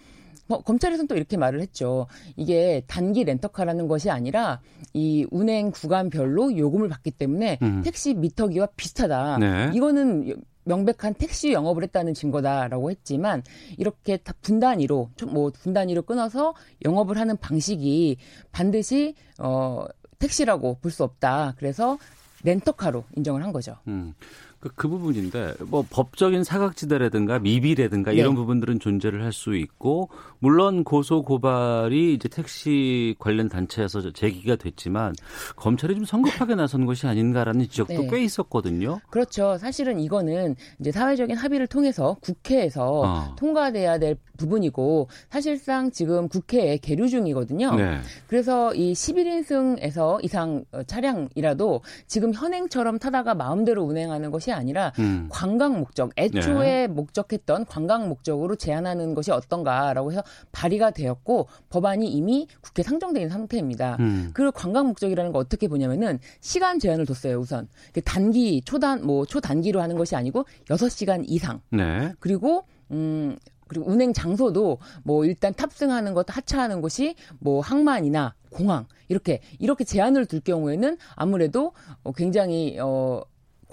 뭐, 0.46 0.62
검찰에서는 0.62 1.08
또 1.08 1.16
이렇게 1.16 1.36
말을 1.36 1.60
했죠. 1.60 2.06
이게 2.36 2.82
단기 2.86 3.24
렌터카라는 3.24 3.88
것이 3.88 4.10
아니라 4.10 4.60
이 4.92 5.26
운행 5.30 5.70
구간별로 5.70 6.56
요금을 6.56 6.88
받기 6.88 7.10
때문에 7.12 7.58
음. 7.62 7.82
택시 7.82 8.14
미터기와 8.14 8.68
비슷하다. 8.76 9.38
네. 9.38 9.70
이거는 9.74 10.36
명백한 10.64 11.14
택시 11.14 11.52
영업을 11.52 11.84
했다는 11.84 12.14
증거다라고 12.14 12.90
했지만 12.90 13.42
이렇게 13.78 14.16
다 14.16 14.34
분단위로 14.40 15.10
뭐 15.28 15.50
분단위로 15.50 16.02
끊어서 16.02 16.54
영업을 16.84 17.18
하는 17.18 17.36
방식이 17.36 18.16
반드시 18.50 19.14
어 19.38 19.84
택시라고 20.18 20.78
볼 20.80 20.90
수 20.90 21.04
없다. 21.04 21.54
그래서 21.58 21.98
렌터카로 22.42 23.04
인정을 23.16 23.44
한 23.44 23.52
거죠. 23.52 23.76
음. 23.86 24.14
그, 24.60 24.70
그 24.74 24.88
부분인데 24.88 25.54
뭐 25.66 25.84
법적인 25.88 26.42
사각지대라든가 26.42 27.38
미비라든가 27.38 28.10
네. 28.10 28.18
이런 28.18 28.34
부분들은 28.34 28.80
존재를 28.80 29.22
할 29.22 29.36
수 29.36 29.54
있고 29.54 30.08
물론 30.38 30.82
고소 30.82 31.22
고발이 31.22 32.14
이제 32.14 32.28
택시 32.28 33.14
관련 33.18 33.48
단체에서 33.48 34.12
제기가 34.12 34.56
됐지만 34.56 35.14
검찰이 35.56 35.94
좀 35.94 36.04
성급하게 36.04 36.54
나선 36.54 36.86
것이 36.86 37.06
아닌가라는 37.06 37.68
지적도 37.68 38.02
네. 38.02 38.08
꽤 38.10 38.24
있었거든요. 38.24 39.00
그렇죠. 39.10 39.58
사실은 39.58 40.00
이거는 40.00 40.56
이제 40.80 40.90
사회적인 40.90 41.36
합의를 41.36 41.66
통해서 41.66 42.16
국회에서 42.20 43.00
어. 43.00 43.36
통과돼야 43.36 43.98
될 43.98 44.16
부분이고 44.36 45.08
사실상 45.30 45.90
지금 45.90 46.28
국회에 46.28 46.78
계류 46.78 47.08
중이거든요. 47.08 47.74
네. 47.74 48.00
그래서 48.26 48.74
이 48.74 48.92
11인승에서 48.92 50.22
이상 50.24 50.64
차량이라도 50.86 51.82
지금 52.06 52.32
현행처럼 52.34 52.98
타다가 52.98 53.34
마음대로 53.34 53.82
운행하는 53.84 54.30
것이 54.30 54.52
아니라 54.56 54.92
음. 54.98 55.28
관광 55.30 55.78
목적, 55.78 56.10
애초에 56.16 56.86
네. 56.86 56.86
목적했던 56.88 57.66
관광 57.66 58.08
목적으로 58.08 58.56
제한하는 58.56 59.14
것이 59.14 59.30
어떤가라고 59.30 60.12
해서 60.12 60.22
발의가 60.52 60.90
되었고 60.90 61.48
법안이 61.70 62.08
이미 62.08 62.48
국회 62.60 62.82
있는 63.20 63.28
상태입니다. 63.28 63.96
음. 64.00 64.30
그리고 64.34 64.52
관광 64.52 64.86
목적이라는 64.88 65.32
걸 65.32 65.40
어떻게 65.40 65.68
보냐면은 65.68 66.18
시간 66.40 66.78
제한을 66.78 67.06
뒀어요, 67.06 67.38
우선. 67.38 67.68
단기, 68.04 68.62
초단, 68.64 69.04
뭐 69.04 69.24
초단기로 69.26 69.80
하는 69.80 69.96
것이 69.96 70.16
아니고 70.16 70.44
6시간 70.66 71.24
이상. 71.26 71.60
네. 71.70 72.12
그리고 72.20 72.64
음 72.90 73.36
그리고 73.68 73.90
운행 73.90 74.12
장소도 74.12 74.78
뭐 75.02 75.24
일단 75.24 75.52
탑승하는 75.52 76.14
것, 76.14 76.24
하차하는 76.34 76.80
곳이 76.80 77.16
뭐 77.40 77.60
항만이나 77.60 78.34
공항 78.50 78.86
이렇게 79.08 79.40
이렇게 79.58 79.84
제한을 79.84 80.26
둘 80.26 80.40
경우에는 80.40 80.96
아무래도 81.14 81.72
어 82.02 82.12
굉장히 82.12 82.78
어 82.80 83.22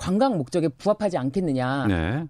관광 0.03 0.37
목적에 0.37 0.67
부합하지 0.67 1.17
않겠느냐. 1.17 1.87
네. 1.87 2.25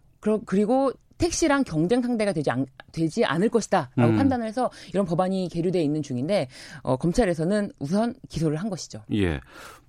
그리고 0.45 0.91
택시랑 1.17 1.63
경쟁 1.63 2.01
상대가 2.01 2.33
되지, 2.33 2.51
않, 2.51 2.65
되지 2.91 3.25
않을 3.25 3.49
것이다라고 3.49 4.11
음. 4.11 4.17
판단을 4.17 4.47
해서 4.47 4.69
이런 4.93 5.05
법안이 5.05 5.49
계류돼 5.51 5.81
있는 5.81 6.01
중인데 6.01 6.47
어, 6.81 6.95
검찰에서는 6.97 7.71
우선 7.79 8.15
기소를 8.29 8.57
한 8.57 8.69
것이죠. 8.69 9.01
예. 9.13 9.39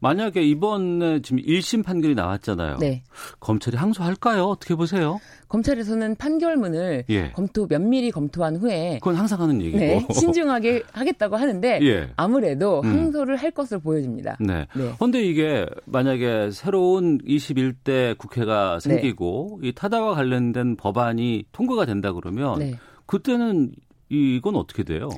만약에 0.00 0.42
이번에 0.42 1.22
지금 1.22 1.38
1심 1.42 1.82
판결이 1.82 2.14
나왔잖아요. 2.14 2.76
네. 2.78 3.02
검찰이 3.40 3.76
항소할까요? 3.76 4.44
어떻게 4.44 4.74
보세요? 4.74 5.18
검찰에서는 5.48 6.16
판결문을 6.16 7.04
예. 7.08 7.30
검토 7.30 7.66
면밀히 7.66 8.10
검토한 8.10 8.56
후에 8.56 8.98
그건 9.00 9.14
항상 9.14 9.40
하는 9.40 9.62
얘기고 9.62 9.78
네, 9.78 10.06
신중하게 10.12 10.82
하겠다고 10.92 11.36
하는데 11.36 11.78
예. 11.82 12.10
아무래도 12.16 12.82
음. 12.84 12.90
항소를 12.90 13.36
할 13.36 13.50
것으로 13.50 13.80
보여집니다. 13.80 14.36
네. 14.40 14.66
그런데 14.72 15.20
네. 15.20 15.24
이게 15.24 15.66
만약에 15.86 16.50
새로운 16.50 17.18
21대 17.18 18.18
국회가 18.18 18.78
생기고 18.80 19.60
네. 19.62 19.68
이 19.68 19.72
타다와 19.72 20.14
관련된 20.16 20.76
법안 20.76 21.13
이 21.18 21.44
통과가 21.52 21.86
된다 21.86 22.12
그러면 22.12 22.58
네. 22.58 22.74
그때는 23.06 23.72
이건 24.08 24.56
어떻게 24.56 24.82
돼요? 24.82 25.08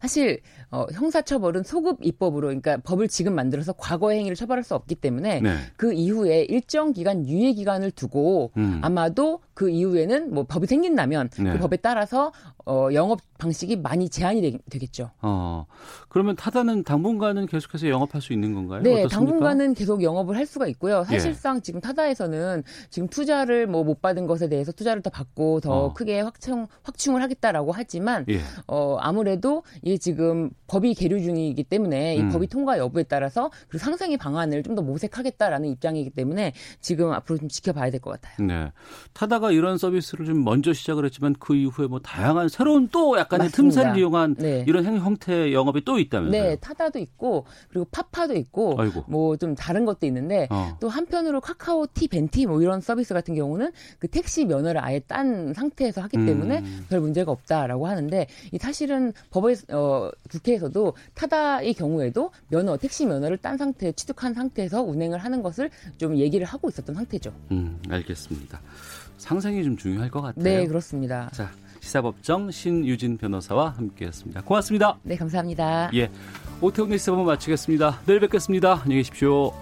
사실 0.00 0.40
어, 0.70 0.86
형사처벌은 0.92 1.62
소급 1.62 1.98
입법으로 2.02 2.48
그러니까 2.48 2.76
법을 2.78 3.08
지금 3.08 3.34
만들어서 3.34 3.72
과거 3.72 4.10
행위를 4.10 4.36
처벌할 4.36 4.62
수 4.62 4.74
없기 4.74 4.96
때문에 4.96 5.40
네. 5.40 5.56
그 5.76 5.92
이후에 5.92 6.42
일정 6.42 6.92
기간 6.92 7.26
유예 7.26 7.52
기간을 7.54 7.92
두고 7.92 8.52
음. 8.56 8.80
아마도 8.82 9.40
그 9.54 9.70
이후에는 9.70 10.34
뭐 10.34 10.44
법이 10.44 10.66
생긴다면 10.66 11.30
그 11.32 11.40
네. 11.42 11.52
그 11.52 11.58
법에 11.58 11.76
따라서 11.78 12.32
어, 12.66 12.88
영업 12.92 13.20
방식이 13.38 13.76
많이 13.76 14.08
제한이 14.08 14.40
되, 14.68 14.78
겠죠 14.78 15.10
어, 15.22 15.66
그러면 16.08 16.36
타다는 16.36 16.82
당분간은 16.82 17.46
계속해서 17.46 17.88
영업할 17.88 18.20
수 18.20 18.32
있는 18.32 18.54
건가요? 18.54 18.82
네, 18.82 19.04
어떻습니까? 19.04 19.16
당분간은 19.16 19.74
계속 19.74 20.02
영업을 20.02 20.36
할 20.36 20.46
수가 20.46 20.66
있고요. 20.68 21.04
사실상 21.04 21.56
예. 21.56 21.60
지금 21.60 21.80
타다에서는 21.80 22.64
지금 22.90 23.08
투자를 23.08 23.66
뭐 23.66 23.86
못 23.86 24.02
받은 24.02 24.26
것에 24.26 24.48
대해서 24.48 24.72
투자를 24.72 25.00
더 25.00 25.08
받고 25.08 25.60
더 25.60 25.86
어. 25.86 25.92
크게 25.94 26.20
확충 26.20 26.66
확충을 26.82 27.22
하겠다라고 27.22 27.72
하지만 27.72 28.26
예. 28.28 28.35
어, 28.66 28.96
아무래도 29.00 29.62
이게 29.82 29.96
지금 29.98 30.50
법이 30.66 30.94
계류 30.94 31.20
중이기 31.22 31.64
때문에 31.64 32.16
이 32.16 32.20
음. 32.20 32.28
법이 32.30 32.46
통과 32.48 32.78
여부에 32.78 33.02
따라서 33.04 33.50
그 33.68 33.78
상생의 33.78 34.16
방안을 34.18 34.62
좀 34.62 34.76
더 34.76 34.82
모색하겠다라는 34.82 35.70
입장이기 35.70 36.10
때문에 36.10 36.52
지금 36.80 37.10
앞으로 37.12 37.38
좀 37.38 37.48
지켜봐야 37.48 37.90
될 37.90 38.00
것 38.00 38.20
같아요. 38.20 38.46
네. 38.46 38.70
타다가 39.14 39.50
이런 39.52 39.78
서비스를 39.78 40.26
좀 40.26 40.44
먼저 40.44 40.74
시작을 40.74 41.06
했지만 41.06 41.34
그 41.38 41.54
이후에 41.56 41.86
뭐 41.86 41.98
다양한 42.00 42.50
새로운 42.50 42.88
또 42.92 43.16
약간의 43.18 43.46
맞습니다. 43.46 43.56
틈새를 43.82 43.98
이용한 43.98 44.34
네. 44.38 44.64
이런 44.68 44.84
행 44.84 44.98
형태 44.98 45.50
영업이 45.52 45.84
또 45.86 45.98
있다면서요? 45.98 46.42
네, 46.42 46.56
타다도 46.56 46.98
있고 46.98 47.46
그리고 47.70 47.86
파파도 47.90 48.34
있고 48.36 48.74
뭐 49.08 49.36
좀 49.38 49.54
다른 49.54 49.84
것도 49.86 50.06
있는데 50.06 50.46
어. 50.50 50.76
또 50.80 50.88
한편으로 50.88 51.40
카카오 51.40 51.86
티 51.94 52.08
벤티 52.08 52.46
뭐 52.46 52.60
이런 52.62 52.80
서비스 52.80 53.12
같은 53.14 53.34
경우는 53.34 53.70
그 53.98 54.08
택시 54.08 54.44
면허를 54.44 54.82
아예 54.84 54.98
딴 55.00 55.52
상태에서 55.54 56.00
하기 56.02 56.18
때문에 56.26 56.58
음. 56.58 56.86
별 56.88 57.00
문제가 57.00 57.32
없다라고 57.32 57.86
하는데 57.86 58.25
이 58.52 58.58
사실은 58.58 59.12
법에 59.30 59.54
어 59.72 60.10
국회에서도 60.30 60.94
타다의 61.14 61.74
경우에도 61.74 62.30
면허 62.48 62.76
택시 62.76 63.06
면허를 63.06 63.38
딴 63.38 63.56
상태 63.56 63.92
취득한 63.92 64.34
상태에서 64.34 64.82
운행을 64.82 65.18
하는 65.18 65.42
것을 65.42 65.70
좀 65.98 66.16
얘기를 66.16 66.46
하고 66.46 66.68
있었던 66.68 66.94
상태죠. 66.94 67.32
음, 67.50 67.80
알겠습니다. 67.88 68.60
상상이 69.18 69.64
좀 69.64 69.76
중요할 69.76 70.10
것 70.10 70.20
같아요. 70.20 70.44
네, 70.44 70.66
그렇습니다. 70.66 71.30
자, 71.32 71.50
시사법정 71.80 72.50
신유진 72.50 73.16
변호사와 73.18 73.70
함께했습니다. 73.70 74.42
고맙습니다. 74.42 74.98
네, 75.02 75.16
감사합니다. 75.16 75.90
예, 75.94 76.10
오태훈의 76.60 76.98
시사법 76.98 77.26
마치겠습니다. 77.26 78.00
내일 78.06 78.20
뵙겠습니다. 78.20 78.80
안녕히 78.82 78.96
계십시오. 79.02 79.52